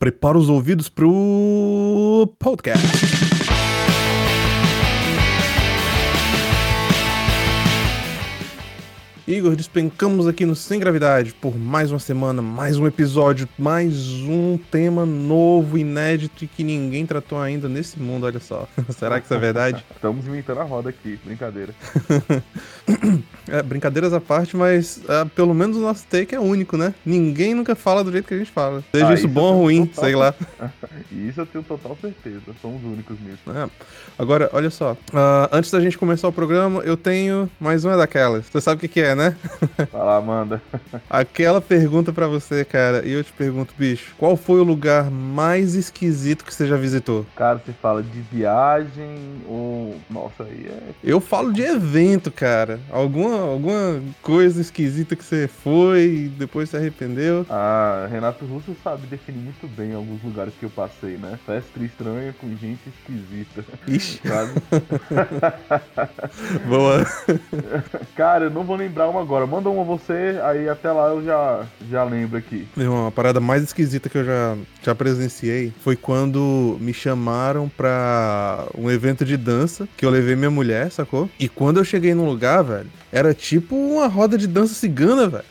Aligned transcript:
prepara 0.00 0.38
os 0.38 0.48
ouvidos 0.48 0.88
pro 0.88 2.32
podcast. 2.38 3.39
Igor, 9.28 9.54
despencamos 9.54 10.26
aqui 10.26 10.46
no 10.46 10.56
Sem 10.56 10.80
Gravidade 10.80 11.34
por 11.34 11.56
mais 11.56 11.92
uma 11.92 11.98
semana, 11.98 12.40
mais 12.40 12.78
um 12.78 12.86
episódio, 12.86 13.48
mais 13.58 14.10
um 14.22 14.58
tema 14.70 15.04
novo, 15.04 15.76
inédito 15.76 16.44
e 16.44 16.48
que 16.48 16.64
ninguém 16.64 17.04
tratou 17.04 17.38
ainda 17.38 17.68
nesse 17.68 18.00
mundo, 18.00 18.24
olha 18.24 18.40
só. 18.40 18.66
Será 18.88 19.20
que 19.20 19.26
isso 19.26 19.34
é 19.34 19.38
verdade? 19.38 19.84
Estamos 19.94 20.26
inventando 20.26 20.60
a 20.60 20.64
roda 20.64 20.88
aqui, 20.88 21.18
brincadeira. 21.24 21.74
é, 23.46 23.62
brincadeiras 23.62 24.12
à 24.12 24.20
parte, 24.20 24.56
mas 24.56 25.00
é, 25.06 25.24
pelo 25.26 25.54
menos 25.54 25.76
o 25.76 25.80
nosso 25.80 26.06
take 26.06 26.34
é 26.34 26.40
único, 26.40 26.76
né? 26.76 26.94
Ninguém 27.04 27.54
nunca 27.54 27.74
fala 27.74 28.02
do 28.02 28.10
jeito 28.10 28.26
que 28.26 28.34
a 28.34 28.38
gente 28.38 28.50
fala. 28.50 28.82
Seja 28.90 29.08
ah, 29.08 29.14
isso, 29.14 29.26
isso 29.26 29.28
bom 29.28 29.54
ou 29.54 29.62
ruim, 29.62 29.86
total... 29.86 30.04
sei 30.04 30.16
lá. 30.16 30.34
isso 31.12 31.40
eu 31.40 31.46
tenho 31.46 31.62
total 31.62 31.96
certeza, 32.00 32.40
somos 32.62 32.82
únicos 32.82 33.18
nisso. 33.20 33.42
É. 33.54 33.68
Agora, 34.18 34.50
olha 34.52 34.70
só, 34.70 34.92
uh, 34.92 35.48
antes 35.52 35.70
da 35.70 35.80
gente 35.80 35.98
começar 35.98 36.26
o 36.26 36.32
programa, 36.32 36.80
eu 36.80 36.96
tenho 36.96 37.50
mais 37.60 37.84
uma 37.84 37.96
daquelas. 37.96 38.46
Você 38.46 38.60
sabe 38.60 38.78
o 38.78 38.80
que, 38.80 38.88
que 38.88 39.00
é, 39.00 39.09
né? 39.14 39.20
né? 39.20 39.36
Vai 39.92 40.04
lá, 40.04 40.20
manda. 40.20 40.62
Aquela 41.08 41.60
pergunta 41.60 42.12
para 42.12 42.26
você, 42.26 42.64
cara, 42.64 43.06
e 43.06 43.12
eu 43.12 43.22
te 43.22 43.32
pergunto, 43.32 43.74
bicho, 43.76 44.14
qual 44.18 44.36
foi 44.36 44.60
o 44.60 44.64
lugar 44.64 45.10
mais 45.10 45.74
esquisito 45.74 46.44
que 46.44 46.54
você 46.54 46.66
já 46.66 46.76
visitou? 46.76 47.26
Cara, 47.36 47.60
você 47.64 47.72
fala 47.72 48.02
de 48.02 48.20
viagem 48.20 49.42
ou. 49.46 49.96
Nossa, 50.08 50.44
aí 50.44 50.68
é. 50.68 50.78
Eu 51.04 51.20
falo 51.20 51.52
de 51.52 51.62
evento, 51.62 52.30
cara. 52.30 52.80
Alguma, 52.90 53.40
alguma 53.40 54.00
coisa 54.22 54.60
esquisita 54.60 55.14
que 55.14 55.24
você 55.24 55.48
foi 55.48 56.06
e 56.06 56.28
depois 56.28 56.70
se 56.70 56.76
arrependeu? 56.76 57.46
Ah, 57.50 58.08
Renato 58.10 58.44
Russo 58.44 58.76
sabe 58.82 59.06
definir 59.06 59.38
muito 59.38 59.68
bem 59.68 59.94
alguns 59.94 60.22
lugares 60.22 60.54
que 60.58 60.64
eu 60.64 60.70
passei, 60.70 61.16
né? 61.16 61.38
Festa 61.44 61.82
estranha 61.82 62.34
com 62.40 62.48
gente 62.56 62.80
esquisita. 62.88 63.64
Ixi. 63.86 64.20
Boa. 66.66 67.04
Cara, 68.14 68.44
eu 68.44 68.50
não 68.50 68.64
vou 68.64 68.76
lembrar 68.76 68.99
uma 69.08 69.20
agora. 69.20 69.46
Manda 69.46 69.68
uma 69.68 69.84
você, 69.84 70.40
aí 70.42 70.68
até 70.68 70.90
lá 70.90 71.08
eu 71.08 71.24
já, 71.24 71.66
já 71.90 72.04
lembro 72.04 72.38
aqui. 72.38 72.66
Uma 72.76 73.10
parada 73.10 73.40
mais 73.40 73.62
esquisita 73.62 74.08
que 74.08 74.18
eu 74.18 74.24
já, 74.24 74.56
já 74.82 74.94
presenciei 74.94 75.72
foi 75.80 75.96
quando 75.96 76.76
me 76.80 76.92
chamaram 76.92 77.68
pra 77.68 78.66
um 78.76 78.90
evento 78.90 79.24
de 79.24 79.36
dança, 79.36 79.88
que 79.96 80.04
eu 80.04 80.10
levei 80.10 80.36
minha 80.36 80.50
mulher, 80.50 80.90
sacou? 80.90 81.28
E 81.38 81.48
quando 81.48 81.78
eu 81.78 81.84
cheguei 81.84 82.14
no 82.14 82.24
lugar, 82.24 82.62
velho, 82.62 82.88
era 83.12 83.34
tipo 83.34 83.74
uma 83.74 84.06
roda 84.06 84.38
de 84.38 84.46
dança 84.46 84.74
cigana, 84.74 85.28
velho. 85.28 85.44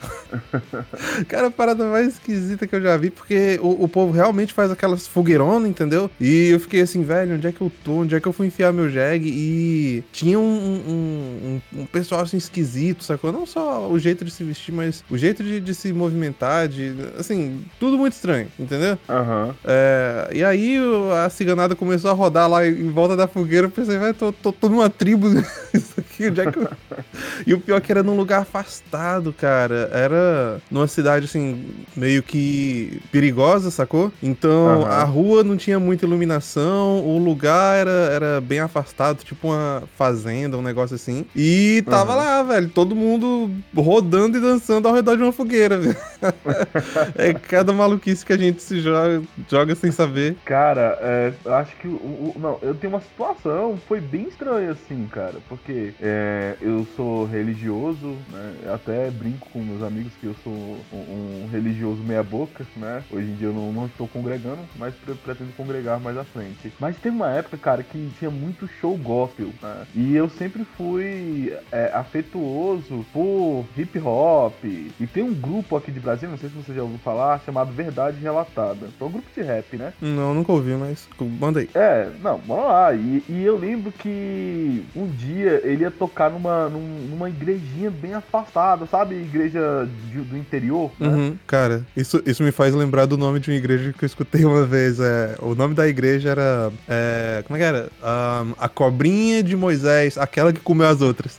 Cara, 1.27 1.47
a 1.47 1.51
parada 1.51 1.85
mais 1.85 2.07
esquisita 2.09 2.67
que 2.67 2.75
eu 2.75 2.81
já 2.81 2.95
vi, 2.95 3.09
porque 3.09 3.59
o, 3.61 3.83
o 3.83 3.87
povo 3.87 4.13
realmente 4.13 4.53
faz 4.53 4.71
aquelas 4.71 5.07
fogueironas, 5.07 5.69
entendeu? 5.69 6.09
E 6.19 6.49
eu 6.49 6.59
fiquei 6.59 6.81
assim, 6.81 7.03
velho, 7.03 7.35
onde 7.35 7.47
é 7.47 7.51
que 7.51 7.61
eu 7.61 7.71
tô? 7.83 8.01
Onde 8.01 8.15
é 8.15 8.19
que 8.19 8.27
eu 8.27 8.33
fui 8.33 8.47
enfiar 8.47 8.71
meu 8.71 8.89
jegue? 8.89 9.29
E 9.29 10.03
tinha 10.11 10.39
um, 10.39 10.43
um, 10.43 11.61
um, 11.73 11.81
um 11.81 11.85
pessoal 11.85 12.21
assim 12.21 12.37
esquisito, 12.37 13.03
sacou? 13.03 13.31
Não 13.31 13.45
só 13.45 13.89
o 13.89 13.99
jeito 13.99 14.23
de 14.23 14.31
se 14.31 14.43
vestir, 14.43 14.71
mas 14.71 15.03
o 15.09 15.17
jeito 15.17 15.43
de, 15.43 15.59
de 15.59 15.75
se 15.75 15.91
movimentar, 15.91 16.67
de. 16.67 16.93
Assim, 17.17 17.65
tudo 17.79 17.97
muito 17.97 18.13
estranho, 18.13 18.47
entendeu? 18.57 18.97
Uhum. 19.09 19.53
É, 19.65 20.29
e 20.33 20.43
aí 20.43 20.77
a 21.25 21.29
ciganada 21.29 21.75
começou 21.75 22.09
a 22.11 22.13
rodar 22.13 22.49
lá 22.49 22.65
em 22.65 22.89
volta 22.89 23.15
da 23.15 23.27
fogueira. 23.27 23.67
Eu 23.67 23.71
pensei, 23.71 23.97
velho, 23.97 24.13
tô, 24.13 24.31
tô, 24.31 24.51
tô 24.51 24.69
numa 24.69 24.89
tribo. 24.89 25.27
Isso 25.73 25.93
aqui, 25.97 26.27
onde 26.27 26.41
é 26.41 26.51
que 26.51 26.57
eu. 26.57 26.69
E 27.49 27.53
o 27.55 27.59
pior 27.59 27.77
é 27.77 27.81
que 27.81 27.91
era 27.91 28.03
num 28.03 28.15
lugar 28.15 28.41
afastado, 28.41 29.33
cara. 29.33 29.89
Era 29.91 30.61
numa 30.69 30.85
cidade, 30.85 31.25
assim, 31.25 31.65
meio 31.97 32.21
que 32.21 33.01
perigosa, 33.11 33.71
sacou? 33.71 34.13
Então 34.21 34.81
uhum. 34.81 34.85
a 34.85 35.03
rua 35.03 35.43
não 35.43 35.57
tinha 35.57 35.79
muita 35.79 36.05
iluminação, 36.05 37.03
o 37.03 37.17
lugar 37.17 37.79
era, 37.79 37.91
era 37.91 38.39
bem 38.39 38.59
afastado, 38.59 39.23
tipo 39.23 39.47
uma 39.47 39.81
fazenda, 39.97 40.59
um 40.59 40.61
negócio 40.61 40.93
assim. 40.93 41.25
E 41.35 41.83
tava 41.89 42.11
uhum. 42.11 42.17
lá, 42.19 42.43
velho, 42.43 42.69
todo 42.69 42.95
mundo 42.95 43.49
rodando 43.75 44.37
e 44.37 44.41
dançando 44.41 44.87
ao 44.87 44.93
redor 44.93 45.17
de 45.17 45.23
uma 45.23 45.31
fogueira, 45.31 45.79
velho. 45.79 45.97
é 47.17 47.33
cada 47.33 47.73
maluquice 47.73 48.23
que 48.23 48.33
a 48.33 48.37
gente 48.37 48.61
se 48.61 48.79
joga, 48.79 49.23
joga 49.49 49.73
sem 49.73 49.91
saber. 49.91 50.37
Cara, 50.45 50.99
é, 51.01 51.33
acho 51.53 51.75
que 51.77 51.87
o, 51.87 51.95
o, 51.95 52.35
Não, 52.37 52.59
eu 52.61 52.75
tenho 52.75 52.93
uma 52.93 53.01
situação, 53.01 53.79
foi 53.87 53.99
bem 53.99 54.27
estranha, 54.27 54.69
assim, 54.69 55.07
cara, 55.11 55.37
porque 55.49 55.95
é, 55.99 56.53
eu 56.61 56.85
sou 56.95 57.25
religioso, 57.39 58.17
né? 58.29 58.55
Eu 58.63 58.73
até 58.73 59.09
brinco 59.09 59.49
com 59.49 59.59
meus 59.59 59.81
amigos 59.81 60.13
que 60.19 60.27
eu 60.27 60.35
sou 60.43 60.53
um, 60.93 61.45
um 61.45 61.49
religioso 61.51 62.01
meia-boca, 62.03 62.65
né? 62.75 63.03
Hoje 63.11 63.27
em 63.27 63.35
dia 63.35 63.47
eu 63.47 63.53
não, 63.53 63.71
não 63.71 63.85
estou 63.85 64.07
congregando, 64.07 64.59
mas 64.77 64.93
pretendo 65.23 65.55
congregar 65.55 65.99
mais 65.99 66.17
à 66.17 66.23
frente. 66.23 66.71
Mas 66.79 66.97
tem 66.97 67.11
uma 67.11 67.31
época, 67.31 67.57
cara, 67.57 67.83
que 67.83 68.09
tinha 68.17 68.29
muito 68.29 68.67
show 68.79 68.95
gospel, 68.97 69.49
né? 69.61 69.85
E 69.95 70.15
eu 70.15 70.29
sempre 70.29 70.63
fui 70.77 71.53
é, 71.71 71.91
afetuoso 71.93 73.05
por 73.13 73.65
hip 73.77 73.99
hop. 73.99 74.63
E 74.63 75.07
tem 75.07 75.23
um 75.23 75.33
grupo 75.33 75.75
aqui 75.75 75.91
de 75.91 75.99
Brasil, 75.99 76.29
não 76.29 76.37
sei 76.37 76.49
se 76.49 76.55
você 76.55 76.73
já 76.73 76.83
ouviu 76.83 76.99
falar, 76.99 77.41
chamado 77.45 77.71
Verdade 77.71 78.19
Relatada. 78.19 78.87
É 78.99 79.03
um 79.03 79.11
grupo 79.11 79.27
de 79.33 79.41
rap, 79.41 79.77
né? 79.77 79.93
Não, 80.01 80.33
nunca 80.33 80.51
ouvi, 80.51 80.73
mas 80.73 81.07
manda 81.39 81.59
aí. 81.59 81.69
É, 81.73 82.09
não, 82.21 82.37
vamos 82.39 82.65
lá. 82.65 82.93
E, 82.93 83.23
e 83.29 83.43
eu 83.43 83.57
lembro 83.57 83.91
que 83.91 84.83
um 84.95 85.07
dia 85.07 85.61
ele 85.63 85.83
ia 85.83 85.91
tocar 85.91 86.29
numa, 86.29 86.69
numa 86.69 87.28
igrejinha 87.29 87.89
bem 87.89 88.13
afastada, 88.13 88.85
sabe? 88.85 89.15
Igreja 89.15 89.87
de, 90.07 90.21
do 90.21 90.37
interior. 90.37 90.91
Né? 90.99 91.07
Uhum. 91.07 91.37
Cara, 91.47 91.85
isso, 91.95 92.21
isso 92.25 92.43
me 92.43 92.51
faz 92.51 92.73
lembrar 92.73 93.05
do 93.05 93.17
nome 93.17 93.39
de 93.39 93.49
uma 93.49 93.57
igreja 93.57 93.93
que 93.93 94.03
eu 94.03 94.07
escutei 94.07 94.45
uma 94.45 94.65
vez. 94.65 94.99
É, 94.99 95.35
o 95.39 95.55
nome 95.55 95.73
da 95.73 95.87
igreja 95.87 96.29
era. 96.29 96.71
É, 96.87 97.43
como 97.45 97.57
é 97.57 97.59
que 97.59 97.65
era? 97.65 97.89
Um, 98.01 98.53
a 98.57 98.69
cobrinha 98.69 99.41
de 99.43 99.55
Moisés, 99.55 100.17
aquela 100.17 100.51
que 100.51 100.59
comeu 100.59 100.87
as 100.87 101.01
outras. 101.01 101.37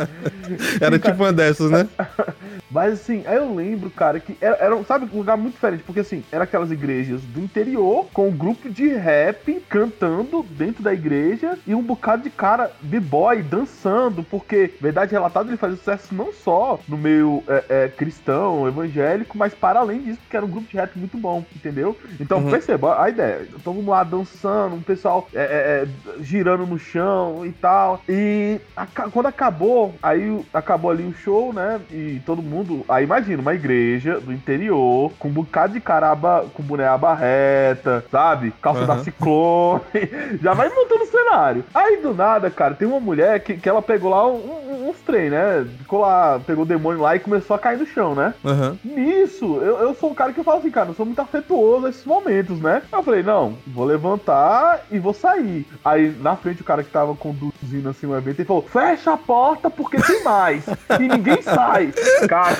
era 0.80 0.98
tipo 0.98 1.22
uma 1.22 1.32
dessas, 1.32 1.70
né? 1.70 1.88
Mas 2.72 2.94
assim, 2.94 3.22
aí 3.26 3.36
eu 3.36 3.54
lembro, 3.54 3.90
cara, 3.90 4.18
que 4.18 4.34
era, 4.40 4.56
era, 4.56 4.84
sabe, 4.84 5.06
um 5.12 5.18
lugar 5.18 5.36
muito 5.36 5.54
diferente, 5.54 5.82
porque 5.84 6.00
assim, 6.00 6.24
era 6.32 6.44
aquelas 6.44 6.70
igrejas 6.70 7.20
do 7.20 7.40
interior, 7.40 8.06
com 8.14 8.28
um 8.28 8.32
grupo 8.32 8.70
de 8.70 8.88
rap 8.88 9.62
cantando 9.68 10.42
dentro 10.42 10.82
da 10.82 10.94
igreja 10.94 11.58
e 11.66 11.74
um 11.74 11.82
bocado 11.82 12.22
de 12.22 12.30
cara 12.30 12.70
b-boy 12.80 13.42
dançando, 13.42 14.22
porque, 14.24 14.72
verdade 14.80 15.01
relatada, 15.10 15.48
ele 15.48 15.56
fazia 15.56 15.76
sucesso 15.76 16.14
não 16.14 16.32
só 16.32 16.78
no 16.88 16.96
meio 16.96 17.42
é, 17.48 17.64
é, 17.68 17.88
cristão, 17.88 18.66
evangélico, 18.66 19.36
mas 19.36 19.54
para 19.54 19.80
além 19.80 20.02
disso, 20.02 20.18
porque 20.22 20.36
era 20.36 20.46
um 20.46 20.50
grupo 20.50 20.68
de 20.68 20.76
rap 20.76 20.96
muito 20.98 21.16
bom, 21.18 21.44
entendeu? 21.54 21.96
Então 22.20 22.38
uhum. 22.38 22.50
perceba 22.50 23.02
a 23.02 23.08
ideia. 23.08 23.46
Então 23.54 23.72
vamos 23.72 23.88
lá 23.88 24.04
dançando, 24.04 24.76
um 24.76 24.82
pessoal 24.82 25.28
é, 25.34 25.42
é, 25.42 25.42
é 25.82 26.22
girando 26.22 26.66
no 26.66 26.78
chão 26.78 27.44
e 27.44 27.52
tal. 27.52 28.00
E 28.08 28.60
a, 28.76 28.86
quando 28.86 29.26
acabou, 29.26 29.94
aí 30.02 30.44
acabou 30.52 30.90
ali 30.90 31.04
o 31.04 31.14
show, 31.14 31.52
né? 31.52 31.80
E 31.90 32.20
todo 32.24 32.42
mundo 32.42 32.52
mundo. 32.52 32.84
Aí 32.88 33.04
imagina, 33.04 33.40
uma 33.40 33.54
igreja 33.54 34.20
do 34.20 34.32
interior, 34.32 35.12
com 35.18 35.28
um 35.28 35.32
bocado 35.32 35.72
de 35.72 35.80
caraba, 35.80 36.46
com 36.54 36.62
boné 36.62 36.84
reta, 37.18 38.04
sabe? 38.10 38.52
Calça 38.62 38.82
uhum. 38.82 38.86
da 38.86 38.98
ciclone. 38.98 39.82
Já 40.40 40.54
vai 40.54 40.68
montando 40.68 41.04
o 41.04 41.06
cenário. 41.06 41.64
Aí 41.74 41.96
do 41.98 42.14
nada, 42.14 42.50
cara, 42.50 42.74
tem 42.74 42.86
uma 42.86 43.00
mulher 43.00 43.40
que, 43.40 43.56
que 43.56 43.68
ela 43.68 43.82
pegou 43.82 44.10
lá 44.10 44.26
um, 44.26 44.71
uns 44.92 45.00
trem, 45.00 45.30
né? 45.30 45.66
Ficou 45.78 46.00
lá, 46.00 46.40
pegou 46.46 46.64
o 46.64 46.66
demônio 46.68 47.00
lá 47.00 47.16
e 47.16 47.20
começou 47.20 47.56
a 47.56 47.58
cair 47.58 47.78
no 47.78 47.86
chão, 47.86 48.14
né? 48.14 48.34
Uhum. 48.44 48.78
Nisso, 48.84 49.56
eu, 49.56 49.78
eu 49.78 49.94
sou 49.94 50.10
um 50.10 50.14
cara 50.14 50.32
que 50.32 50.40
eu 50.40 50.44
falo 50.44 50.58
assim, 50.58 50.70
cara, 50.70 50.90
eu 50.90 50.94
sou 50.94 51.06
muito 51.06 51.20
afetuoso 51.20 51.86
nesses 51.86 52.04
momentos, 52.04 52.60
né? 52.60 52.82
Eu 52.92 53.02
falei, 53.02 53.22
não, 53.22 53.56
vou 53.66 53.84
levantar 53.84 54.82
e 54.90 54.98
vou 54.98 55.12
sair. 55.12 55.66
Aí 55.84 56.14
na 56.20 56.36
frente 56.36 56.62
o 56.62 56.64
cara 56.64 56.82
que 56.82 56.90
tava 56.90 57.14
conduzindo 57.14 57.88
assim 57.88 58.06
o 58.06 58.16
evento, 58.16 58.40
ele 58.40 58.46
falou: 58.46 58.62
fecha 58.62 59.12
a 59.12 59.16
porta 59.16 59.70
porque 59.70 60.00
tem 60.00 60.22
mais. 60.22 60.64
e 61.00 61.08
ninguém 61.08 61.40
sai. 61.42 61.92
Cara, 62.28 62.56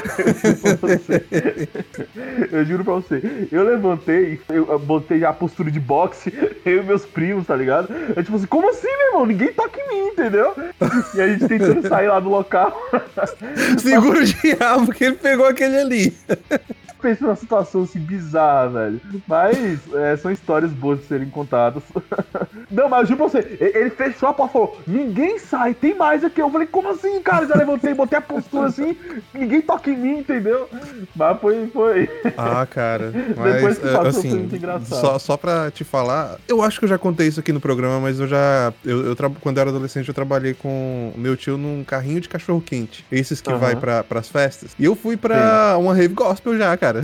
eu 2.50 2.64
juro 2.64 2.84
pra 2.84 2.94
você. 2.94 3.48
Eu 3.50 3.64
levantei, 3.64 4.40
eu 4.48 4.78
botei 4.78 5.20
já 5.20 5.30
a 5.30 5.32
postura 5.32 5.70
de 5.70 5.80
boxe, 5.80 6.32
eu 6.64 6.82
e 6.82 6.84
meus 6.84 7.04
primos, 7.04 7.46
tá 7.46 7.56
ligado? 7.56 7.88
Eu 8.14 8.22
tipo 8.22 8.36
assim, 8.36 8.46
como 8.46 8.68
assim, 8.70 8.88
meu 8.88 9.06
irmão? 9.08 9.26
Ninguém 9.26 9.52
toca 9.52 9.80
em 9.80 9.88
mim, 9.88 10.08
entendeu? 10.08 10.54
E 11.14 11.20
a 11.20 11.28
gente 11.28 11.46
tentando 11.46 11.86
sair 11.88 12.08
lá 12.08 12.20
do 12.22 12.28
local. 12.28 12.76
Segura 13.78 14.20
o 14.20 14.24
diabo, 14.24 14.86
porque 14.86 15.04
ele 15.04 15.16
pegou 15.16 15.46
aquele 15.46 15.78
ali 15.78 16.16
penso 17.02 17.24
numa 17.24 17.36
situação 17.36 17.82
assim 17.82 17.98
bizarra, 17.98 18.68
velho. 18.68 19.00
Mas 19.26 19.80
é, 19.94 20.16
são 20.16 20.30
histórias 20.30 20.70
boas 20.70 21.00
de 21.00 21.06
serem 21.06 21.28
contadas. 21.28 21.82
Não, 22.70 22.88
mas 22.88 23.00
eu 23.00 23.06
juro 23.08 23.28
pra 23.28 23.40
você, 23.40 23.58
ele 23.60 23.90
fechou 23.90 24.28
a 24.28 24.32
porta 24.32 24.50
e 24.50 24.52
falou: 24.52 24.80
ninguém 24.86 25.38
sai, 25.38 25.74
tem 25.74 25.94
mais 25.94 26.22
aqui. 26.24 26.40
Eu 26.40 26.50
falei, 26.50 26.66
como 26.66 26.88
assim, 26.88 27.20
cara? 27.20 27.46
Já 27.46 27.56
levantei, 27.56 27.92
botei 27.92 28.18
a 28.18 28.22
postura 28.22 28.68
assim, 28.68 28.96
ninguém 29.34 29.60
toca 29.60 29.90
em 29.90 29.96
mim, 29.96 30.18
entendeu? 30.20 30.68
Mas 31.14 31.40
foi. 31.40 31.66
foi. 31.66 32.10
Ah, 32.36 32.64
cara. 32.66 33.12
Mas, 33.36 33.54
Depois 33.54 33.78
que 33.78 33.88
passou, 33.88 34.06
assim, 34.06 34.30
foi 34.30 34.38
muito 34.38 34.56
engraçado. 34.56 35.00
Só, 35.00 35.18
só 35.18 35.36
pra 35.36 35.70
te 35.70 35.82
falar, 35.82 36.38
eu 36.46 36.62
acho 36.62 36.78
que 36.78 36.84
eu 36.84 36.88
já 36.88 36.98
contei 36.98 37.26
isso 37.26 37.40
aqui 37.40 37.52
no 37.52 37.60
programa, 37.60 37.98
mas 37.98 38.20
eu 38.20 38.28
já. 38.28 38.72
Eu, 38.84 39.06
eu 39.06 39.16
quando 39.40 39.56
eu 39.56 39.60
era 39.60 39.70
adolescente, 39.70 40.08
eu 40.08 40.14
trabalhei 40.14 40.54
com 40.54 41.12
meu 41.16 41.36
tio 41.36 41.56
num 41.56 41.82
carrinho 41.82 42.20
de 42.20 42.28
cachorro 42.28 42.60
quente. 42.60 43.04
Esses 43.10 43.40
que 43.40 43.50
uhum. 43.50 43.58
vai 43.58 43.74
pra, 43.74 44.04
pras 44.04 44.28
festas. 44.28 44.70
E 44.78 44.84
eu 44.84 44.94
fui 44.94 45.16
pra 45.16 45.74
Sim. 45.74 45.82
uma 45.82 45.94
rave 45.94 46.14
gospel 46.14 46.56
já, 46.56 46.76
cara 46.76 46.91
cara. 46.92 47.02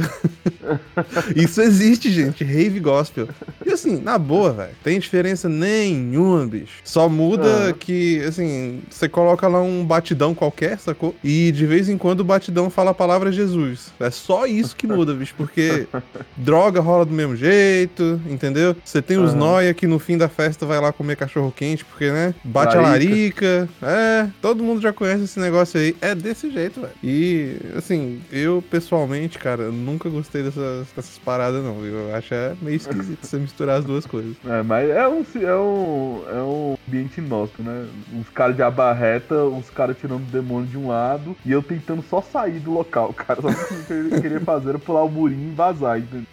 Isso 1.35 1.61
existe, 1.61 2.11
gente. 2.11 2.45
Rave 2.45 2.81
gospel. 2.81 3.29
E 3.65 3.73
assim, 3.73 4.01
na 4.01 4.19
boa, 4.19 4.53
velho. 4.53 4.71
Tem 4.83 4.99
diferença 4.99 5.49
nenhuma, 5.49 6.47
bicho. 6.47 6.81
Só 6.85 7.09
muda 7.09 7.73
que, 7.79 8.23
assim, 8.25 8.81
você 8.91 9.09
coloca 9.09 9.49
lá 9.49 9.61
um 9.63 9.85
batidão 9.85 10.35
qualquer, 10.35 10.79
sacou? 10.79 11.15
E 11.23 11.51
de 11.53 11.67
vez 11.67 11.89
em 11.89 11.97
quando 11.97 12.21
o 12.21 12.25
batidão 12.25 12.69
fala 12.71 12.91
a 12.91 12.95
palavra 12.95 13.33
Jesus. 13.33 13.93
É 13.99 14.11
só 14.11 14.47
isso 14.47 14.77
que 14.77 14.87
muda, 14.87 15.15
bicho. 15.15 15.35
Porque 15.37 15.87
droga 16.37 16.81
rola 16.81 17.05
do 17.05 17.13
mesmo 17.13 17.37
jeito, 17.37 18.21
entendeu? 18.29 18.77
Você 18.85 19.01
tem 19.01 19.19
os 19.19 19.35
noia 19.35 19.73
que 19.73 19.87
no 19.87 19.99
fim 19.99 20.19
da 20.19 20.29
festa 20.29 20.67
vai 20.67 20.81
lá 20.81 20.93
comer 20.93 21.17
cachorro 21.17 21.53
quente, 21.55 21.85
porque, 21.85 22.11
né? 22.11 22.35
Bate 22.45 22.77
a 22.77 22.81
larica. 22.81 23.69
É, 23.83 24.29
todo 24.43 24.63
mundo 24.63 24.81
já 24.81 24.93
conhece 24.93 25.25
esse 25.25 25.41
negócio 25.41 25.81
aí. 25.81 25.97
É 26.01 26.15
desse 26.15 26.51
jeito, 26.51 26.81
velho. 26.81 26.93
E, 27.03 27.57
assim, 27.77 28.21
eu 28.31 28.63
pessoalmente, 28.71 29.39
cara, 29.39 29.71
nunca 29.79 30.09
gostei 30.09 30.43
dessas, 30.43 30.89
dessas 30.95 31.19
paradas, 31.19 31.63
não. 31.63 31.81
viu? 31.81 31.95
Eu 31.95 32.15
acho 32.15 32.35
é 32.35 32.55
meio 32.61 32.77
esquisito 32.77 33.27
você 33.27 33.39
misturar 33.39 33.79
as 33.79 33.85
duas 33.85 34.07
coisas. 34.07 34.37
É, 34.47 34.63
mas 34.63 34.89
é 34.91 35.09
um, 35.09 35.25
é 35.35 35.57
um, 35.57 36.25
é 36.29 36.43
um 36.43 36.77
ambiente 36.87 37.21
nosso, 37.21 37.63
né? 37.63 37.87
Uns 38.13 38.29
caras 38.31 38.57
de 38.57 38.63
abarreta, 38.63 39.35
uns 39.45 39.71
caras 39.71 39.97
tirando 39.99 40.23
o 40.23 40.31
demônio 40.31 40.67
de 40.67 40.77
um 40.77 40.89
lado 40.89 41.37
e 41.45 41.53
eu 41.53 41.63
tentando 41.63 42.03
só 42.03 42.21
sair 42.21 42.59
do 42.59 42.73
local, 42.73 43.13
cara. 43.17 43.41
Só 43.41 43.49
o 43.49 43.85
que 43.85 43.93
eu 44.15 44.21
queria 44.21 44.41
fazer 44.41 44.71
era 44.71 44.79
pular 44.79 45.03
o 45.03 45.09
murinho 45.09 45.51
e 45.53 45.55
vazar, 45.55 45.99
entendeu? 45.99 46.27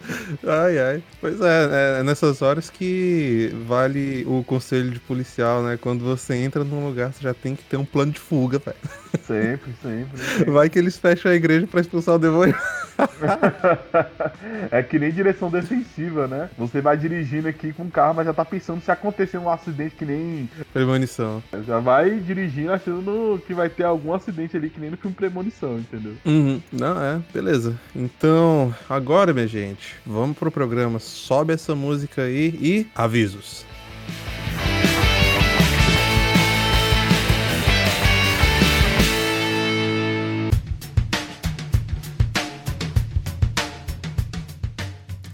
Ai, 0.46 0.78
ai. 0.78 1.02
Pois 1.20 1.40
é, 1.40 2.00
é 2.00 2.02
nessas 2.02 2.42
horas 2.42 2.70
que 2.70 3.54
vale 3.66 4.24
o 4.26 4.42
conselho 4.44 4.90
de 4.90 5.00
policial, 5.00 5.62
né? 5.62 5.78
Quando 5.80 6.04
você 6.04 6.34
entra 6.36 6.64
num 6.64 6.86
lugar, 6.86 7.12
você 7.12 7.22
já 7.22 7.34
tem 7.34 7.54
que 7.54 7.64
ter 7.64 7.76
um 7.76 7.84
plano 7.84 8.12
de 8.12 8.20
fuga, 8.20 8.58
velho. 8.58 8.76
Sempre, 9.24 9.72
sempre. 9.82 10.20
Vai 10.50 10.68
que 10.68 10.78
eles 10.78 10.96
fecham 10.96 11.30
a 11.30 11.34
igreja 11.34 11.66
pra 11.66 11.80
expulsar 11.80 12.14
o 12.14 12.18
demônio. 12.18 12.56
é 14.70 14.82
que 14.82 14.98
nem 14.98 15.10
direção 15.10 15.50
defensiva, 15.50 16.26
né? 16.26 16.48
Você 16.56 16.80
vai 16.80 16.96
dirigindo 16.96 17.46
aqui 17.46 17.72
com 17.72 17.84
o 17.84 17.90
carro, 17.90 18.14
mas 18.14 18.26
já 18.26 18.32
tá 18.32 18.44
pensando 18.44 18.82
se 18.82 18.90
acontecer 18.90 19.38
um 19.38 19.50
acidente 19.50 19.94
que 19.94 20.04
nem. 20.04 20.48
Premonição. 20.72 21.42
Já 21.66 21.78
vai 21.78 22.18
dirigindo 22.18 22.72
achando 22.72 23.42
que 23.46 23.52
vai 23.52 23.68
ter 23.68 23.84
algum 23.84 24.14
acidente 24.14 24.56
ali 24.56 24.70
que 24.70 24.80
nem 24.80 24.90
no 24.90 24.96
filme 24.96 25.14
Premonição, 25.14 25.78
entendeu? 25.78 26.14
Uhum. 26.24 26.60
Não, 26.72 27.02
é, 27.02 27.20
beleza. 27.32 27.78
Então, 27.94 28.74
agora, 28.88 29.34
minha 29.34 29.46
gente, 29.46 29.96
vamos 30.06 30.36
pro 30.36 30.50
programa. 30.50 30.98
Sobe 30.98 31.52
essa 31.52 31.74
música 31.74 32.22
aí 32.22 32.58
e 32.60 32.86
avisos. 32.94 33.66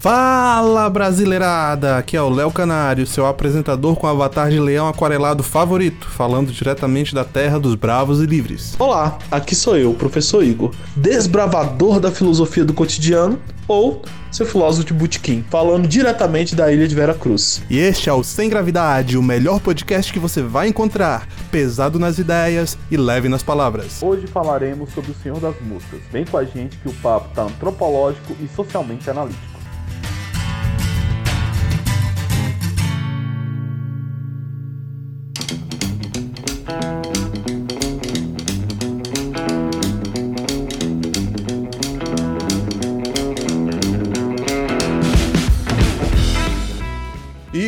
Fala 0.03 0.89
brasileirada! 0.89 1.97
Aqui 1.97 2.17
é 2.17 2.21
o 2.21 2.27
Léo 2.27 2.51
Canário, 2.51 3.07
seu 3.07 3.25
apresentador 3.25 3.95
com 3.95 4.05
avatar 4.05 4.49
de 4.49 4.59
leão 4.59 4.85
aquarelado 4.85 5.41
favorito, 5.43 6.09
falando 6.09 6.51
diretamente 6.51 7.15
da 7.15 7.23
terra 7.23 7.57
dos 7.57 7.75
bravos 7.75 8.19
e 8.21 8.25
livres. 8.25 8.75
Olá, 8.77 9.17
aqui 9.31 9.55
sou 9.55 9.77
eu, 9.77 9.91
o 9.91 9.95
professor 9.95 10.43
Igor, 10.43 10.71
desbravador 10.93 12.01
da 12.01 12.11
filosofia 12.11 12.65
do 12.65 12.73
cotidiano, 12.73 13.39
ou 13.65 14.01
seu 14.29 14.45
filósofo 14.45 14.87
de 14.87 14.93
botequim, 14.93 15.45
falando 15.49 15.87
diretamente 15.87 16.53
da 16.53 16.69
ilha 16.69 16.85
de 16.85 16.93
Vera 16.93 17.13
Cruz. 17.13 17.63
E 17.69 17.79
este 17.79 18.09
é 18.09 18.13
o 18.13 18.25
Sem 18.25 18.49
Gravidade, 18.49 19.17
o 19.17 19.23
melhor 19.23 19.61
podcast 19.61 20.11
que 20.11 20.19
você 20.19 20.41
vai 20.41 20.67
encontrar, 20.67 21.29
pesado 21.49 21.97
nas 21.97 22.19
ideias 22.19 22.77
e 22.91 22.97
leve 22.97 23.29
nas 23.29 23.41
palavras. 23.41 24.03
Hoje 24.03 24.27
falaremos 24.27 24.91
sobre 24.93 25.11
o 25.11 25.15
Senhor 25.23 25.39
das 25.39 25.55
Moscas. 25.61 26.01
Vem 26.11 26.25
com 26.25 26.35
a 26.35 26.43
gente 26.43 26.75
que 26.75 26.89
o 26.89 26.93
papo 26.95 27.29
tá 27.33 27.43
antropológico 27.43 28.35
e 28.41 28.53
socialmente 28.53 29.09
analítico. 29.09 29.52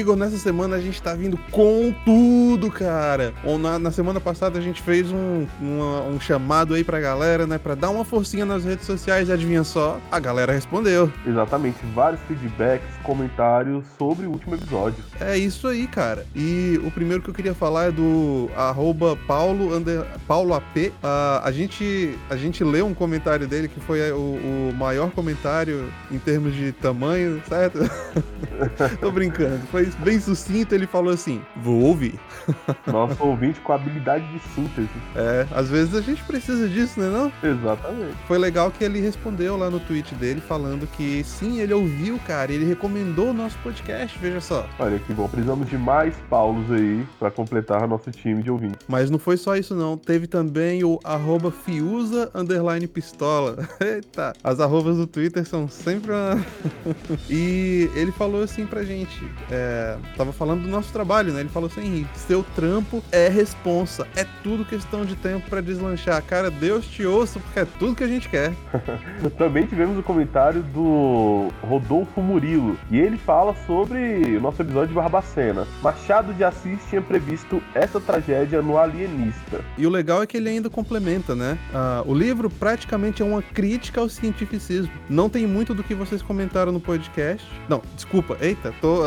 Igor, 0.06 0.16
nessa 0.16 0.38
semana 0.38 0.76
a 0.76 0.80
gente 0.80 1.02
tá 1.02 1.16
vindo 1.16 1.36
com 1.50 1.92
tudo, 2.06 2.70
cara. 2.70 3.34
Ou 3.44 3.58
na, 3.58 3.80
na 3.80 3.90
semana 3.90 4.20
passada 4.20 4.60
a 4.60 4.62
gente 4.62 4.80
fez 4.84 5.12
um, 5.12 5.48
uma- 5.60 6.04
um 6.04 6.20
chamado 6.20 6.76
aí 6.76 6.84
pra 6.84 7.00
galera, 7.00 7.48
né? 7.48 7.58
Pra 7.58 7.74
dar 7.74 7.90
uma 7.90 8.06
forcinha 8.06 8.46
nas 8.46 8.64
redes 8.64 8.86
sociais 8.86 9.30
e 9.30 9.32
adivinha 9.32 9.64
só, 9.64 10.00
a 10.12 10.20
galera 10.20 10.54
respondeu. 10.54 11.12
Exatamente, 11.26 11.78
vários 11.96 12.22
feedbacks, 12.28 12.88
comentários 13.02 13.84
sobre 13.98 14.28
o 14.28 14.30
último 14.32 14.54
episódio. 14.54 15.04
É 15.20 15.36
isso 15.36 15.68
aí, 15.68 15.88
cara. 15.88 16.24
E 16.36 16.80
o 16.86 16.92
primeiro 16.92 17.24
que 17.24 17.30
eu 17.32 17.34
queria 17.34 17.56
falar 17.56 17.86
é 17.86 17.92
do 17.92 18.48
arroba 18.56 19.18
Paulo, 19.26 19.76
under, 19.76 20.06
Paulo 20.28 20.54
AP. 20.54 20.92
Ah, 21.02 21.42
a, 21.44 21.52
gente, 21.52 22.16
a 22.30 22.36
gente 22.36 22.64
leu 22.64 22.86
um 22.86 22.94
comentário 22.94 23.48
dele 23.48 23.68
que 23.68 23.80
foi 23.80 24.12
o, 24.12 24.18
o 24.70 24.74
maior 24.78 25.10
comentário 25.10 25.92
em 26.12 26.20
termos 26.20 26.54
de 26.54 26.72
tamanho, 26.74 27.42
certo? 27.50 27.80
Tô 29.00 29.12
brincando. 29.12 29.60
Foi 29.68 29.86
bem 30.00 30.20
sucinto, 30.20 30.74
ele 30.74 30.88
falou 30.88 31.14
assim: 31.14 31.42
vou 31.58 31.82
ouvir. 31.82 32.20
Nosso 32.88 33.24
ouvinte 33.24 33.60
com 33.62 33.74
habilidade 33.74 34.26
de 34.32 34.40
síntese. 34.54 34.90
É, 35.16 35.46
às 35.52 35.70
vezes 35.70 35.94
a 35.96 36.02
gente 36.02 36.24
precisa 36.24 36.68
disso, 36.68 37.00
né 37.00 37.10
não? 37.10 37.32
Exatamente. 37.44 38.16
Foi 38.28 38.38
legal 38.38 38.72
que 38.72 38.84
ele 38.84 39.00
respondeu 39.00 39.58
lá 39.58 39.70
no 39.70 39.80
tweet 39.80 40.14
dele 40.16 40.42
falando 40.42 40.88
que 40.88 41.24
sim, 41.24 41.60
ele 41.60 41.74
ouviu, 41.74 42.20
cara, 42.26 42.52
ele 42.52 42.66
recomendou 42.66 43.30
o 43.30 43.34
nosso 43.34 43.58
podcast, 43.60 44.18
veja 44.20 44.42
só. 44.42 44.68
Olha 44.80 45.00
que 45.00 45.14
bom, 45.14 45.28
precisamos 45.28 45.70
de 45.70 45.78
mais 45.78 46.16
Paulos 46.30 46.72
aí 46.72 47.06
pra 47.20 47.30
completar 47.30 47.88
nosso 47.88 48.12
time 48.12 48.42
de 48.42 48.50
ouvintes. 48.50 48.80
Mas 48.88 49.10
não 49.10 49.20
foi 49.20 49.38
só 49.38 49.56
isso 49.56 49.76
não, 49.76 49.98
teve 49.98 50.28
também 50.28 50.84
o 50.84 51.00
arroba 51.04 51.52
fiusa 51.52 52.32
underline 52.34 52.88
pistola. 52.88 53.58
Eita, 53.80 54.34
as 54.44 54.60
arrobas 54.60 54.98
do 54.98 55.08
Twitter 55.08 55.46
são 55.46 55.68
sempre 55.68 56.12
uma... 56.12 56.44
E 57.30 57.90
ele 57.96 58.12
falou 58.12 58.45
assim 58.46 58.66
pra 58.66 58.84
gente, 58.84 59.24
é, 59.52 59.98
tava 60.16 60.32
falando 60.32 60.64
do 60.64 60.70
nosso 60.70 60.92
trabalho, 60.92 61.34
né? 61.34 61.42
Ele 61.42 61.50
falou 61.50 61.70
assim, 61.70 61.82
Henrique, 61.82 62.20
seu 62.20 62.44
trampo 62.56 63.04
é 63.12 63.28
responsa, 63.28 64.08
é 64.16 64.26
tudo 64.44 64.66
questão 64.66 65.06
de 65.06 65.16
tempo 65.16 65.50
pra 65.50 65.62
deslanchar. 65.62 66.22
Cara, 66.24 66.50
Deus 66.50 66.86
te 66.88 67.06
ouça, 67.06 67.40
porque 67.40 67.60
é 67.60 67.66
tudo 67.66 67.96
que 67.96 68.04
a 68.04 68.08
gente 68.08 68.30
quer. 68.30 68.54
Também 69.38 69.66
tivemos 69.66 69.98
o 69.98 70.04
comentário 70.04 70.64
do 70.64 71.52
Rodolfo 71.62 72.22
Murilo. 72.22 72.78
E 72.90 73.00
ele 73.00 73.18
fala 73.18 73.56
sobre 73.66 74.38
o 74.38 74.42
nosso 74.42 74.62
episódio 74.62 74.90
de 74.90 74.94
Barbacena. 74.94 75.68
Machado 75.82 76.34
de 76.34 76.44
Assis 76.44 76.80
tinha 76.90 77.02
previsto 77.02 77.62
essa 77.74 78.00
tragédia 78.00 78.62
no 78.62 78.78
Alienista. 78.78 79.62
E 79.78 79.86
o 79.86 79.90
legal 79.90 80.24
é 80.24 80.28
que 80.28 80.38
ele 80.38 80.50
ainda 80.50 80.70
complementa, 80.70 81.36
né? 81.36 81.58
Ah, 81.74 82.04
o 82.06 82.14
livro 82.14 82.50
praticamente 82.50 83.22
é 83.22 83.26
uma 83.26 83.42
crítica 83.42 84.02
ao 84.02 84.10
cientificismo. 84.10 84.92
Não 85.10 85.30
tem 85.30 85.48
muito 85.48 85.74
do 85.74 85.84
que 85.84 85.94
vocês 85.94 86.22
comentaram 86.22 86.72
no 86.72 86.80
podcast. 86.80 87.46
Não, 87.68 87.82
desculpa, 87.96 88.35
eita, 88.42 88.74
tô. 88.82 89.04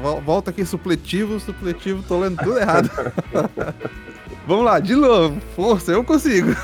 vol- 0.00 0.20
volta 0.20 0.50
aqui, 0.50 0.64
supletivo, 0.64 1.38
supletivo, 1.40 2.02
tô 2.02 2.20
lendo 2.20 2.36
tudo 2.42 2.58
errado. 2.58 2.90
Vamos 4.48 4.64
lá, 4.64 4.80
de 4.80 4.94
novo, 4.94 5.38
força, 5.54 5.92
eu 5.92 6.02
consigo. 6.02 6.56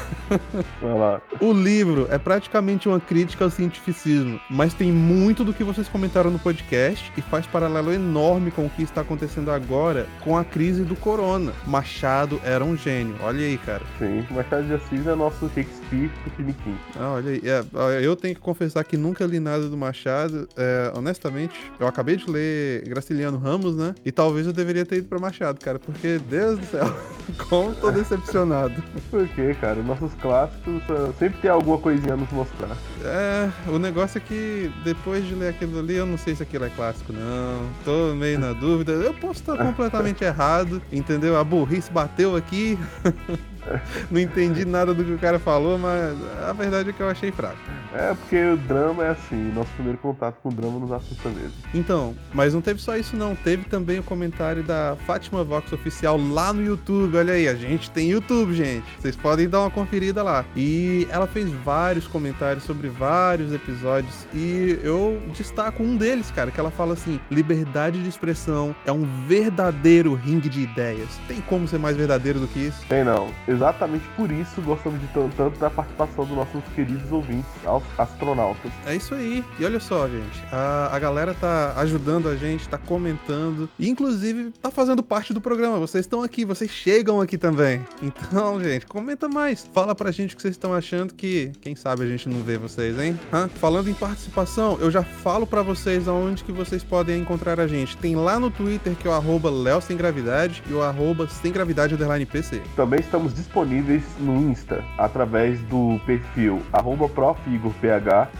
Olha 0.80 0.94
lá. 0.94 1.22
O 1.38 1.52
livro 1.52 2.08
é 2.10 2.16
praticamente 2.16 2.88
uma 2.88 2.98
crítica 2.98 3.44
ao 3.44 3.50
cientificismo, 3.50 4.40
mas 4.48 4.72
tem 4.72 4.90
muito 4.90 5.44
do 5.44 5.52
que 5.52 5.62
vocês 5.62 5.86
comentaram 5.86 6.30
no 6.30 6.38
podcast 6.38 7.12
e 7.14 7.20
faz 7.20 7.46
paralelo 7.46 7.92
enorme 7.92 8.50
com 8.50 8.64
o 8.64 8.70
que 8.70 8.82
está 8.82 9.02
acontecendo 9.02 9.50
agora 9.50 10.06
com 10.22 10.34
a 10.34 10.42
crise 10.42 10.82
do 10.82 10.96
corona. 10.96 11.52
Machado 11.66 12.40
era 12.42 12.64
um 12.64 12.74
gênio, 12.74 13.16
olha 13.20 13.40
aí, 13.40 13.58
cara. 13.58 13.82
Sim, 13.98 14.24
Machado 14.30 14.66
de 14.66 14.72
Assis 14.72 15.06
é 15.06 15.14
nosso 15.14 15.46
Shakespeare 15.50 16.10
do 16.24 16.30
Piniquim. 16.38 16.78
Ah, 16.98 17.12
olha 17.16 17.32
aí. 17.32 17.42
É, 17.44 17.62
eu 18.02 18.16
tenho 18.16 18.34
que 18.34 18.40
confessar 18.40 18.82
que 18.84 18.96
nunca 18.96 19.26
li 19.26 19.38
nada 19.38 19.68
do 19.68 19.76
Machado. 19.76 20.48
É, 20.56 20.90
honestamente, 20.96 21.70
eu 21.78 21.86
acabei 21.86 22.16
de 22.16 22.30
ler 22.30 22.88
Graciliano 22.88 23.36
Ramos, 23.36 23.76
né? 23.76 23.94
E 24.06 24.10
talvez 24.10 24.46
eu 24.46 24.54
deveria 24.54 24.86
ter 24.86 24.96
ido 24.96 25.08
pra 25.08 25.18
Machado, 25.18 25.60
cara, 25.60 25.78
porque, 25.78 26.18
Deus 26.30 26.58
do 26.58 26.64
céu, 26.64 26.96
como 27.50 27.74
tô 27.81 27.90
decepcionado. 27.90 28.83
Por 29.11 29.26
quê, 29.28 29.57
cara? 29.61 29.83
Nossos 29.83 30.12
clássicos 30.14 30.83
ah, 30.90 31.12
sempre 31.19 31.38
tem 31.40 31.50
alguma 31.50 31.78
coisinha 31.78 32.14
a 32.14 32.16
nos 32.16 32.31
mostrar. 32.31 32.76
É, 33.02 33.50
o 33.69 33.78
negócio 33.78 34.19
é 34.19 34.21
que 34.21 34.73
depois 34.85 35.26
de 35.26 35.35
ler 35.35 35.50
aquilo 35.50 35.78
ali, 35.78 35.95
eu 35.95 36.07
não 36.07 36.19
sei 36.19 36.35
se 36.35 36.43
aquilo 36.43 36.64
é 36.64 36.71
clássico, 36.71 37.12
não. 37.12 37.69
Tô 37.85 38.14
meio 38.14 38.38
na 38.38 38.52
dúvida. 38.52 38.93
Eu 38.93 39.14
posso 39.14 39.40
estar 39.40 39.57
completamente 39.57 40.23
errado, 40.25 40.81
entendeu? 40.93 41.37
A 41.38 41.45
burrice 41.45 41.90
bateu 41.90 42.37
aqui. 42.37 42.78
Não 44.11 44.21
entendi 44.21 44.64
nada 44.64 44.94
do 44.94 45.04
que 45.04 45.12
o 45.12 45.18
cara 45.18 45.38
falou, 45.38 45.78
mas 45.78 46.14
a 46.49 46.52
verdade 46.52 46.90
é 46.90 46.92
que 46.92 47.00
eu 47.00 47.09
achei 47.09 47.30
fraco. 47.30 47.56
É, 47.94 48.12
porque 48.14 48.42
o 48.44 48.56
drama 48.56 49.04
é 49.04 49.11
assim, 49.11 49.52
nosso 49.52 49.71
primeiro 49.75 49.99
contato 49.99 50.37
com 50.42 50.49
o 50.49 50.52
drama 50.52 50.80
nos 50.80 50.90
assusta 50.90 51.28
mesmo. 51.28 51.52
Então, 51.73 52.14
mas 52.33 52.52
não 52.52 52.61
teve 52.61 52.80
só 52.80 52.97
isso 52.97 53.16
não, 53.16 53.35
teve 53.37 53.64
também 53.64 53.99
o 53.99 54.02
comentário 54.02 54.62
da 54.62 54.97
Fátima 55.06 55.44
Vox 55.44 55.73
Oficial 55.73 56.18
lá 56.18 56.52
no 56.52 56.64
YouTube, 56.64 57.16
olha 57.16 57.35
aí, 57.35 57.49
a 57.49 57.54
gente 57.54 57.90
tem 57.90 58.11
YouTube, 58.11 58.54
gente, 58.54 58.85
vocês 58.99 59.14
podem 59.14 59.49
dar 59.49 59.61
uma 59.61 59.71
conferida 59.71 60.23
lá. 60.23 60.44
E 60.56 61.06
ela 61.11 61.26
fez 61.26 61.49
vários 61.50 62.06
comentários 62.06 62.64
sobre 62.64 62.88
vários 62.88 63.52
episódios 63.52 64.26
e 64.35 64.78
eu 64.83 65.23
destaco 65.33 65.83
um 65.83 65.97
deles, 65.97 66.30
cara, 66.30 66.50
que 66.50 66.59
ela 66.59 66.71
fala 66.71 66.94
assim, 66.94 67.21
liberdade 67.30 68.02
de 68.02 68.09
expressão 68.09 68.75
é 68.85 68.92
um 68.92 69.04
verdadeiro 69.26 70.14
ringue 70.14 70.49
de 70.49 70.62
ideias. 70.62 71.09
Tem 71.28 71.40
como 71.42 71.68
ser 71.68 71.78
mais 71.78 71.97
verdadeiro 71.97 72.40
do 72.40 72.49
que 72.49 72.59
isso? 72.59 72.85
Tem 72.88 73.04
não. 73.04 73.30
Exatamente 73.54 74.04
por 74.16 74.30
isso 74.30 74.61
gostamos 74.62 75.00
de 75.00 75.06
tanto, 75.08 75.34
tanto 75.37 75.58
da 75.58 75.70
participação 75.70 76.25
dos 76.25 76.37
nossos 76.37 76.62
queridos 76.75 77.11
ouvintes, 77.12 77.49
astronautas. 77.96 78.73
É 78.87 78.96
isso 78.96 79.14
aí. 79.14 79.44
E 79.58 79.64
olha 79.64 79.78
só, 79.78 80.08
gente, 80.08 80.42
a, 80.50 80.90
a 80.92 80.99
galera 80.99 81.34
tá 81.34 81.75
ajudando 81.76 82.28
a 82.28 82.37
gente, 82.37 82.68
tá 82.68 82.76
comentando, 82.76 83.68
e 83.78 83.88
inclusive 83.88 84.50
tá 84.61 84.70
fazendo 84.70 85.02
parte 85.02 85.32
do 85.32 85.40
programa. 85.40 85.78
Vocês 85.78 86.04
estão 86.04 86.23
aqui, 86.23 86.44
vocês 86.44 86.70
chegam 86.70 87.20
aqui 87.20 87.38
também. 87.38 87.80
Então, 88.02 88.61
gente, 88.62 88.87
comenta 88.87 89.28
mais. 89.28 89.68
Fala 89.73 89.94
pra 89.94 90.11
gente 90.11 90.34
o 90.34 90.37
que 90.37 90.42
vocês 90.42 90.54
estão 90.54 90.75
achando 90.75 91.14
que, 91.14 91.52
quem 91.61 91.76
sabe 91.76 92.02
a 92.02 92.06
gente 92.06 92.28
não 92.28 92.42
vê 92.42 92.58
vocês, 92.58 92.99
hein? 92.99 93.18
Hã? 93.32 93.49
Falando 93.49 93.88
em 93.88 93.94
participação, 93.94 94.78
eu 94.80 94.90
já 94.90 95.02
falo 95.02 95.46
pra 95.46 95.62
vocês 95.62 96.08
aonde 96.08 96.42
que 96.42 96.52
vocês 96.52 96.82
podem 96.82 97.20
encontrar 97.20 97.61
a 97.61 97.66
gente. 97.66 97.96
Tem 97.96 98.16
lá 98.16 98.40
no 98.40 98.50
Twitter 98.50 98.94
que 98.96 99.06
é 99.06 99.11
o 99.11 99.14
arroba 99.14 99.50
Léo 99.50 99.80
Sem 99.80 99.96
Gravidade 99.96 100.62
e 100.68 100.73
o 100.73 100.82
arroba 100.82 101.28
Sem 101.28 101.52
Gravidade 101.52 101.94
Underline 101.94 102.26
PC. 102.26 102.61
Também 102.75 103.00
estamos 103.00 103.32
disponíveis 103.32 103.43
no 104.18 104.50
Insta, 104.50 104.84
através 104.98 105.60
do 105.62 106.00
perfil 106.06 106.62
arroba 106.72 107.08
profigorph 107.08 107.74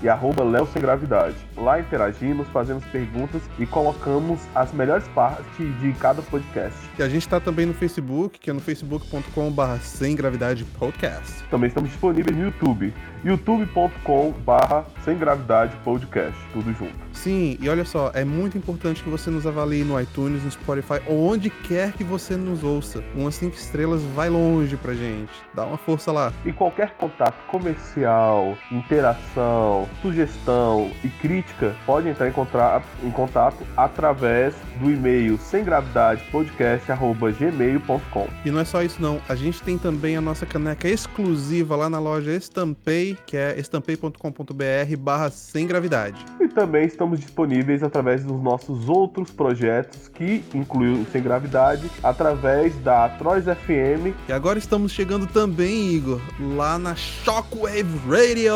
e 0.03 0.09
arroba 0.09 0.45
Léo 0.45 0.67
Sem 0.67 0.83
Gravidade. 0.83 1.37
Lá 1.57 1.81
interagimos, 1.81 2.49
fazemos 2.49 2.85
perguntas 2.87 3.43
e 3.59 3.67
colocamos 3.67 4.41
as 4.55 4.73
melhores 4.73 5.07
partes 5.09 5.81
de 5.81 5.93
cada 5.95 6.23
podcast. 6.23 6.79
E 6.99 7.03
a 7.03 7.09
gente 7.09 7.29
tá 7.29 7.41
também 7.41 7.67
no 7.67 7.75
Facebook, 7.75 8.39
que 8.39 8.51
é 8.51 8.53
no 8.53 8.61
facebook.com 8.61 9.51
barra 9.51 9.79
Sem 9.79 10.15
Gravidade 10.15 10.65
Podcast. 10.65 11.43
Também 11.51 11.69
estamos 11.69 11.91
disponíveis 11.91 12.37
no 12.37 12.45
YouTube, 12.45 12.93
youtube.com 13.25 14.33
barra 14.45 14.85
Sem 15.05 15.17
Gravidade 15.17 15.77
Podcast, 15.85 16.39
tudo 16.53 16.73
junto. 16.73 17.04
Sim, 17.25 17.57
e 17.59 17.69
olha 17.71 17.87
só, 17.87 18.11
é 18.13 18.23
muito 18.23 18.59
importante 18.59 19.03
que 19.03 19.09
você 19.09 19.31
nos 19.31 19.47
avalie 19.47 19.83
no 19.83 19.99
iTunes, 19.99 20.45
no 20.45 20.51
Spotify, 20.51 21.01
ou 21.07 21.33
onde 21.33 21.49
quer 21.49 21.93
que 21.93 22.05
você 22.05 22.37
nos 22.37 22.63
ouça. 22.63 23.03
Umas 23.15 23.35
5 23.37 23.57
estrelas 23.57 24.03
vai 24.15 24.29
longe 24.29 24.77
pra 24.77 24.93
gente. 24.93 25.33
Dá 25.55 25.65
uma 25.65 25.79
força 25.79 26.13
lá. 26.13 26.31
E 26.45 26.53
qualquer 26.53 26.91
contato 26.99 27.43
comercial, 27.47 28.59
interação, 28.71 29.89
sugestão 30.03 30.91
e 31.03 31.09
crítica, 31.09 31.75
pode 31.87 32.11
entrar 32.11 32.29
em, 32.29 32.33
contato, 32.33 32.85
em 33.03 33.11
contato 33.11 33.65
através 33.75 34.55
do 34.79 34.91
e-mail 34.91 35.39
semgravidadepodcast.gmail.com 35.39 38.29
E 38.45 38.51
não 38.51 38.61
é 38.61 38.67
só 38.67 38.83
isso 38.83 39.01
não, 39.01 39.19
a 39.27 39.35
gente 39.35 39.63
tem 39.63 39.79
também 39.79 40.15
a 40.15 40.21
nossa 40.21 40.45
caneca 40.45 40.87
exclusiva 40.87 41.75
lá 41.75 41.89
na 41.89 41.99
loja 41.99 42.33
Estampei, 42.33 43.17
que 43.25 43.35
é 43.35 43.59
estampei.com.br 43.59 44.97
barra 44.99 45.31
sem 45.31 45.67
gravidade. 45.67 46.23
E 46.39 46.49
também 46.49 46.85
estamos 46.85 47.14
disponíveis 47.19 47.83
através 47.83 48.25
dos 48.25 48.43
nossos 48.43 48.89
outros 48.89 49.31
projetos, 49.31 50.09
que 50.09 50.45
incluem 50.55 51.03
o 51.03 51.07
Sem 51.11 51.23
Gravidade, 51.23 51.91
através 52.03 52.75
da 52.79 53.07
Atroz 53.07 53.45
FM. 53.45 54.15
E 54.29 54.33
agora 54.33 54.59
estamos 54.59 54.93
chegando 54.93 55.27
também, 55.27 55.95
Igor, 55.95 56.21
lá 56.57 56.79
na 56.79 56.95
Shockwave 56.95 57.99
Radio! 58.09 58.55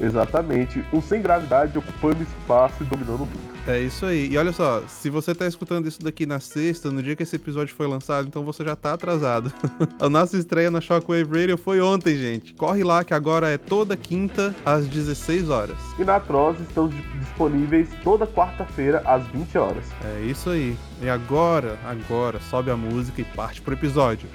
Exatamente, 0.00 0.84
o 0.92 1.00
Sem 1.00 1.22
Gravidade 1.22 1.76
ocupando 1.78 2.22
espaço 2.22 2.82
e 2.82 2.86
dominando 2.86 3.22
o 3.22 3.26
mundo. 3.26 3.57
É 3.68 3.78
isso 3.78 4.06
aí. 4.06 4.30
E 4.32 4.38
olha 4.38 4.50
só, 4.50 4.82
se 4.88 5.10
você 5.10 5.34
tá 5.34 5.46
escutando 5.46 5.86
isso 5.86 6.00
daqui 6.02 6.24
na 6.24 6.40
sexta, 6.40 6.90
no 6.90 7.02
dia 7.02 7.14
que 7.14 7.22
esse 7.22 7.36
episódio 7.36 7.74
foi 7.74 7.86
lançado, 7.86 8.26
então 8.26 8.42
você 8.42 8.64
já 8.64 8.74
tá 8.74 8.94
atrasado. 8.94 9.52
a 10.00 10.08
nossa 10.08 10.38
estreia 10.38 10.70
na 10.70 10.80
Shockwave 10.80 11.30
Radio 11.30 11.58
foi 11.58 11.78
ontem, 11.78 12.16
gente. 12.16 12.54
Corre 12.54 12.82
lá 12.82 13.04
que 13.04 13.12
agora 13.12 13.50
é 13.50 13.58
toda 13.58 13.94
quinta 13.94 14.56
às 14.64 14.86
16 14.86 15.50
horas. 15.50 15.76
E 15.98 16.04
na 16.04 16.16
Atroz 16.16 16.58
estamos 16.60 16.94
disponíveis 17.20 17.90
toda 18.02 18.26
quarta-feira 18.26 19.02
às 19.04 19.26
20 19.26 19.58
horas. 19.58 19.84
É 20.02 20.22
isso 20.22 20.48
aí. 20.48 20.74
E 21.02 21.10
agora, 21.10 21.78
agora, 21.84 22.40
sobe 22.40 22.70
a 22.70 22.76
música 22.76 23.20
e 23.20 23.24
parte 23.24 23.60
pro 23.60 23.74
episódio. 23.74 24.30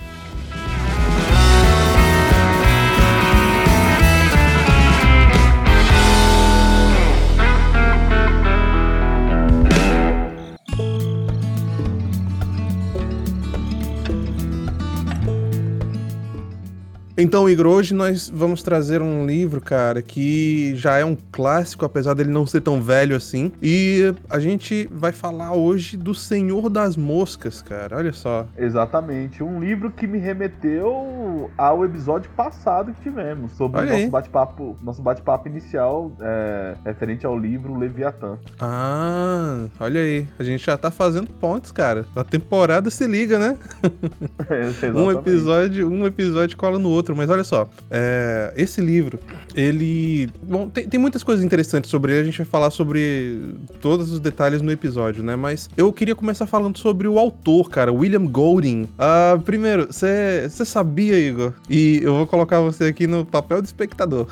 Então, 17.16 17.48
Igor, 17.48 17.68
hoje 17.68 17.94
nós 17.94 18.28
vamos 18.28 18.64
trazer 18.64 19.00
um 19.00 19.28
livro, 19.28 19.62
cara, 19.62 20.02
que 20.02 20.76
já 20.76 20.98
é 20.98 21.06
um 21.06 21.16
clássico, 21.32 21.86
apesar 21.86 22.16
dele 22.16 22.32
não 22.32 22.48
ser 22.48 22.62
tão 22.62 22.82
velho 22.82 23.16
assim. 23.16 23.52
E 23.62 24.16
a 24.28 24.40
gente 24.40 24.90
vai 24.92 25.12
falar 25.12 25.54
hoje 25.54 25.96
do 25.96 26.16
Senhor 26.16 26.70
das 26.70 26.98
Moscas, 26.98 27.62
cara. 27.62 27.98
Olha 27.98 28.12
só. 28.14 28.48
Exatamente. 28.58 29.44
Um 29.44 29.60
livro 29.60 29.92
que 29.92 30.08
me 30.08 30.18
remeteu 30.18 31.52
ao 31.56 31.86
episódio 31.86 32.32
passado 32.36 32.92
que 32.94 33.02
tivemos, 33.04 33.52
sobre 33.52 33.82
Olha 33.82 33.94
o 33.94 33.98
nosso 33.98 34.10
bate-papo, 34.10 34.78
nosso 34.82 35.02
bate-papo 35.04 35.48
inicial 35.48 36.12
é, 36.20 36.74
referente 36.84 37.28
ao 37.28 37.38
livro 37.38 37.78
Leviatã. 37.78 38.40
Ah, 38.60 39.66
olha 39.80 40.02
aí. 40.02 40.28
A 40.40 40.44
gente 40.44 40.66
já 40.66 40.76
tá 40.76 40.90
fazendo 40.90 41.28
pontos, 41.28 41.72
cara. 41.72 42.08
A 42.16 42.24
temporada 42.24 42.90
se 42.90 43.06
liga, 43.06 43.38
né? 43.38 43.56
Um 44.44 44.56
Exatamente. 44.56 45.18
episódio, 45.18 45.90
um 45.90 46.06
episódio 46.06 46.58
cola 46.58 46.78
no 46.78 46.90
outro, 46.90 47.03
mas 47.16 47.30
olha 47.30 47.44
só, 47.44 47.70
é, 47.90 48.54
esse 48.56 48.82
livro, 48.82 49.20
ele. 49.56 50.30
Bom, 50.42 50.70
tem, 50.70 50.88
tem 50.88 51.00
muitas 51.00 51.24
coisas 51.24 51.44
interessantes 51.44 51.90
sobre 51.90 52.12
ele, 52.12 52.22
a 52.22 52.26
gente 52.26 52.38
vai 52.38 52.46
falar 52.46 52.70
sobre 52.70 53.56
todos 53.82 54.12
os 54.12 54.20
detalhes 54.20 54.62
no 54.62 54.72
episódio, 54.72 55.24
né? 55.24 55.36
Mas 55.36 55.70
eu 55.76 55.92
queria 55.92 56.16
começar 56.16 56.46
falando 56.46 56.78
sobre 56.78 57.08
o 57.08 57.18
autor, 57.18 57.70
cara, 57.70 57.92
William 57.92 58.26
Golding. 58.26 58.88
Ah, 58.98 59.40
primeiro, 59.44 59.88
você 59.88 60.50
sabia, 60.50 61.18
Igor? 61.18 61.54
E 61.70 62.00
eu 62.04 62.14
vou 62.14 62.28
colocar 62.28 62.60
você 62.62 62.86
aqui 62.86 63.08
no 63.08 63.26
papel 63.26 63.62
de 63.62 63.68
espectador. 63.68 64.28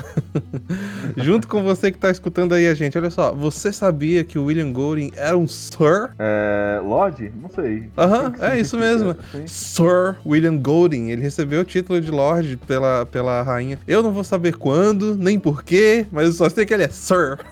Junto 1.18 1.48
com 1.48 1.64
você 1.64 1.92
que 1.92 1.98
tá 1.98 2.12
escutando 2.12 2.54
aí 2.54 2.68
a 2.68 2.74
gente, 2.74 2.98
olha 2.98 3.10
só, 3.10 3.34
você 3.34 3.72
sabia 3.72 4.24
que 4.24 4.38
o 4.38 4.46
William 4.46 4.72
Golding 4.72 5.12
era 5.16 5.38
um 5.38 5.48
Sir? 5.48 6.12
É, 6.20 6.80
Lorde? 6.84 7.32
Não 7.42 7.50
sei. 7.50 7.90
Aham, 7.98 8.32
que 8.32 8.42
que 8.42 8.46
é 8.46 8.60
isso 8.60 8.78
mesmo. 8.78 9.16
Sim. 9.32 9.48
Sir 9.48 10.16
William 10.26 10.58
Golding. 10.58 11.10
Ele 11.10 11.22
recebeu 11.22 11.62
o 11.62 11.64
título 11.64 12.02
de 12.02 12.10
Lorde 12.12 12.58
pela, 12.68 13.06
pela 13.06 13.42
rainha. 13.42 13.80
Eu 13.88 14.02
não 14.02 14.12
vou 14.12 14.24
saber 14.24 14.56
quando, 14.56 15.16
nem 15.16 15.40
porquê, 15.40 16.06
mas 16.12 16.28
eu 16.28 16.34
só 16.34 16.50
sei 16.50 16.66
que 16.66 16.74
ele 16.74 16.84
é 16.84 16.90
Sir. 16.90 17.40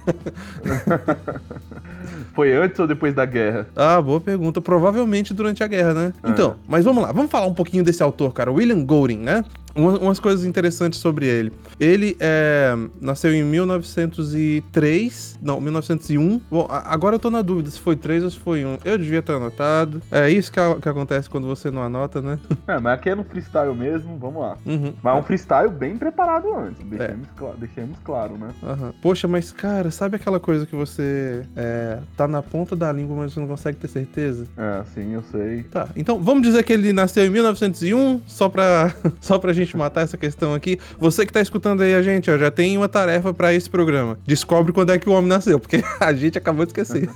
Foi 2.33 2.53
antes 2.53 2.79
ou 2.79 2.87
depois 2.87 3.13
da 3.13 3.25
guerra? 3.25 3.67
Ah, 3.75 4.01
boa 4.01 4.21
pergunta. 4.21 4.61
Provavelmente 4.61 5.33
durante 5.33 5.63
a 5.63 5.67
guerra, 5.67 5.93
né? 5.93 6.13
É. 6.23 6.29
Então, 6.29 6.55
mas 6.67 6.85
vamos 6.85 7.03
lá. 7.03 7.11
Vamos 7.11 7.29
falar 7.29 7.47
um 7.47 7.53
pouquinho 7.53 7.83
desse 7.83 8.01
autor, 8.01 8.33
cara. 8.33 8.51
William 8.51 8.85
Golding, 8.85 9.17
né? 9.17 9.43
Uma- 9.79 9.97
umas 9.99 10.19
coisas 10.19 10.45
interessantes 10.45 10.99
sobre 10.99 11.25
ele. 11.25 11.51
Ele 11.79 12.15
é, 12.19 12.75
nasceu 12.99 13.33
em 13.33 13.43
1903. 13.43 15.37
Não, 15.41 15.59
1901. 15.61 16.41
Bom, 16.49 16.67
agora 16.69 17.15
eu 17.15 17.19
tô 17.19 17.29
na 17.29 17.41
dúvida 17.41 17.69
se 17.69 17.79
foi 17.79 17.95
3 17.95 18.23
ou 18.23 18.29
se 18.29 18.37
foi 18.39 18.65
1. 18.65 18.77
Eu 18.83 18.97
devia 18.97 19.21
ter 19.21 19.33
anotado. 19.33 20.01
É 20.11 20.29
isso 20.29 20.51
que, 20.51 20.59
a- 20.59 20.75
que 20.75 20.89
acontece 20.89 21.29
quando 21.29 21.47
você 21.47 21.71
não 21.71 21.81
anota, 21.81 22.21
né? 22.21 22.39
É, 22.67 22.79
mas 22.79 22.93
aqui 22.99 23.09
é 23.09 23.15
no 23.15 23.23
freestyle 23.23 23.73
mesmo, 23.73 24.17
vamos 24.19 24.41
lá. 24.41 24.55
Uhum. 24.65 24.93
Mas 25.01 25.17
um 25.19 25.23
freestyle 25.23 25.69
bem 25.69 25.97
preparado 25.97 26.53
antes, 26.53 26.79
É. 26.81 26.97
deixemos, 26.97 27.27
cla- 27.35 27.53
deixemos 27.57 27.97
claro, 28.03 28.37
né? 28.37 28.49
Aham. 28.61 28.93
Poxa, 29.01 29.27
mas 29.27 29.51
cara, 29.51 29.89
sabe 29.89 30.17
aquela 30.17 30.39
coisa 30.39 30.65
que 30.65 30.75
você 30.75 31.43
é, 31.55 31.99
tá 32.15 32.27
na 32.27 32.43
ponta 32.43 32.75
da 32.75 32.91
língua, 32.91 33.15
mas 33.17 33.33
você 33.33 33.39
não 33.39 33.47
consegue 33.47 33.77
ter 33.77 33.87
certeza? 33.87 34.45
É, 34.57 34.83
sim, 34.93 35.13
eu 35.13 35.23
sei. 35.31 35.63
Tá, 35.63 35.87
então 35.95 36.19
vamos 36.21 36.43
dizer 36.43 36.63
que 36.63 36.71
ele 36.73 36.93
nasceu 36.93 37.25
em 37.25 37.29
1901, 37.29 38.21
só 38.27 38.49
pra, 38.49 38.93
só 39.19 39.39
pra 39.39 39.51
gente 39.53 39.68
matar 39.77 40.01
essa 40.01 40.17
questão 40.17 40.53
aqui. 40.53 40.79
Você 40.99 41.25
que 41.25 41.33
tá 41.33 41.41
escutando 41.41 41.81
aí 41.81 41.93
a 41.93 42.01
gente, 42.01 42.29
ó, 42.29 42.37
já 42.37 42.51
tem 42.51 42.77
uma 42.77 42.89
tarefa 42.89 43.33
pra 43.33 43.53
esse 43.53 43.69
programa. 43.69 44.17
Descobre 44.25 44.71
quando 44.71 44.91
é 44.91 44.99
que 44.99 45.09
o 45.09 45.13
homem 45.13 45.29
nasceu, 45.29 45.59
porque 45.59 45.83
a 45.99 46.13
gente 46.13 46.37
acabou 46.37 46.65
de 46.65 46.71
esquecer. 46.71 47.09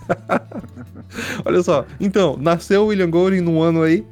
Olha 1.45 1.61
só, 1.61 1.85
então, 1.99 2.37
nasceu 2.39 2.87
William 2.87 3.09
Golding 3.09 3.41
no 3.41 3.61
ano 3.61 3.83
aí. 3.83 4.05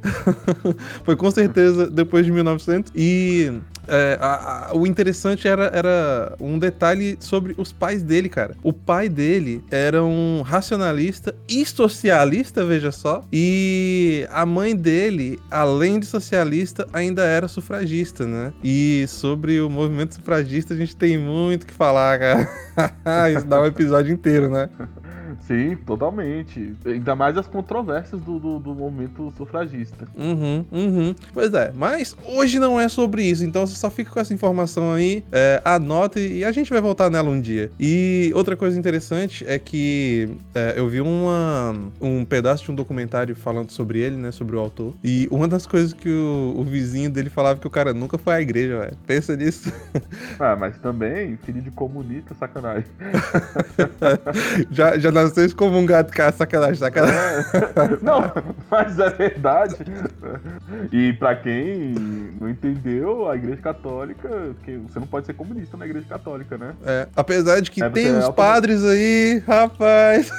Foi 1.04 1.16
com 1.16 1.30
certeza 1.30 1.90
depois 1.90 2.24
de 2.24 2.32
1900. 2.32 2.92
E 2.94 3.52
é, 3.88 4.16
a, 4.20 4.70
a, 4.70 4.76
o 4.76 4.86
interessante 4.86 5.48
era, 5.48 5.64
era 5.66 6.34
um 6.40 6.58
detalhe 6.58 7.16
sobre 7.20 7.54
os 7.58 7.72
pais 7.72 8.02
dele, 8.02 8.28
cara. 8.28 8.54
O 8.62 8.72
pai 8.72 9.08
dele 9.08 9.62
era 9.70 10.02
um 10.02 10.42
racionalista 10.42 11.34
e 11.48 11.64
socialista, 11.66 12.64
veja 12.64 12.92
só. 12.92 13.24
E 13.32 14.26
a 14.30 14.46
mãe 14.46 14.76
dele, 14.76 15.38
além 15.50 15.98
de 15.98 16.06
socialista, 16.06 16.86
ainda 16.92 17.24
era 17.24 17.48
sufragista? 17.48 18.24
E 18.62 19.06
sobre 19.08 19.60
o 19.60 19.68
movimento 19.68 20.14
sufragista 20.14 20.74
a 20.74 20.76
gente 20.76 20.96
tem 20.96 21.18
muito 21.18 21.66
que 21.66 21.74
falar, 21.74 22.18
cara. 22.18 22.48
Isso 23.36 23.46
dá 23.46 23.60
um 23.60 23.66
episódio 23.66 24.12
inteiro, 24.12 24.48
né? 24.50 24.68
Sim, 25.40 25.76
totalmente. 25.76 26.74
Ainda 26.84 27.14
mais 27.14 27.36
as 27.36 27.46
controvérsias 27.46 28.20
do, 28.20 28.38
do, 28.38 28.58
do 28.58 28.74
momento 28.74 29.32
sufragista. 29.36 30.06
Uhum, 30.16 30.64
uhum. 30.70 31.14
Pois 31.32 31.52
é, 31.54 31.72
mas 31.74 32.16
hoje 32.24 32.58
não 32.58 32.80
é 32.80 32.88
sobre 32.88 33.24
isso, 33.24 33.44
então 33.44 33.66
você 33.66 33.76
só 33.76 33.90
fica 33.90 34.10
com 34.10 34.20
essa 34.20 34.32
informação 34.34 34.92
aí, 34.92 35.24
é, 35.32 35.60
anote 35.64 36.20
e 36.20 36.44
a 36.44 36.52
gente 36.52 36.70
vai 36.70 36.80
voltar 36.80 37.10
nela 37.10 37.30
um 37.30 37.40
dia. 37.40 37.70
E 37.78 38.30
outra 38.34 38.56
coisa 38.56 38.78
interessante 38.78 39.44
é 39.46 39.58
que 39.58 40.28
é, 40.54 40.74
eu 40.76 40.88
vi 40.88 41.00
uma, 41.00 41.74
um 42.00 42.24
pedaço 42.24 42.64
de 42.64 42.70
um 42.70 42.74
documentário 42.74 43.34
falando 43.34 43.70
sobre 43.70 44.00
ele, 44.00 44.16
né, 44.16 44.30
sobre 44.30 44.56
o 44.56 44.58
autor, 44.58 44.94
e 45.02 45.28
uma 45.30 45.48
das 45.48 45.66
coisas 45.66 45.92
que 45.92 46.08
o, 46.08 46.54
o 46.56 46.64
vizinho 46.64 47.10
dele 47.10 47.30
falava 47.30 47.58
que 47.58 47.66
o 47.66 47.70
cara 47.70 47.92
nunca 47.92 48.18
foi 48.18 48.34
à 48.34 48.40
igreja, 48.40 48.80
velho. 48.80 48.96
Pensa 49.06 49.36
nisso. 49.36 49.72
Ah, 50.38 50.56
mas 50.56 50.76
também, 50.78 51.36
filho 51.44 51.60
de 51.60 51.70
comunista, 51.70 52.34
sacanagem. 52.34 52.90
já, 54.70 54.98
já 54.98 55.10
nasceu 55.22 55.44
excomungado, 55.44 56.12
cara, 56.12 56.32
sacanagem, 56.32 56.76
sacanagem. 56.76 57.18
É. 57.18 58.02
Não, 58.02 58.32
mas 58.70 58.98
é 58.98 59.10
verdade. 59.10 59.76
E 60.90 61.12
pra 61.14 61.36
quem 61.36 61.94
não 62.40 62.48
entendeu, 62.48 63.28
a 63.28 63.36
igreja 63.36 63.60
católica, 63.60 64.28
que 64.64 64.76
você 64.76 64.98
não 64.98 65.06
pode 65.06 65.26
ser 65.26 65.34
comunista 65.34 65.76
na 65.76 65.86
igreja 65.86 66.06
católica, 66.08 66.56
né? 66.56 66.74
É, 66.84 67.08
apesar 67.16 67.60
de 67.60 67.70
que 67.70 67.82
é, 67.82 67.90
tem 67.90 68.14
uns 68.14 68.24
é 68.24 68.32
padres 68.32 68.84
aí, 68.84 69.42
rapaz. 69.46 70.30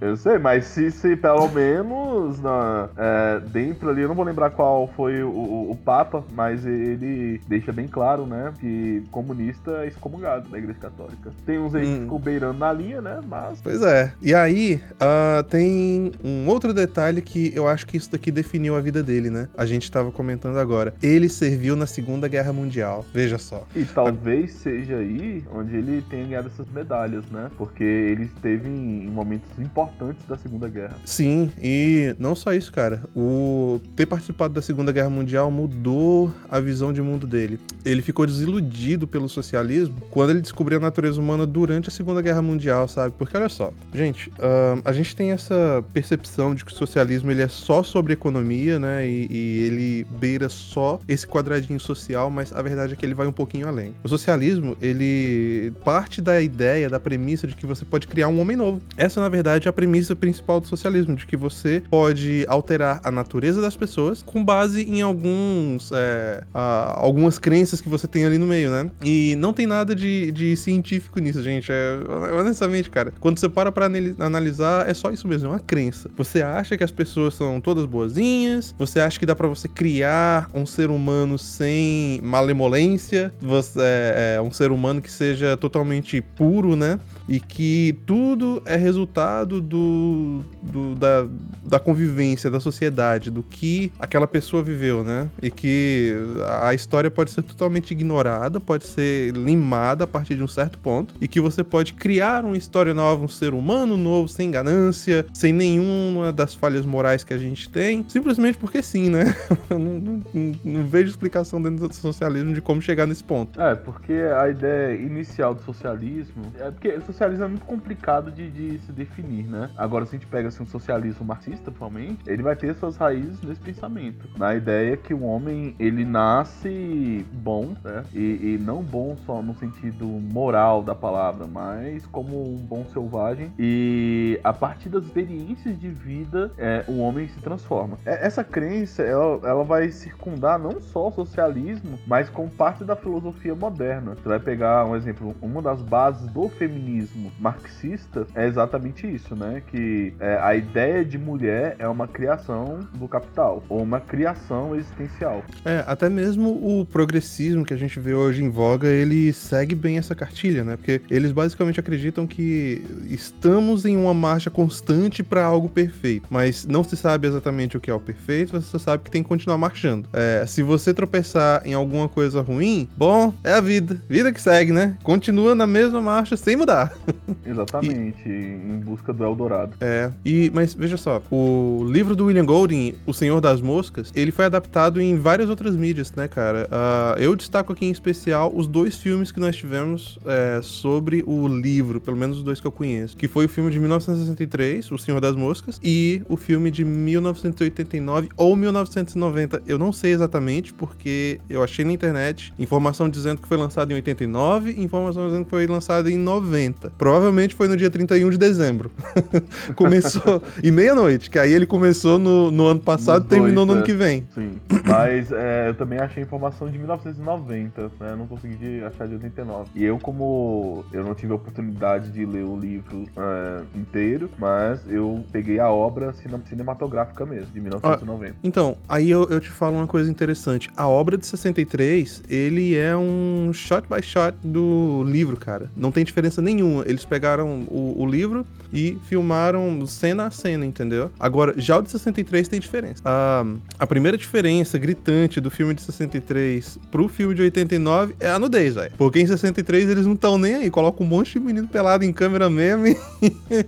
Eu 0.00 0.16
sei, 0.16 0.38
mas 0.38 0.66
se, 0.66 0.90
se 0.90 1.16
pelo 1.16 1.48
menos 1.48 2.40
na, 2.40 2.88
é, 2.96 3.40
dentro 3.40 3.90
ali, 3.90 4.02
eu 4.02 4.08
não 4.08 4.14
vou 4.14 4.24
lembrar 4.24 4.50
qual 4.50 4.88
foi 4.88 5.22
o, 5.22 5.28
o, 5.28 5.70
o, 5.70 5.76
Papa, 5.76 6.24
mas 6.32 6.64
ele 6.66 7.40
deixa 7.48 7.72
bem 7.72 7.88
claro, 7.88 8.26
né, 8.26 8.52
que 8.60 9.02
comunista 9.10 9.82
é 9.84 9.88
excomungado 9.88 10.48
da 10.48 10.58
Igreja 10.58 10.78
Católica. 10.78 11.30
Tem 11.46 11.58
uns 11.58 11.74
aí 11.74 11.86
hum. 11.86 11.94
que 11.94 12.00
ficam 12.02 12.18
beirando 12.18 12.58
na 12.58 12.72
linha, 12.72 13.00
né, 13.00 13.20
mas... 13.26 13.60
Pois 13.62 13.82
é. 13.82 14.12
E 14.20 14.34
aí, 14.34 14.80
uh, 14.94 15.42
tem 15.44 16.12
um 16.22 16.48
outro 16.48 16.72
detalhe 16.72 17.22
que 17.22 17.52
eu 17.54 17.66
acho 17.66 17.86
que 17.86 17.96
isso 17.96 18.10
daqui 18.10 18.30
definiu 18.30 18.76
a 18.76 18.80
vida 18.80 19.02
dele, 19.02 19.30
né? 19.30 19.48
A 19.56 19.66
gente 19.66 19.90
tava 19.90 20.10
comentando 20.10 20.58
agora. 20.58 20.94
Ele 21.02 21.28
serviu 21.28 21.74
na 21.76 21.86
Segunda 21.86 22.28
Guerra 22.28 22.52
Mundial, 22.52 23.04
veja 23.12 23.38
só. 23.38 23.66
E 23.74 23.84
talvez 23.84 24.54
a... 24.56 24.58
seja 24.58 24.96
aí 24.96 25.44
onde 25.52 25.76
ele 25.76 26.02
tenha 26.08 26.26
ganhado 26.26 26.48
essas 26.48 26.66
medalhas, 26.70 27.24
né? 27.30 27.50
Porque 27.56 27.84
ele 27.84 28.24
esteve 28.24 28.68
em 28.68 29.08
momentos 29.08 29.48
importantes 29.62 30.24
da 30.28 30.36
Segunda 30.36 30.68
Guerra. 30.68 30.96
Sim, 31.04 31.50
e 31.60 32.14
não 32.18 32.34
só 32.34 32.52
isso, 32.52 32.72
cara. 32.72 33.02
O 33.14 33.80
ter 33.96 34.06
participado 34.06 34.54
da 34.54 34.62
Segunda 34.62 34.92
Guerra 34.92 35.10
Mundial 35.10 35.50
mudou 35.50 36.32
a 36.50 36.60
visão 36.60 36.92
de 36.92 37.02
mundo 37.02 37.26
dele. 37.26 37.58
Ele 37.84 38.02
ficou 38.02 38.26
desiludido 38.26 39.06
pelo 39.06 39.28
socialismo 39.28 39.96
quando 40.10 40.30
ele 40.30 40.40
descobriu 40.40 40.78
a 40.78 40.80
natureza 40.80 41.20
humana 41.20 41.46
durante 41.46 41.88
a 41.88 41.92
Segunda 41.92 42.22
Guerra 42.22 42.42
Mundial, 42.42 42.88
sabe? 42.88 43.14
Porque 43.16 43.36
olha 43.36 43.48
só, 43.48 43.72
gente, 43.94 44.28
uh, 44.30 44.80
a 44.84 44.92
gente 44.92 45.14
tem 45.14 45.32
essa 45.32 45.84
percepção 45.92 46.54
de 46.54 46.64
que 46.64 46.72
o 46.72 46.74
socialismo 46.74 47.30
ele 47.30 47.42
é 47.42 47.48
só 47.48 47.82
sobre 47.82 48.12
economia, 48.12 48.78
né? 48.78 49.06
E, 49.06 49.26
e 49.30 49.58
ele 49.64 50.06
beira 50.18 50.48
só 50.48 51.00
esse 51.08 51.26
quadradinho 51.26 51.80
social, 51.80 52.30
mas 52.30 52.52
a 52.52 52.62
verdade 52.62 52.94
é 52.94 52.96
que 52.96 53.04
ele 53.04 53.14
vai 53.14 53.26
um 53.26 53.32
pouquinho 53.32 53.68
além. 53.68 53.94
O 54.02 54.08
socialismo, 54.08 54.76
ele 54.80 55.72
parte 55.84 56.20
da 56.20 56.40
ideia, 56.40 56.88
da 56.88 57.00
premissa 57.00 57.46
de 57.46 57.54
que 57.54 57.66
você 57.66 57.84
pode 57.84 58.06
criar 58.06 58.28
um 58.28 58.40
homem 58.40 58.56
novo. 58.56 58.80
Essa, 58.96 59.20
na 59.20 59.28
verdade, 59.28 59.51
verdade, 59.52 59.68
a 59.68 59.72
premissa 59.72 60.16
principal 60.16 60.60
do 60.60 60.66
socialismo, 60.66 61.14
de 61.14 61.26
que 61.26 61.36
você 61.36 61.82
pode 61.90 62.44
alterar 62.48 63.00
a 63.04 63.10
natureza 63.10 63.60
das 63.60 63.76
pessoas 63.76 64.22
com 64.22 64.44
base 64.44 64.82
em 64.82 65.02
alguns, 65.02 65.90
é, 65.92 66.42
a, 66.54 67.00
algumas 67.00 67.38
crenças 67.38 67.80
que 67.80 67.88
você 67.88 68.06
tem 68.06 68.24
ali 68.24 68.38
no 68.38 68.46
meio, 68.46 68.70
né? 68.70 68.90
E 69.02 69.36
não 69.36 69.52
tem 69.52 69.66
nada 69.66 69.94
de, 69.94 70.32
de 70.32 70.56
científico 70.56 71.20
nisso, 71.20 71.42
gente. 71.42 71.70
É, 71.70 71.98
honestamente, 72.38 72.90
cara, 72.90 73.12
quando 73.20 73.38
você 73.38 73.48
para 73.48 73.70
pra 73.70 73.88
analisar, 74.18 74.88
é 74.88 74.94
só 74.94 75.10
isso 75.10 75.28
mesmo, 75.28 75.48
é 75.48 75.50
uma 75.50 75.58
crença. 75.58 76.10
Você 76.16 76.42
acha 76.42 76.76
que 76.76 76.84
as 76.84 76.90
pessoas 76.90 77.34
são 77.34 77.60
todas 77.60 77.84
boazinhas, 77.84 78.74
você 78.78 79.00
acha 79.00 79.18
que 79.18 79.26
dá 79.26 79.36
para 79.36 79.48
você 79.48 79.68
criar 79.68 80.50
um 80.54 80.64
ser 80.64 80.90
humano 80.90 81.38
sem 81.38 82.20
malemolência, 82.22 83.32
você, 83.40 83.80
é, 83.80 84.34
é, 84.36 84.42
um 84.42 84.50
ser 84.50 84.70
humano 84.70 85.02
que 85.02 85.10
seja 85.10 85.56
totalmente 85.56 86.20
puro, 86.20 86.74
né? 86.76 86.98
E 87.28 87.40
que 87.40 87.98
tudo 88.06 88.62
é 88.64 88.76
resultado 88.76 89.60
do, 89.60 90.42
do 90.62 90.94
da, 90.94 91.26
da 91.64 91.80
convivência, 91.80 92.50
da 92.50 92.60
sociedade, 92.60 93.30
do 93.30 93.42
que 93.42 93.92
aquela 93.98 94.26
pessoa 94.26 94.62
viveu, 94.62 95.04
né? 95.04 95.28
E 95.40 95.50
que 95.50 96.14
a 96.60 96.74
história 96.74 97.10
pode 97.10 97.30
ser 97.30 97.42
totalmente 97.42 97.92
ignorada, 97.92 98.60
pode 98.60 98.86
ser 98.86 99.32
limada 99.32 100.04
a 100.04 100.06
partir 100.06 100.34
de 100.34 100.42
um 100.42 100.48
certo 100.48 100.78
ponto, 100.78 101.14
e 101.20 101.28
que 101.28 101.40
você 101.40 101.62
pode 101.62 101.94
criar 101.94 102.44
uma 102.44 102.56
história 102.56 102.94
nova, 102.94 103.24
um 103.24 103.28
ser 103.28 103.54
humano 103.54 103.96
novo, 103.96 104.28
sem 104.28 104.50
ganância, 104.50 105.24
sem 105.32 105.52
nenhuma 105.52 106.32
das 106.32 106.54
falhas 106.54 106.84
morais 106.84 107.24
que 107.24 107.32
a 107.34 107.38
gente 107.38 107.68
tem, 107.68 108.04
simplesmente 108.08 108.58
porque 108.58 108.82
sim, 108.82 109.10
né? 109.10 109.34
não, 109.70 109.78
não, 109.78 110.22
não, 110.64 110.84
vejo 110.84 111.10
explicação 111.10 111.60
dentro 111.60 111.88
do 111.88 111.94
socialismo 111.94 112.52
de 112.52 112.60
como 112.60 112.80
chegar 112.82 113.06
nesse 113.06 113.24
ponto. 113.24 113.60
É, 113.60 113.74
porque 113.74 114.12
a 114.12 114.48
ideia 114.48 114.94
inicial 114.94 115.54
do 115.54 115.62
socialismo 115.62 116.52
é 116.58 116.70
porque 116.70 116.88
socialismo 117.12 117.44
é 117.44 117.48
muito 117.48 117.66
complicado 117.66 118.30
de, 118.30 118.50
de, 118.50 118.78
se 118.80 118.92
definir, 118.92 119.46
né? 119.46 119.70
Agora, 119.76 120.04
se 120.06 120.16
a 120.16 120.18
gente 120.18 120.28
pega 120.28 120.48
assim, 120.48 120.62
um 120.62 120.66
socialismo 120.66 121.24
marxista, 121.24 121.70
atualmente, 121.70 122.18
ele 122.26 122.42
vai 122.42 122.56
ter 122.56 122.74
suas 122.74 122.96
raízes 122.96 123.40
nesse 123.42 123.60
pensamento. 123.60 124.28
Na 124.36 124.54
ideia 124.54 124.96
que 124.96 125.12
o 125.12 125.22
homem, 125.22 125.74
ele 125.78 126.04
nasce 126.04 127.24
bom, 127.32 127.74
né? 127.84 128.04
E, 128.12 128.54
e 128.54 128.58
não 128.60 128.82
bom 128.82 129.16
só 129.26 129.42
no 129.42 129.54
sentido 129.54 130.06
moral 130.06 130.82
da 130.82 130.94
palavra, 130.94 131.46
mas 131.46 132.06
como 132.06 132.54
um 132.54 132.56
bom 132.56 132.84
selvagem. 132.92 133.52
E 133.58 134.40
a 134.42 134.52
partir 134.52 134.88
das 134.88 135.04
experiências 135.04 135.78
de 135.78 135.88
vida, 135.88 136.50
é, 136.58 136.84
o 136.88 136.98
homem 136.98 137.28
se 137.28 137.40
transforma. 137.40 137.98
É, 138.04 138.26
essa 138.26 138.42
crença, 138.42 139.02
ela, 139.02 139.40
ela 139.44 139.64
vai 139.64 139.90
circundar 139.90 140.58
não 140.58 140.80
só 140.80 141.08
o 141.08 141.12
socialismo, 141.12 141.98
mas 142.06 142.28
com 142.28 142.48
parte 142.48 142.84
da 142.84 142.96
filosofia 142.96 143.54
moderna. 143.54 144.14
Você 144.14 144.28
vai 144.28 144.40
pegar 144.40 144.84
um 144.86 144.96
exemplo, 144.96 145.34
uma 145.40 145.60
das 145.60 145.82
bases 145.82 146.26
do 146.28 146.48
feminismo 146.48 147.01
feminismo 147.02 147.32
marxista 147.38 148.26
é 148.34 148.46
exatamente 148.46 149.06
isso, 149.06 149.34
né? 149.34 149.62
Que 149.70 150.12
é, 150.20 150.38
a 150.40 150.54
ideia 150.54 151.04
de 151.04 151.18
mulher 151.18 151.76
é 151.78 151.88
uma 151.88 152.06
criação 152.06 152.80
do 152.94 153.08
capital, 153.08 153.62
ou 153.68 153.82
uma 153.82 154.00
criação 154.00 154.74
existencial. 154.74 155.42
É, 155.64 155.84
até 155.86 156.08
mesmo 156.08 156.50
o 156.50 156.86
progressismo 156.86 157.64
que 157.64 157.74
a 157.74 157.76
gente 157.76 157.98
vê 157.98 158.14
hoje 158.14 158.42
em 158.42 158.48
voga, 158.48 158.88
ele 158.88 159.32
segue 159.32 159.74
bem 159.74 159.98
essa 159.98 160.14
cartilha, 160.14 160.64
né? 160.64 160.76
Porque 160.76 161.02
eles 161.10 161.32
basicamente 161.32 161.80
acreditam 161.80 162.26
que 162.26 162.84
estamos 163.08 163.84
em 163.84 163.96
uma 163.96 164.14
marcha 164.14 164.50
constante 164.50 165.22
para 165.22 165.44
algo 165.44 165.68
perfeito, 165.68 166.26
mas 166.30 166.66
não 166.66 166.84
se 166.84 166.96
sabe 166.96 167.26
exatamente 167.26 167.76
o 167.76 167.80
que 167.80 167.90
é 167.90 167.94
o 167.94 168.00
perfeito, 168.00 168.60
você 168.60 168.78
sabe 168.78 169.04
que 169.04 169.10
tem 169.10 169.22
que 169.22 169.28
continuar 169.28 169.58
marchando. 169.58 170.08
É, 170.12 170.44
se 170.46 170.62
você 170.62 170.94
tropeçar 170.94 171.62
em 171.64 171.74
alguma 171.74 172.08
coisa 172.08 172.40
ruim, 172.40 172.88
bom, 172.96 173.32
é 173.42 173.52
a 173.52 173.60
vida, 173.60 174.00
vida 174.08 174.32
que 174.32 174.40
segue, 174.40 174.72
né? 174.72 174.96
Continua 175.02 175.54
na 175.54 175.66
mesma 175.66 176.00
marcha 176.00 176.36
sem 176.36 176.56
mudar. 176.56 176.91
Exatamente, 177.44 178.28
e... 178.28 178.30
em 178.30 178.80
busca 178.80 179.12
do 179.12 179.24
Eldorado. 179.24 179.76
É, 179.80 180.10
e, 180.24 180.50
mas 180.54 180.74
veja 180.74 180.96
só, 180.96 181.22
o 181.30 181.84
livro 181.88 182.14
do 182.14 182.26
William 182.26 182.44
Golding, 182.44 182.94
O 183.06 183.12
Senhor 183.12 183.40
das 183.40 183.60
Moscas, 183.60 184.12
ele 184.14 184.30
foi 184.30 184.44
adaptado 184.44 185.00
em 185.00 185.16
várias 185.16 185.48
outras 185.48 185.74
mídias, 185.76 186.12
né, 186.12 186.28
cara? 186.28 186.68
Uh, 186.70 187.18
eu 187.18 187.36
destaco 187.36 187.72
aqui 187.72 187.86
em 187.86 187.90
especial 187.90 188.52
os 188.54 188.66
dois 188.66 188.96
filmes 188.96 189.32
que 189.32 189.40
nós 189.40 189.56
tivemos 189.56 190.18
é, 190.26 190.60
sobre 190.62 191.22
o 191.26 191.48
livro, 191.48 192.00
pelo 192.00 192.16
menos 192.16 192.38
os 192.38 192.42
dois 192.42 192.60
que 192.60 192.66
eu 192.66 192.72
conheço, 192.72 193.16
que 193.16 193.28
foi 193.28 193.46
o 193.46 193.48
filme 193.48 193.70
de 193.70 193.78
1963, 193.78 194.90
O 194.90 194.98
Senhor 194.98 195.20
das 195.20 195.36
Moscas, 195.36 195.80
e 195.82 196.22
o 196.28 196.36
filme 196.36 196.70
de 196.70 196.84
1989 196.84 198.28
ou 198.36 198.56
1990, 198.56 199.62
eu 199.66 199.78
não 199.78 199.92
sei 199.92 200.12
exatamente, 200.12 200.72
porque 200.72 201.40
eu 201.48 201.62
achei 201.62 201.84
na 201.84 201.92
internet 201.92 202.52
informação 202.58 203.08
dizendo 203.08 203.40
que 203.40 203.48
foi 203.48 203.56
lançado 203.56 203.92
em 203.92 203.94
89, 203.94 204.80
informação 204.82 205.26
dizendo 205.26 205.44
que 205.44 205.50
foi 205.50 205.66
lançado 205.66 206.08
em 206.08 206.16
90. 206.16 206.81
Data. 206.82 206.92
Provavelmente 206.96 207.54
foi 207.54 207.68
no 207.68 207.76
dia 207.76 207.90
31 207.90 208.30
de 208.30 208.38
dezembro. 208.38 208.90
começou. 209.76 210.42
e 210.62 210.70
meia-noite, 210.70 211.30
que 211.30 211.38
aí 211.38 211.52
ele 211.52 211.66
começou 211.66 212.18
no, 212.18 212.50
no 212.50 212.66
ano 212.66 212.80
passado 212.80 213.24
e 213.24 213.28
terminou 213.28 213.64
no 213.64 213.72
ano 213.72 213.82
é. 213.82 213.84
que 213.84 213.92
vem. 213.92 214.26
Sim. 214.34 214.52
Mas 214.84 215.30
é, 215.30 215.68
eu 215.68 215.74
também 215.74 215.98
achei 215.98 216.22
informação 216.22 216.68
de 216.68 216.78
1990, 216.78 217.82
né? 218.00 218.14
Não 218.16 218.26
consegui 218.26 218.82
achar 218.84 219.06
de 219.06 219.14
89. 219.14 219.70
E 219.74 219.84
eu, 219.84 219.98
como 219.98 220.84
eu 220.92 221.04
não 221.04 221.14
tive 221.14 221.32
a 221.32 221.36
oportunidade 221.36 222.10
de 222.10 222.24
ler 222.24 222.44
o 222.44 222.58
livro 222.58 223.04
é, 223.16 223.62
inteiro, 223.74 224.30
mas 224.38 224.80
eu 224.88 225.24
peguei 225.30 225.58
a 225.58 225.70
obra 225.70 226.12
cine- 226.14 226.42
cinematográfica 226.48 227.24
mesmo, 227.24 227.52
de 227.52 227.60
1990. 227.60 228.36
Então, 228.42 228.76
aí 228.88 229.10
eu, 229.10 229.28
eu 229.28 229.40
te 229.40 229.50
falo 229.50 229.76
uma 229.76 229.86
coisa 229.86 230.10
interessante. 230.10 230.70
A 230.76 230.88
obra 230.88 231.16
de 231.16 231.26
63, 231.26 232.22
ele 232.28 232.76
é 232.76 232.96
um 232.96 233.50
shot 233.52 233.86
by 233.88 234.02
shot 234.02 234.36
do 234.42 235.04
livro, 235.06 235.36
cara. 235.36 235.70
Não 235.76 235.92
tem 235.92 236.04
diferença 236.04 236.40
nenhuma. 236.40 236.71
Eles 236.86 237.04
pegaram 237.04 237.66
o, 237.68 238.00
o 238.00 238.06
livro 238.06 238.46
e 238.72 238.96
filmaram 239.08 239.86
cena 239.86 240.26
a 240.26 240.30
cena, 240.30 240.64
entendeu? 240.64 241.10
Agora, 241.18 241.54
já 241.56 241.76
o 241.78 241.82
de 241.82 241.90
63 241.90 242.48
tem 242.48 242.60
diferença. 242.60 243.02
A, 243.04 243.44
a 243.78 243.86
primeira 243.86 244.16
diferença 244.16 244.78
gritante 244.78 245.40
do 245.40 245.50
filme 245.50 245.74
de 245.74 245.82
63 245.82 246.78
pro 246.90 247.08
filme 247.08 247.34
de 247.34 247.42
89 247.42 248.14
é 248.18 248.30
a 248.30 248.38
nudez, 248.38 248.74
velho. 248.74 248.92
Porque 248.96 249.20
em 249.20 249.26
63 249.26 249.90
eles 249.90 250.06
não 250.06 250.14
estão 250.14 250.38
nem 250.38 250.54
aí. 250.54 250.70
Colocam 250.70 251.04
um 251.04 251.08
monte 251.08 251.32
de 251.34 251.40
menino 251.40 251.68
pelado 251.68 252.04
em 252.04 252.12
câmera 252.12 252.48
mesmo 252.48 252.86
e... 252.86 252.96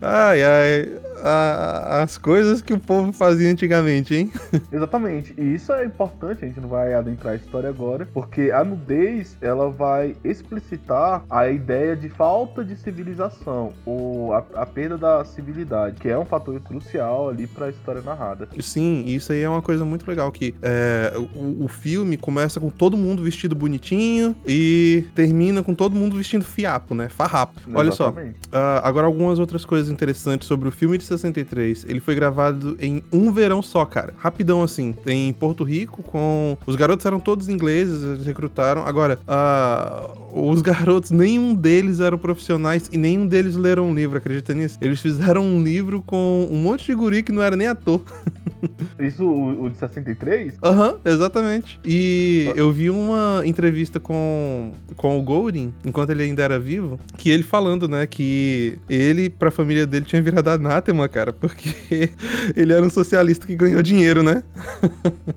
ai, 0.00 0.42
ai. 0.42 0.88
A- 1.22 2.02
as 2.02 2.18
coisas 2.18 2.60
que 2.62 2.72
o 2.72 2.80
povo 2.80 3.12
fazia 3.12 3.50
antigamente, 3.50 4.14
hein? 4.14 4.32
Exatamente. 4.72 5.34
E 5.38 5.54
isso 5.54 5.72
é 5.72 5.84
importante, 5.84 6.44
a 6.44 6.48
gente 6.48 6.60
não 6.60 6.68
vai 6.68 6.94
adentrar 6.94 7.34
a 7.34 7.36
história 7.36 7.68
agora, 7.68 8.06
porque 8.12 8.50
a 8.50 8.64
nudez, 8.64 9.36
ela 9.40 9.70
vai 9.70 10.16
explicitar 10.24 11.24
a 11.30 11.48
ideia 11.48 11.96
de 11.96 12.08
falta 12.08 12.64
de 12.64 12.76
civilização, 12.76 13.72
ou 13.84 14.32
a, 14.32 14.44
a 14.54 14.66
perda 14.66 14.98
da 14.98 15.24
civilidade, 15.24 15.96
que 16.00 16.08
é 16.08 16.18
um 16.18 16.24
fator 16.24 16.58
crucial 16.60 17.28
ali 17.28 17.46
para 17.46 17.66
a 17.66 17.70
história 17.70 18.02
narrada. 18.02 18.48
Sim, 18.60 19.04
isso 19.06 19.32
aí 19.32 19.42
é 19.42 19.48
uma 19.48 19.62
coisa 19.62 19.84
muito 19.84 20.08
legal, 20.08 20.30
que 20.32 20.54
é, 20.62 21.12
o, 21.34 21.64
o 21.64 21.68
filme 21.68 22.16
começa 22.16 22.58
com 22.60 22.70
todo 22.70 22.96
mundo 22.96 23.22
vestido 23.22 23.54
bonitinho 23.54 24.34
e 24.46 25.04
termina 25.14 25.62
com 25.62 25.74
todo 25.74 25.94
mundo 25.94 26.16
vestindo 26.16 26.44
fiapo, 26.44 26.94
né? 26.94 27.08
Farrapo. 27.08 27.60
Olha 27.74 27.92
só, 27.92 28.14
ah, 28.52 28.80
agora 28.86 29.06
algumas 29.06 29.38
outras 29.38 29.64
coisas 29.64 29.90
interessantes 29.90 30.46
sobre 30.48 30.68
o 30.68 30.72
filme 30.72 30.98
de 30.98 31.04
63. 31.18 31.84
Ele 31.88 32.00
foi 32.00 32.14
gravado 32.14 32.76
em 32.80 33.02
um 33.12 33.32
verão 33.32 33.62
só, 33.62 33.84
cara. 33.84 34.14
Rapidão 34.18 34.62
assim, 34.62 34.94
em 35.06 35.32
Porto 35.32 35.64
Rico, 35.64 36.02
com... 36.02 36.56
Os 36.66 36.76
garotos 36.76 37.04
eram 37.06 37.20
todos 37.20 37.48
ingleses, 37.48 38.02
eles 38.02 38.26
recrutaram. 38.26 38.84
Agora, 38.86 39.18
ah, 39.26 40.10
os 40.32 40.60
garotos, 40.62 41.10
nenhum 41.10 41.54
deles 41.54 42.00
eram 42.00 42.18
profissionais 42.18 42.88
e 42.90 42.96
nenhum 42.96 43.26
deles 43.26 43.56
leram 43.56 43.88
um 43.88 43.94
livro, 43.94 44.18
acredita 44.18 44.54
nisso? 44.54 44.78
Eles 44.80 45.00
fizeram 45.00 45.42
um 45.44 45.62
livro 45.62 46.02
com 46.02 46.48
um 46.50 46.56
monte 46.56 46.86
de 46.86 46.94
guri 46.94 47.22
que 47.22 47.32
não 47.32 47.42
era 47.42 47.56
nem 47.56 47.68
ator. 47.68 48.02
Isso, 48.98 49.24
o, 49.24 49.64
o 49.64 49.70
de 49.70 49.76
63? 49.76 50.54
Aham, 50.62 50.96
exatamente. 51.04 51.78
E 51.84 52.52
eu 52.56 52.70
vi 52.72 52.90
uma 52.90 53.42
entrevista 53.44 53.98
com, 53.98 54.72
com 54.96 55.18
o 55.18 55.22
Golding, 55.22 55.72
enquanto 55.84 56.10
ele 56.10 56.22
ainda 56.22 56.42
era 56.42 56.58
vivo, 56.58 56.98
que 57.16 57.30
ele 57.30 57.42
falando, 57.42 57.88
né, 57.88 58.06
que 58.06 58.78
ele, 58.88 59.28
pra 59.30 59.50
família 59.50 59.86
dele, 59.86 60.04
tinha 60.04 60.22
virado 60.22 60.48
anátema, 60.48 61.08
cara, 61.08 61.32
porque 61.32 61.70
ele 62.56 62.72
era 62.72 62.84
um 62.84 62.90
socialista 62.90 63.46
que 63.46 63.56
ganhou 63.56 63.82
dinheiro, 63.82 64.22
né? 64.22 64.42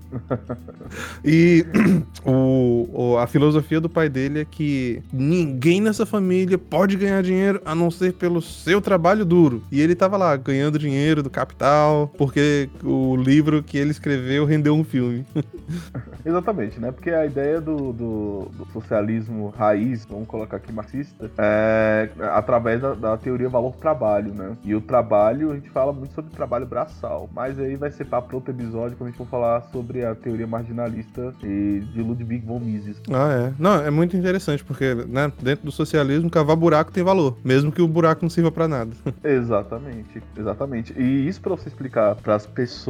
e 1.24 1.66
o, 2.26 2.90
o- 2.94 3.18
a 3.18 3.28
filosofia 3.28 3.80
do 3.82 3.90
pai 3.90 4.10
dele 4.10 4.40
é 4.42 4.46
que 4.46 5.02
ninguém 5.12 5.82
nessa 5.82 6.06
família 6.06 6.58
pode 6.58 6.96
ganhar 6.96 7.22
dinheiro 7.24 7.62
a 7.66 7.74
não 7.74 7.90
ser 7.90 8.14
pelo 8.14 8.42
seu 8.42 8.82
trabalho 8.82 9.26
duro. 9.26 9.64
E 9.72 9.82
ele 9.82 9.96
tava 9.96 10.18
lá 10.18 10.36
ganhando 10.36 10.78
dinheiro 10.78 11.24
do 11.24 11.30
capital, 11.30 12.12
porque 12.18 12.70
o 12.84 13.15
livro 13.16 13.62
que 13.64 13.78
ele 13.78 13.92
escreveu 13.92 14.46
rendeu 14.46 14.74
um 14.76 14.84
filme. 14.84 15.26
Exatamente, 16.26 16.80
né? 16.80 16.92
Porque 16.92 17.10
a 17.12 17.26
ideia 17.26 17.62
do, 17.62 17.94
do- 17.94 18.50
do 18.58 18.68
socialismo 18.74 19.54
raiz, 19.58 20.06
vamos 20.10 20.28
colocar 20.28 20.58
aqui 20.58 20.72
marxista, 20.72 21.30
é 21.38 22.10
através 22.32 22.82
da, 22.82 22.94
da 22.94 23.18
teoria 23.18 23.48
valor-trabalho, 23.50 24.34
né? 24.34 24.58
E 24.64 24.74
o 24.74 24.82
trabalho, 24.82 25.52
a 25.52 25.56
gente 25.56 25.70
fala 25.70 25.94
muito 25.94 26.14
sobre 26.14 26.32
trabalho 26.32 26.66
braçal, 26.66 27.30
mas 27.34 27.60
aí 27.60 27.76
vai 27.76 27.92
ser 27.92 28.06
para 28.06 28.24
outro 28.34 28.52
episódio 28.52 28.98
quando 28.98 29.10
a 29.10 29.12
gente 29.12 29.18
for 29.18 29.28
falar 29.28 29.62
sobre 29.72 30.04
a 30.04 30.16
teoria 30.16 30.48
marginalista 30.48 31.34
e 31.44 31.84
de 31.94 32.02
Ludwig 32.02 32.46
von 32.46 32.60
Mises. 32.60 33.00
Ah, 33.12 33.50
é. 33.50 33.54
Não, 33.60 33.76
é 33.82 33.92
muito 33.92 34.18
interessante, 34.18 34.64
porque, 34.64 34.96
né, 35.08 35.32
dentro 35.42 35.66
do 35.66 35.72
socialismo, 35.72 36.30
cavar 36.30 36.56
buraco 36.56 36.92
tem 36.92 37.04
valor, 37.04 37.38
mesmo 37.44 37.72
que 37.72 37.82
o 37.82 37.88
buraco 37.88 38.24
não 38.24 38.30
sirva 38.30 38.52
pra 38.52 38.68
nada. 38.68 38.92
Exatamente, 39.24 40.22
exatamente. 40.38 40.94
E 41.00 41.28
isso 41.28 41.40
para 41.42 41.52
você 41.56 41.70
explicar 41.70 42.16
para 42.16 42.36
as 42.36 42.46
pessoas 42.48 42.86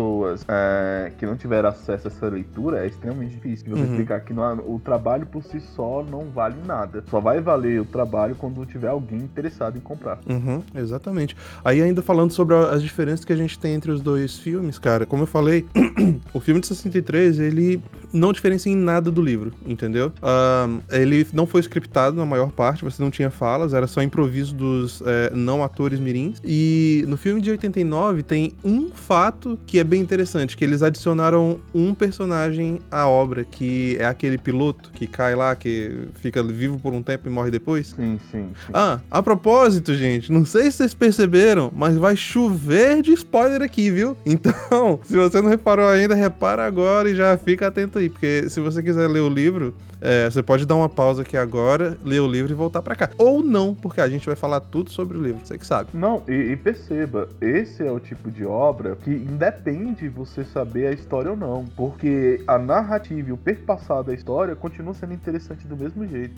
é, 0.47 1.11
que 1.17 1.25
não 1.25 1.35
tiveram 1.35 1.69
acesso 1.69 2.07
a 2.07 2.11
essa 2.11 2.27
leitura 2.27 2.83
é 2.83 2.87
extremamente 2.87 3.35
difícil. 3.35 3.65
Você 3.69 3.83
Uhum. 3.83 3.89
explicar 3.89 4.21
que 4.21 4.33
não 4.33 4.57
o 4.59 4.79
trabalho 4.83 5.25
por 5.25 5.43
si 5.43 5.59
só 5.75 6.03
não 6.09 6.25
vale 6.29 6.55
nada. 6.65 7.03
Só 7.09 7.19
vai 7.19 7.39
valer 7.41 7.81
o 7.81 7.85
trabalho 7.85 8.35
quando 8.35 8.65
tiver 8.65 8.87
alguém 8.89 9.19
interessado 9.19 9.77
em 9.77 9.81
comprar. 9.81 10.19
Uhum, 10.27 10.61
exatamente. 10.75 11.35
Aí 11.63 11.81
ainda 11.81 12.01
falando 12.01 12.31
sobre 12.31 12.55
as 12.55 12.81
diferenças 12.81 13.25
que 13.25 13.33
a 13.33 13.35
gente 13.35 13.57
tem 13.59 13.73
entre 13.73 13.91
os 13.91 14.01
dois 14.01 14.37
filmes, 14.37 14.77
cara, 14.79 15.05
como 15.05 15.23
eu 15.23 15.27
falei, 15.27 15.65
o 16.33 16.39
filme 16.39 16.61
de 16.61 16.67
63, 16.67 17.39
ele 17.39 17.81
não 18.13 18.31
diferencia 18.31 18.71
em 18.71 18.75
nada 18.75 19.11
do 19.11 19.21
livro, 19.21 19.51
entendeu? 19.65 20.11
Ahn, 20.21 20.79
ele 20.91 21.27
não 21.33 21.45
foi 21.45 21.59
scriptado 21.61 22.15
na 22.15 22.25
maior 22.25 22.51
parte, 22.51 22.83
você 22.83 23.01
não 23.01 23.11
tinha 23.11 23.29
falas, 23.29 23.73
era 23.73 23.87
só 23.87 24.01
improviso 24.01 24.55
dos 24.55 25.01
é, 25.05 25.31
não 25.33 25.63
atores 25.63 25.99
mirins. 25.99 26.39
E 26.43 27.03
no 27.07 27.17
filme 27.17 27.41
de 27.41 27.51
89 27.51 28.23
tem 28.23 28.53
um 28.63 28.89
fato 28.89 29.57
que 29.65 29.79
é 29.79 29.83
bem 29.83 30.04
interessante, 30.05 30.55
que 30.55 30.63
eles 30.63 30.81
adicionaram 30.81 31.59
um 31.73 31.93
personagem 31.93 32.79
à 32.89 33.07
obra, 33.07 33.43
que 33.43 33.97
é 33.99 34.05
aquele 34.05 34.37
piloto 34.37 34.91
que 34.91 35.07
cai 35.07 35.35
lá, 35.35 35.55
que 35.55 36.07
fica 36.21 36.41
vivo 36.43 36.79
por 36.79 36.93
um 36.93 37.01
tempo 37.01 37.27
e 37.27 37.31
morre 37.31 37.51
depois. 37.51 37.87
Sim, 37.87 38.19
sim. 38.31 38.49
sim. 38.65 38.71
Ah, 38.73 38.99
a 39.09 39.21
propósito, 39.21 39.93
gente, 39.93 40.31
não 40.31 40.45
sei 40.45 40.71
se 40.71 40.77
vocês 40.77 40.93
perceberam, 40.93 41.71
mas 41.75 41.97
vai 41.97 42.15
chover 42.15 43.01
de 43.01 43.11
spoiler 43.13 43.61
aqui, 43.61 43.91
viu? 43.91 44.15
Então, 44.35 44.99
se 45.03 45.15
você 45.15 45.41
não 45.41 45.49
reparou 45.49 45.87
ainda, 45.87 46.13
repara 46.13 46.65
agora 46.65 47.09
e 47.09 47.15
já 47.15 47.37
fica 47.37 47.67
atento 47.67 47.97
aí, 47.97 48.09
porque 48.09 48.49
se 48.49 48.59
você 48.59 48.83
quiser 48.83 49.07
ler 49.07 49.21
o 49.21 49.29
livro, 49.29 49.73
é, 50.05 50.29
você 50.29 50.43
pode 50.43 50.67
dar 50.67 50.75
uma 50.75 50.87
pausa 50.87 51.23
aqui 51.23 51.35
agora, 51.35 51.97
ler 52.05 52.19
o 52.19 52.27
livro 52.27 52.51
e 52.51 52.55
voltar 52.55 52.83
pra 52.83 52.95
cá. 52.95 53.09
Ou 53.17 53.41
não, 53.41 53.73
porque 53.73 53.99
a 53.99 54.07
gente 54.07 54.27
vai 54.27 54.35
falar 54.35 54.59
tudo 54.59 54.91
sobre 54.91 55.17
o 55.17 55.21
livro, 55.21 55.43
você 55.43 55.57
que 55.57 55.65
sabe. 55.65 55.89
Não, 55.95 56.21
e, 56.27 56.51
e 56.51 56.55
perceba, 56.55 57.27
esse 57.41 57.85
é 57.85 57.91
o 57.91 57.99
tipo 57.99 58.29
de 58.29 58.45
obra 58.45 58.95
que 58.97 59.09
independe 59.09 60.07
você 60.07 60.45
saber 60.45 60.87
a 60.87 60.91
história 60.91 61.31
ou 61.31 61.37
não, 61.37 61.65
porque 61.75 62.43
a 62.45 62.59
narrativa 62.59 63.29
e 63.29 63.31
o 63.31 63.37
perpassar 63.37 64.03
da 64.03 64.13
história 64.13 64.55
continua 64.55 64.93
sendo 64.93 65.13
interessante 65.13 65.65
do 65.65 65.75
mesmo 65.75 66.07
jeito. 66.07 66.35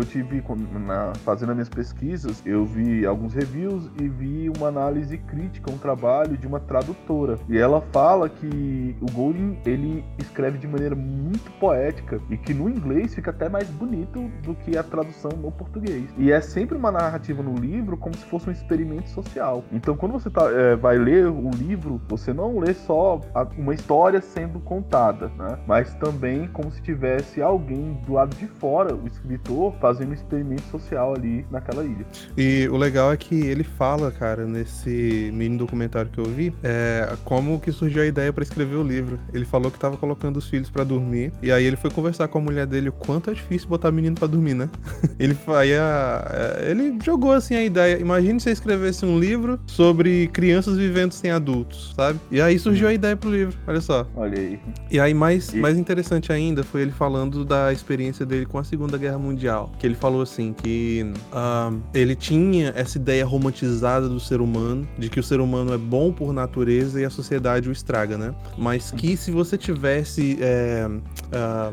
Eu, 0.00 0.04
tive, 0.06 0.42
na- 0.86 1.12
fazendo 1.24 1.50
as 1.50 1.56
minhas 1.56 1.68
pesquisas, 1.68 2.42
eu 2.46 2.64
vi 2.64 3.04
alguns 3.04 3.34
reviews 3.34 3.90
e 4.00 4.08
vi 4.08 4.50
uma 4.56 4.68
análise 4.68 5.18
crítica, 5.18 5.70
um 5.70 5.76
trabalho 5.76 6.38
de 6.38 6.46
uma 6.46 6.58
tradutora. 6.58 7.38
E 7.48 7.58
ela 7.58 7.82
fala 7.92 8.28
que 8.28 8.96
o 9.00 9.12
Golding, 9.12 9.58
ele 9.66 10.02
escreve 10.18 10.56
de 10.56 10.66
maneira 10.66 10.94
muito 10.94 11.50
poética 11.60 12.18
e 12.30 12.36
que 12.38 12.54
no 12.54 12.68
inglês 12.68 13.14
fica 13.14 13.30
até 13.30 13.48
mais 13.48 13.68
bonito 13.68 14.30
do 14.42 14.54
que 14.54 14.76
a 14.78 14.82
tradução 14.82 15.30
no 15.32 15.52
português. 15.52 16.08
E 16.16 16.32
é 16.32 16.40
sempre 16.40 16.78
uma 16.78 16.90
narrativa 16.90 17.42
no 17.42 17.54
livro 17.54 17.96
como 17.98 18.16
se 18.16 18.24
fosse 18.24 18.48
um 18.48 18.52
experimento 18.52 19.10
social. 19.10 19.62
Então 19.70 19.94
quando 19.96 20.12
você 20.12 20.30
tá, 20.30 20.50
é, 20.50 20.76
vai 20.76 20.96
ler 20.96 21.26
o 21.26 21.50
livro, 21.50 22.00
você 22.08 22.32
não 22.32 22.58
lê 22.58 22.72
só 22.72 23.20
a- 23.34 23.46
uma 23.58 23.74
história 23.74 24.20
sendo 24.22 24.60
contada, 24.60 25.30
né? 25.36 25.58
Mas 25.66 25.92
também 25.96 26.48
como 26.48 26.70
se 26.70 26.80
tivesse 26.80 27.42
alguém 27.42 28.00
do 28.06 28.14
lado 28.14 28.34
de 28.36 28.46
fora, 28.46 28.94
o 28.94 29.06
escritor, 29.06 29.74
fazendo 29.92 30.10
um 30.10 30.14
experimento 30.14 30.62
social 30.70 31.14
ali 31.14 31.44
naquela 31.50 31.84
ilha. 31.84 32.06
E 32.36 32.68
o 32.70 32.76
legal 32.76 33.12
é 33.12 33.16
que 33.16 33.34
ele 33.34 33.64
fala, 33.64 34.10
cara, 34.12 34.44
nesse 34.46 35.30
mini 35.34 35.56
documentário 35.58 36.10
que 36.10 36.18
eu 36.20 36.24
vi, 36.24 36.52
é, 36.62 37.08
como 37.24 37.58
que 37.60 37.72
surgiu 37.72 38.02
a 38.02 38.06
ideia 38.06 38.32
pra 38.32 38.42
escrever 38.44 38.76
o 38.76 38.82
livro. 38.82 39.18
Ele 39.34 39.44
falou 39.44 39.70
que 39.70 39.78
tava 39.78 39.96
colocando 39.96 40.36
os 40.36 40.48
filhos 40.48 40.70
pra 40.70 40.84
dormir, 40.84 41.32
e 41.42 41.50
aí 41.50 41.64
ele 41.64 41.76
foi 41.76 41.90
conversar 41.90 42.28
com 42.28 42.38
a 42.38 42.40
mulher 42.40 42.66
dele 42.66 42.88
o 42.88 42.92
quanto 42.92 43.30
é 43.30 43.34
difícil 43.34 43.68
botar 43.68 43.90
menino 43.90 44.14
pra 44.14 44.28
dormir, 44.28 44.54
né? 44.54 44.68
ele, 45.18 45.36
aí 45.48 45.74
a- 45.74 46.30
é, 46.60 46.70
ele 46.70 46.98
jogou 47.02 47.32
assim 47.32 47.54
a 47.56 47.64
ideia. 47.64 47.98
Imagine 47.98 48.38
se 48.38 48.44
você 48.44 48.50
escrevesse 48.52 49.04
um 49.04 49.18
livro 49.18 49.58
sobre 49.66 50.28
crianças 50.28 50.76
vivendo 50.76 51.12
sem 51.12 51.30
adultos, 51.32 51.92
sabe? 51.96 52.20
E 52.30 52.40
aí 52.40 52.58
surgiu 52.58 52.86
a 52.88 52.92
ideia 52.94 53.16
pro 53.16 53.30
livro, 53.30 53.56
olha 53.66 53.80
só. 53.80 54.06
Olha 54.14 54.38
aí. 54.38 54.60
E 54.90 55.00
aí, 55.00 55.12
mais, 55.14 55.52
E- 55.52 55.56
mais 55.58 55.76
interessante 55.76 56.32
ainda 56.32 56.62
foi 56.62 56.82
ele 56.82 56.92
falando 56.92 57.44
da 57.44 57.72
experiência 57.72 58.24
dele 58.24 58.46
com 58.46 58.58
a 58.58 58.64
Segunda 58.64 58.96
Guerra 58.98 59.18
Mundial. 59.18 59.72
Que 59.80 59.86
ele 59.86 59.96
falou 59.96 60.22
assim: 60.22 60.52
que 60.52 61.10
ah, 61.32 61.72
ele 61.92 62.14
tinha 62.14 62.72
essa 62.76 62.98
ideia 62.98 63.24
romantizada 63.24 64.08
do 64.08 64.20
ser 64.20 64.40
humano, 64.40 64.86
de 64.96 65.08
que 65.08 65.18
o 65.18 65.22
ser 65.22 65.40
humano 65.40 65.72
é 65.72 65.78
bom 65.78 66.12
por 66.12 66.32
natureza 66.32 67.00
e 67.00 67.04
a 67.04 67.10
sociedade 67.10 67.68
o 67.68 67.72
estraga, 67.72 68.16
né? 68.16 68.34
Mas 68.56 68.90
que 68.92 69.16
se 69.16 69.30
você 69.30 69.56
tivesse 69.56 70.38
é, 70.40 70.88
ah, 71.32 71.72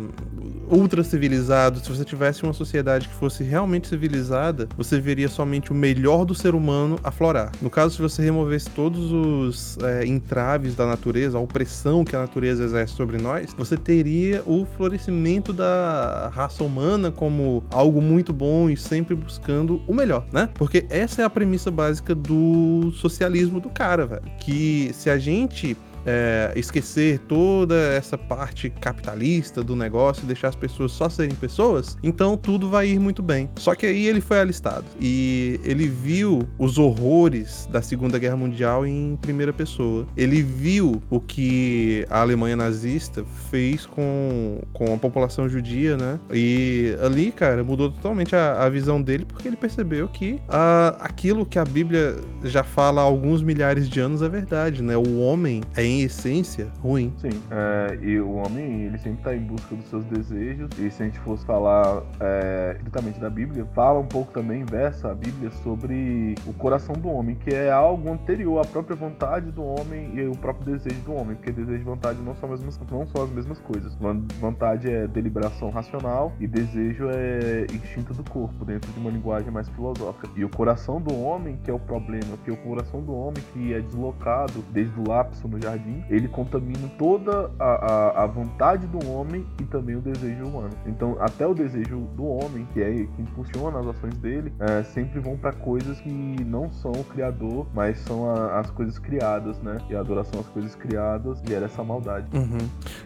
ultra 0.69 1.03
civilizado, 1.03 1.79
se 1.79 1.89
você 1.89 2.03
tivesse 2.03 2.43
uma 2.43 2.53
sociedade 2.53 3.07
que 3.07 3.13
fosse 3.13 3.43
realmente 3.43 3.87
civilizada, 3.87 4.67
você 4.77 4.99
veria 4.99 5.29
somente 5.29 5.71
o 5.71 5.75
melhor 5.75 6.25
do 6.25 6.35
ser 6.35 6.53
humano 6.53 6.99
aflorar. 7.03 7.51
No 7.61 7.69
caso, 7.69 7.95
se 7.95 8.01
você 8.01 8.21
removesse 8.21 8.69
todos 8.69 9.11
os 9.11 9.77
é, 9.83 10.05
entraves 10.05 10.75
da 10.75 10.85
natureza, 10.85 11.37
a 11.37 11.41
opressão 11.41 12.03
que 12.03 12.15
a 12.15 12.19
natureza 12.19 12.63
exerce 12.63 12.93
sobre 12.93 13.17
nós, 13.17 13.53
você 13.57 13.77
teria 13.77 14.43
o 14.45 14.65
florescimento 14.77 15.53
da 15.53 16.29
raça 16.33 16.63
humana 16.63 17.11
como 17.11 17.63
algo 17.71 18.01
muito 18.01 18.33
bom 18.33 18.69
e 18.69 18.77
sempre 18.77 19.15
buscando 19.15 19.81
o 19.87 19.93
melhor, 19.93 20.25
né? 20.31 20.49
Porque 20.53 20.85
essa 20.89 21.21
é 21.21 21.25
a 21.25 21.29
premissa 21.29 21.71
básica 21.71 22.13
do 22.13 22.91
socialismo 22.95 23.59
do 23.59 23.69
cara, 23.69 24.05
velho. 24.05 24.23
Que 24.39 24.91
se 24.93 25.09
a 25.09 25.17
gente 25.17 25.77
é, 26.07 26.53
esquecer 26.55 27.19
toda 27.19 27.75
essa 27.75 28.17
parte 28.17 28.69
capitalista 28.69 29.61
do 29.61 29.75
negócio 29.75 30.23
e 30.23 30.25
deixar 30.25 30.47
as 30.47 30.55
pessoas 30.55 30.93
só 30.93 31.09
serem 31.09 31.35
pessoas, 31.35 31.97
então 32.01 32.37
tudo 32.37 32.69
vai 32.69 32.87
ir 32.87 32.99
muito 32.99 33.21
bem. 33.21 33.49
Só 33.57 33.75
que 33.75 33.85
aí 33.85 34.07
ele 34.07 34.21
foi 34.21 34.39
alistado 34.39 34.85
e 34.99 35.59
ele 35.63 35.87
viu 35.87 36.47
os 36.57 36.77
horrores 36.77 37.67
da 37.71 37.81
Segunda 37.81 38.17
Guerra 38.17 38.37
Mundial 38.37 38.85
em 38.85 39.17
primeira 39.21 39.51
pessoa. 39.51 40.07
Ele 40.15 40.41
viu 40.41 41.01
o 41.09 41.19
que 41.19 42.05
a 42.09 42.21
Alemanha 42.21 42.55
nazista 42.55 43.25
fez 43.51 43.85
com, 43.85 44.61
com 44.71 44.93
a 44.93 44.97
população 44.97 45.49
judia, 45.49 45.97
né? 45.97 46.19
E 46.31 46.95
ali, 47.01 47.31
cara, 47.31 47.63
mudou 47.63 47.91
totalmente 47.91 48.35
a, 48.35 48.63
a 48.63 48.69
visão 48.69 49.01
dele 49.01 49.25
porque 49.25 49.47
ele 49.47 49.57
percebeu 49.57 50.07
que 50.07 50.39
ah, 50.47 50.95
aquilo 50.99 51.45
que 51.45 51.59
a 51.59 51.65
Bíblia 51.65 52.15
já 52.43 52.63
fala 52.63 53.01
há 53.01 53.03
alguns 53.03 53.41
milhares 53.41 53.89
de 53.89 53.99
anos 53.99 54.21
é 54.21 54.29
verdade, 54.29 54.81
né? 54.81 54.95
O 54.95 55.19
homem 55.19 55.61
é 55.75 55.83
em 55.97 56.03
essência 56.03 56.67
ruim. 56.81 57.13
Sim, 57.17 57.41
é, 57.51 57.97
e 58.01 58.19
o 58.19 58.33
homem, 58.33 58.83
ele 58.83 58.97
sempre 58.97 59.23
tá 59.23 59.35
em 59.35 59.39
busca 59.39 59.75
dos 59.75 59.85
seus 59.87 60.05
desejos, 60.05 60.69
e 60.77 60.89
se 60.91 61.03
a 61.03 61.05
gente 61.05 61.19
fosse 61.19 61.45
falar 61.45 62.03
é, 62.19 62.73
estritamente 62.77 63.19
da 63.19 63.29
Bíblia, 63.29 63.65
fala 63.73 63.99
um 63.99 64.05
pouco 64.05 64.31
também, 64.31 64.63
versa 64.63 65.11
a 65.11 65.15
Bíblia, 65.15 65.49
sobre 65.63 66.35
o 66.45 66.53
coração 66.53 66.95
do 66.95 67.09
homem, 67.09 67.35
que 67.35 67.53
é 67.53 67.71
algo 67.71 68.11
anterior 68.11 68.59
à 68.59 68.67
própria 68.67 68.95
vontade 68.95 69.51
do 69.51 69.63
homem 69.63 70.11
e 70.15 70.27
o 70.27 70.37
próprio 70.37 70.77
desejo 70.77 71.01
do 71.01 71.13
homem, 71.13 71.35
porque 71.35 71.51
desejo 71.51 71.81
e 71.81 71.83
vontade 71.83 72.19
não 72.21 72.35
são 72.35 72.51
as 72.51 72.61
mesmas, 72.61 72.91
não 72.91 73.07
são 73.07 73.23
as 73.23 73.31
mesmas 73.31 73.59
coisas. 73.59 73.95
Vontade 74.39 74.91
é 74.91 75.07
deliberação 75.07 75.69
racional, 75.69 76.33
e 76.39 76.47
desejo 76.47 77.09
é 77.09 77.65
instinto 77.73 78.13
do 78.13 78.29
corpo, 78.29 78.65
dentro 78.65 78.91
de 78.91 78.99
uma 78.99 79.09
linguagem 79.09 79.51
mais 79.51 79.67
filosófica. 79.69 80.29
E 80.35 80.43
o 80.43 80.49
coração 80.49 81.01
do 81.01 81.15
homem, 81.15 81.57
que 81.63 81.71
é 81.71 81.73
o 81.73 81.79
problema, 81.79 82.37
que 82.43 82.51
o 82.51 82.57
coração 82.57 83.01
do 83.01 83.13
homem 83.13 83.43
que 83.53 83.73
é 83.73 83.79
deslocado 83.79 84.63
desde 84.71 84.99
o 84.99 85.07
lapso 85.07 85.47
no 85.47 85.61
jardim, 85.61 85.86
ele 86.09 86.27
contamina 86.27 86.87
toda 86.97 87.51
a, 87.59 87.63
a, 87.65 88.23
a 88.23 88.27
vontade 88.27 88.87
do 88.87 89.05
homem 89.09 89.45
e 89.61 89.63
também 89.65 89.95
o 89.95 90.01
desejo 90.01 90.45
humano. 90.45 90.69
Então, 90.85 91.17
até 91.19 91.45
o 91.47 91.53
desejo 91.53 91.97
do 92.15 92.25
homem, 92.25 92.67
que 92.73 92.81
é 92.81 92.93
que 92.93 93.21
impulsiona 93.21 93.79
as 93.79 93.87
ações 93.87 94.15
dele, 94.17 94.51
é, 94.59 94.83
sempre 94.83 95.19
vão 95.19 95.37
para 95.37 95.51
coisas 95.53 95.99
que 96.01 96.09
não 96.45 96.71
são 96.71 96.91
o 96.91 97.03
criador, 97.03 97.67
mas 97.73 97.99
são 97.99 98.29
a- 98.29 98.59
as 98.59 98.69
coisas 98.71 98.97
criadas, 98.99 99.59
né? 99.61 99.77
E 99.89 99.95
a 99.95 99.99
adoração 99.99 100.39
às 100.39 100.47
coisas 100.47 100.75
criadas 100.75 101.41
gera 101.47 101.65
essa 101.65 101.83
maldade. 101.83 102.25
Uhum. 102.33 102.57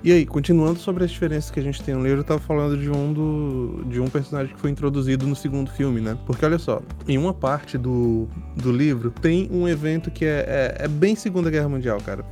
E 0.04 0.12
aí, 0.12 0.26
continuando 0.26 0.80
sobre 0.80 1.04
as 1.04 1.12
diferenças 1.12 1.52
que 1.52 1.60
a 1.60 1.64
gente 1.64 1.82
tem 1.84 1.94
no 1.96 2.02
livro, 2.04 2.20
eu 2.20 2.24
tava 2.24 2.40
falando 2.40 2.78
de 2.78 2.90
um 2.90 3.14
do, 3.14 3.84
de 3.88 4.00
um 4.00 4.08
personagem 4.08 4.54
que 4.54 4.60
foi 4.62 4.70
introduzido 4.72 5.26
no 5.28 5.36
segundo 5.36 5.70
filme, 5.72 6.02
né? 6.02 6.18
Porque 6.26 6.46
olha 6.46 6.60
só, 6.60 6.82
em 7.08 7.18
uma 7.18 7.34
parte 7.34 7.78
do, 7.78 8.28
do 8.56 8.72
livro 8.72 9.12
tem 9.12 9.50
um 9.52 9.68
evento 9.68 10.10
que 10.12 10.26
é, 10.26 10.76
é, 10.80 10.86
é 10.86 10.88
bem 10.88 11.16
Segunda 11.16 11.50
Guerra 11.50 11.70
Mundial, 11.70 11.98
cara. 12.06 12.24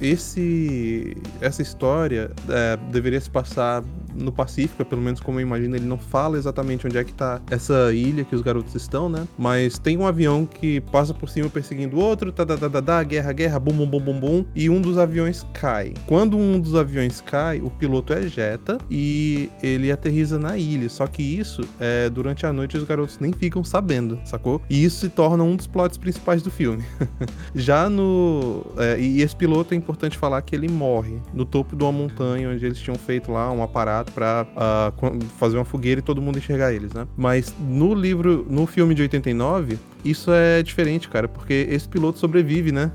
Esse 0.00 1.16
essa 1.40 1.62
história 1.62 2.30
é, 2.48 2.76
deveria 2.90 3.20
se 3.20 3.30
passar 3.30 3.82
no 4.14 4.32
Pacífico, 4.32 4.84
pelo 4.84 5.02
menos 5.02 5.20
como 5.20 5.38
eu 5.38 5.42
imagino, 5.42 5.76
ele 5.76 5.86
não 5.86 5.98
fala 5.98 6.36
exatamente 6.36 6.86
onde 6.86 6.98
é 6.98 7.04
que 7.04 7.12
tá 7.12 7.40
essa 7.50 7.92
ilha 7.92 8.24
que 8.24 8.34
os 8.34 8.42
garotos 8.42 8.74
estão, 8.74 9.08
né? 9.08 9.26
Mas 9.38 9.78
tem 9.78 9.96
um 9.96 10.06
avião 10.06 10.46
que 10.46 10.80
passa 10.80 11.12
por 11.14 11.28
cima 11.28 11.48
perseguindo 11.48 11.96
o 11.96 12.00
outro, 12.00 12.32
tá, 12.32 12.44
tá, 12.44 12.56
tá, 12.56 12.68
tá, 12.68 12.82
tá, 12.82 13.02
guerra, 13.02 13.32
guerra, 13.32 13.58
bum, 13.58 13.72
bum, 13.72 13.86
bum, 13.86 14.00
bum, 14.00 14.20
bum, 14.20 14.44
e 14.54 14.68
um 14.68 14.80
dos 14.80 14.98
aviões 14.98 15.46
cai. 15.52 15.94
Quando 16.06 16.36
um 16.36 16.60
dos 16.60 16.74
aviões 16.74 17.20
cai, 17.20 17.60
o 17.60 17.70
piloto 17.70 18.12
ejeta 18.12 18.78
e 18.90 19.50
ele 19.62 19.90
aterriza 19.90 20.38
na 20.38 20.56
ilha. 20.56 20.88
Só 20.88 21.06
que 21.06 21.22
isso, 21.22 21.62
é, 21.78 22.08
durante 22.08 22.46
a 22.46 22.52
noite, 22.52 22.76
os 22.76 22.84
garotos 22.84 23.18
nem 23.18 23.32
ficam 23.32 23.62
sabendo, 23.62 24.18
sacou? 24.24 24.60
E 24.68 24.84
isso 24.84 25.00
se 25.00 25.08
torna 25.08 25.42
um 25.42 25.56
dos 25.56 25.66
plots 25.66 25.98
principais 25.98 26.42
do 26.42 26.50
filme. 26.50 26.84
Já 27.54 27.88
no. 27.88 28.66
é, 28.76 28.98
e 29.00 29.22
esse 29.22 29.34
piloto 29.34 29.74
é 29.74 29.76
importante 29.76 30.16
falar 30.16 30.42
que 30.42 30.54
ele 30.54 30.68
morre 30.68 31.20
no 31.32 31.44
topo 31.44 31.76
de 31.76 31.82
uma 31.82 31.92
montanha 31.92 32.50
onde 32.50 32.64
eles 32.64 32.78
tinham 32.78 32.96
feito 32.96 33.32
lá 33.32 33.50
um 33.50 33.62
aparato 33.62 33.99
pra 34.04 34.46
ah, 34.56 34.92
quan- 34.96 35.18
fazer 35.38 35.56
uma 35.56 35.64
fogueira 35.64 36.00
e 36.00 36.02
todo 36.02 36.20
mundo 36.20 36.38
enxergar 36.38 36.72
eles, 36.72 36.92
né? 36.92 37.06
Mas 37.16 37.54
no 37.58 37.94
livro, 37.94 38.46
no 38.48 38.66
filme 38.66 38.94
de 38.94 39.02
89, 39.02 39.78
isso 40.04 40.30
é 40.32 40.62
diferente, 40.62 41.08
cara, 41.08 41.28
porque 41.28 41.66
esse 41.70 41.88
piloto 41.88 42.18
sobrevive, 42.18 42.72
né? 42.72 42.90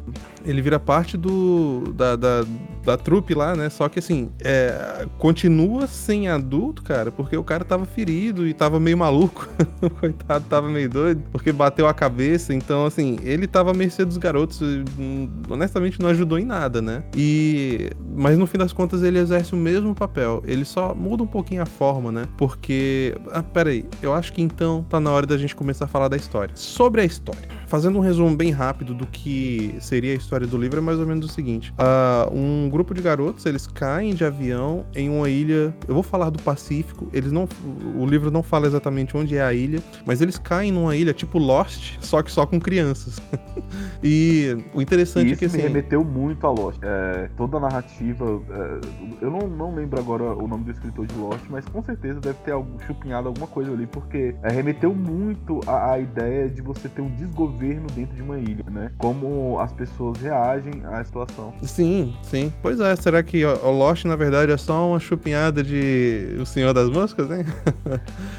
Ele 0.45 0.61
vira 0.61 0.79
parte 0.79 1.17
do 1.17 1.91
da, 1.95 2.15
da, 2.15 2.45
da 2.86 2.98
trupe 2.98 3.34
lá, 3.34 3.56
né? 3.56 3.69
Só 3.69 3.89
que 3.89 4.00
assim, 4.00 4.30
é, 4.43 5.06
continua 5.17 5.88
sem 5.88 6.28
adulto, 6.28 6.84
cara, 6.84 7.12
porque 7.12 7.36
o 7.36 7.43
cara 7.43 7.65
tava 7.65 7.86
ferido 7.86 8.48
e 8.48 8.54
tava 8.54 8.80
meio 8.80 8.98
maluco. 8.98 9.50
o 9.82 9.89
coitado 10.00 10.45
tava 10.48 10.69
meio 10.69 10.89
doido, 10.89 11.24
porque 11.32 11.52
bateu 11.52 11.88
a 11.88 11.93
cabeça. 11.93 12.54
Então, 12.54 12.86
assim, 12.86 13.17
ele 13.24 13.48
tava 13.48 13.71
à 13.71 13.74
mercê 13.74 14.06
dos 14.06 14.17
garotos. 14.17 14.62
e, 14.62 14.84
hum, 15.00 15.30
honestamente, 15.50 16.00
não 16.00 16.10
ajudou 16.10 16.38
em 16.38 16.45
nada, 16.45 16.82
né? 16.82 17.04
E. 17.15 17.89
Mas 18.15 18.38
no 18.38 18.45
fim 18.45 18.58
das 18.58 18.71
contas, 18.71 19.04
ele 19.04 19.19
exerce 19.19 19.54
o 19.54 19.58
mesmo 19.58 19.93
papel. 19.93 20.41
Ele 20.45 20.63
só 20.63 20.93
muda 20.93 21.24
um 21.24 21.28
pouquinho 21.28 21.62
a 21.62 21.65
forma, 21.65 22.12
né? 22.12 22.28
Porque. 22.38 23.15
Ah, 23.32 23.43
peraí. 23.43 23.86
Eu 24.02 24.13
acho 24.13 24.32
que 24.32 24.41
então 24.41 24.86
tá 24.89 25.00
na 25.00 25.12
hora 25.12 25.26
da 25.26 25.38
gente 25.38 25.56
começar 25.56 25.86
a 25.86 25.88
falar 25.88 26.08
da 26.08 26.15
história. 26.15 26.56
Sobre 26.56 27.02
a 27.02 27.06
história. 27.06 27.48
Fazendo 27.75 27.97
um 27.97 28.01
resumo 28.01 28.33
bem 28.33 28.51
rápido 28.51 28.93
do 28.93 29.05
que 29.05 29.75
seria 29.81 30.13
a 30.13 30.15
história 30.15 30.47
do 30.47 30.57
livro, 30.57 30.77
é 30.77 30.81
mais 30.81 30.97
ou 30.97 31.05
menos 31.05 31.25
o 31.25 31.27
seguinte: 31.27 31.73
Ah, 31.77 32.25
um 32.31 32.69
grupo 32.69 32.93
de 32.93 33.01
garotos 33.01 33.45
eles 33.45 33.67
caem 33.67 34.15
de 34.15 34.23
avião 34.23 34.85
em 34.95 35.09
uma 35.09 35.29
ilha. 35.29 35.75
Eu 35.85 35.93
vou 35.93 36.01
falar 36.01 36.29
do 36.29 36.41
Pacífico. 36.41 37.09
Eles 37.11 37.33
não, 37.33 37.49
o 37.97 38.05
livro 38.05 38.31
não 38.31 38.41
fala 38.41 38.65
exatamente 38.65 39.17
onde 39.17 39.35
é 39.35 39.43
a 39.43 39.51
ilha, 39.51 39.83
mas 40.05 40.21
eles 40.21 40.38
caem 40.38 40.71
numa 40.71 40.95
ilha 40.95 41.13
tipo 41.13 41.38
Lost, 41.38 41.97
só 41.99 42.23
que 42.23 42.31
só 42.31 42.45
com 42.45 42.61
crianças. 42.61 43.21
e 44.01 44.55
o 44.73 44.81
interessante 44.81 45.27
E 45.27 45.33
é 45.33 45.35
que 45.35 45.45
me 45.45 45.51
assim, 45.51 45.61
remeteu 45.61 46.01
muito 46.01 46.47
a 46.47 46.51
Lost. 46.51 46.79
É, 46.81 47.29
toda 47.35 47.57
a 47.57 47.59
narrativa. 47.59 48.41
é, 48.51 48.79
eu 49.19 49.29
não, 49.29 49.49
não 49.49 49.75
lembro 49.75 49.99
agora 49.99 50.23
o 50.23 50.47
nome 50.47 50.63
do 50.63 50.71
escritor 50.71 51.05
de 51.05 51.15
Lost, 51.15 51.43
mas 51.49 51.65
com 51.65 51.83
certeza 51.83 52.21
deve 52.21 52.39
ter 52.45 52.51
algum, 52.51 52.79
chupinhado 52.79 53.27
alguma 53.27 53.47
coisa 53.47 53.73
ali, 53.73 53.85
porque 53.85 54.33
é, 54.43 54.49
remeteu 54.49 54.95
muito 54.95 55.59
à 55.67 55.99
ideia 55.99 56.47
de 56.47 56.61
você 56.61 56.88
ter 56.88 57.01
um 57.01 57.09
desgoverno 57.09 57.64
dentro 57.93 58.15
de 58.15 58.21
uma 58.21 58.38
ilha, 58.38 58.65
né? 58.69 58.91
Como 58.97 59.60
as 59.60 59.71
pessoas 59.73 60.17
reagem 60.19 60.82
à 60.86 61.04
situação. 61.04 61.54
Sim, 61.63 62.15
sim. 62.23 62.51
Pois 62.62 62.80
é, 62.80 62.95
será 62.95 63.21
que 63.23 63.43
o 63.45 63.56
o 63.65 63.71
Lost, 63.71 64.06
na 64.06 64.15
verdade, 64.15 64.51
é 64.51 64.58
só 64.58 64.89
uma 64.89 64.99
chupinhada 64.99 65.63
de 65.63 66.38
O 66.39 66.45
Senhor 66.45 66.73
das 66.73 66.89
Moscas, 66.89 67.30
hein? 67.32 67.45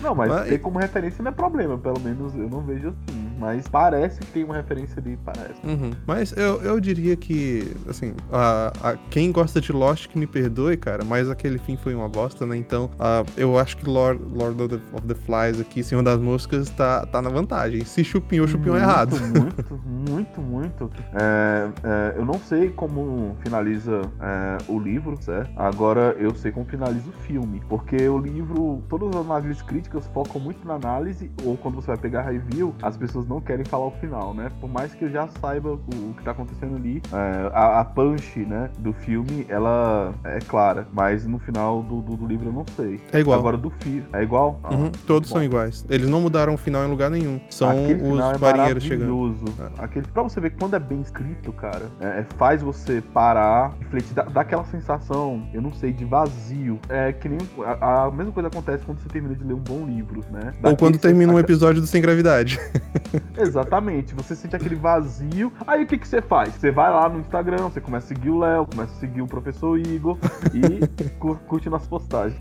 Não, 0.02 0.14
mas 0.14 0.28
Mas- 0.28 0.48
ter 0.48 0.58
como 0.58 0.78
referência 0.78 1.22
não 1.22 1.30
é 1.30 1.34
problema, 1.34 1.76
pelo 1.78 2.00
menos 2.00 2.34
eu 2.34 2.48
não 2.48 2.60
vejo 2.62 2.88
assim. 2.88 3.25
Mas 3.38 3.68
parece 3.68 4.20
que 4.20 4.26
tem 4.26 4.44
uma 4.44 4.54
referência 4.56 5.00
ali, 5.00 5.18
parece. 5.24 5.54
Uhum. 5.64 5.90
Mas 6.06 6.32
eu, 6.36 6.60
eu 6.62 6.80
diria 6.80 7.16
que, 7.16 7.74
assim, 7.88 8.14
a, 8.32 8.72
a- 8.82 8.96
quem 9.10 9.30
gosta 9.32 9.60
de 9.60 9.72
Lost 9.72 10.08
que 10.08 10.18
me 10.18 10.26
perdoe, 10.26 10.76
cara, 10.76 11.04
mas 11.04 11.28
aquele 11.30 11.58
fim 11.58 11.76
foi 11.76 11.94
uma 11.94 12.08
bosta, 12.08 12.46
né? 12.46 12.56
Então, 12.56 12.90
ah, 12.98 13.22
eu 13.36 13.58
acho 13.58 13.76
que 13.76 13.88
Lord, 13.88 14.22
Lord 14.32 14.62
of, 14.62 14.76
the, 14.76 14.96
of 14.96 15.06
the 15.06 15.14
Flies 15.14 15.60
aqui, 15.60 15.82
Senhor 15.82 16.02
das 16.02 16.18
Moscas, 16.20 16.70
tá, 16.70 17.04
tá 17.06 17.20
na 17.20 17.28
vantagem. 17.30 17.84
Se 17.84 18.02
chupinhou, 18.04 18.46
chupinhou 18.48 18.76
muito, 18.76 18.88
errado. 18.88 19.16
Muito, 19.20 19.80
muito, 20.10 20.40
muito. 20.40 20.90
É, 21.14 21.68
é, 21.84 22.14
eu 22.18 22.24
não 22.24 22.38
sei 22.38 22.70
como 22.70 23.36
finaliza 23.42 24.02
é, 24.20 24.58
o 24.68 24.78
livro, 24.78 25.16
certo? 25.20 25.50
Agora 25.56 26.16
eu 26.18 26.34
sei 26.34 26.52
como 26.52 26.64
finaliza 26.66 27.08
o 27.08 27.12
filme. 27.24 27.60
Porque 27.68 28.08
o 28.08 28.18
livro, 28.18 28.82
todas 28.88 29.08
as 29.10 29.16
análises 29.26 29.62
críticas 29.62 30.06
focam 30.08 30.40
muito 30.40 30.66
na 30.66 30.74
análise, 30.74 31.30
ou 31.44 31.56
quando 31.56 31.74
você 31.76 31.88
vai 31.88 31.96
pegar 31.98 32.22
review, 32.22 32.74
as 32.82 32.96
pessoas 32.96 33.25
não 33.26 33.40
querem 33.40 33.64
falar 33.64 33.86
o 33.86 33.90
final, 33.92 34.32
né? 34.34 34.50
Por 34.60 34.68
mais 34.70 34.94
que 34.94 35.04
eu 35.04 35.10
já 35.10 35.28
saiba 35.40 35.70
o, 35.70 35.74
o 35.74 36.14
que 36.16 36.22
tá 36.24 36.30
acontecendo 36.32 36.76
ali, 36.76 37.02
é, 37.12 37.50
a, 37.52 37.80
a 37.80 37.84
punch, 37.84 38.40
né, 38.40 38.70
do 38.78 38.92
filme, 38.92 39.46
ela 39.48 40.12
é 40.24 40.38
clara. 40.40 40.86
Mas 40.92 41.26
no 41.26 41.38
final 41.38 41.82
do, 41.82 42.00
do, 42.02 42.16
do 42.16 42.26
livro 42.26 42.48
eu 42.48 42.52
não 42.52 42.64
sei. 42.76 43.00
É 43.12 43.20
igual. 43.20 43.38
Agora 43.38 43.56
do 43.56 43.70
filme. 43.70 44.04
É 44.12 44.22
igual? 44.22 44.60
Ah, 44.62 44.74
Uhum, 44.74 44.90
todos 45.06 45.28
bom. 45.30 45.36
são 45.36 45.44
iguais. 45.44 45.84
Eles 45.88 46.08
não 46.08 46.20
mudaram 46.20 46.54
o 46.54 46.56
final 46.56 46.84
em 46.84 46.88
lugar 46.90 47.10
nenhum. 47.10 47.40
São 47.50 47.70
Aquele 47.70 48.02
os 48.02 48.18
é 48.20 48.38
marinheiros 48.38 48.82
chegando. 48.84 49.14
maravilhoso. 49.16 49.44
Aquele, 49.78 50.06
pra 50.06 50.22
você 50.22 50.40
ver 50.40 50.50
que 50.50 50.58
quando 50.58 50.74
é 50.74 50.78
bem 50.78 51.00
escrito, 51.00 51.52
cara, 51.52 51.86
é, 52.00 52.20
é- 52.20 52.26
faz 52.36 52.62
você 52.62 53.00
parar, 53.00 53.72
refletir, 53.80 54.12
dá, 54.14 54.22
dá 54.24 54.40
aquela 54.42 54.64
sensação, 54.64 55.46
eu 55.52 55.62
não 55.62 55.72
sei, 55.72 55.92
de 55.92 56.04
vazio. 56.04 56.78
É 56.88 57.12
que 57.12 57.28
nem. 57.28 57.38
A, 57.80 58.04
a 58.04 58.10
mesma 58.10 58.32
coisa 58.32 58.48
acontece 58.48 58.84
quando 58.84 58.98
você 58.98 59.08
termina 59.08 59.34
de 59.34 59.44
ler 59.44 59.54
um 59.54 59.58
bom 59.60 59.86
livro, 59.86 60.22
né? 60.30 60.52
Dá 60.60 60.70
Ou 60.70 60.76
quando 60.76 60.98
termina 60.98 61.32
um 61.32 61.38
episódio 61.38 61.80
do 61.80 61.86
Sem 61.86 62.02
Gravidade. 62.02 62.58
Exatamente, 63.38 64.14
você 64.14 64.34
sente 64.34 64.56
aquele 64.56 64.74
vazio. 64.74 65.52
Aí 65.66 65.84
o 65.84 65.86
que, 65.86 65.98
que 65.98 66.06
você 66.08 66.20
faz? 66.22 66.54
Você 66.54 66.70
vai 66.70 66.90
lá 66.90 67.08
no 67.08 67.20
Instagram, 67.20 67.58
você 67.64 67.80
começa 67.80 68.06
a 68.06 68.08
seguir 68.16 68.30
o 68.30 68.38
Léo, 68.38 68.66
começa 68.66 68.92
a 68.92 69.00
seguir 69.00 69.22
o 69.22 69.26
professor 69.26 69.78
Igor 69.78 70.16
e 70.54 70.86
cu- 71.18 71.36
curte 71.46 71.68
nossas 71.68 71.88
postagens. 71.88 72.38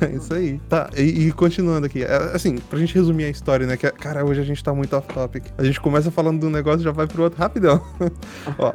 É 0.00 0.10
isso 0.10 0.32
aí. 0.34 0.60
Tá, 0.68 0.90
e, 0.96 1.28
e 1.28 1.32
continuando 1.32 1.86
aqui. 1.86 2.02
é, 2.02 2.16
Assim, 2.34 2.56
pra 2.56 2.78
gente 2.78 2.94
resumir 2.94 3.24
a 3.24 3.30
história, 3.30 3.66
né? 3.66 3.76
Que, 3.76 3.90
cara, 3.90 4.24
hoje 4.24 4.40
a 4.40 4.44
gente 4.44 4.62
tá 4.62 4.72
muito 4.74 4.94
off-topic. 4.96 5.44
A 5.58 5.64
gente 5.64 5.80
começa 5.80 6.10
falando 6.10 6.40
de 6.40 6.46
um 6.46 6.50
negócio 6.50 6.80
e 6.80 6.84
já 6.84 6.92
vai 6.92 7.06
pro 7.06 7.22
outro 7.24 7.38
rapidão. 7.38 7.80
Ó, 8.58 8.72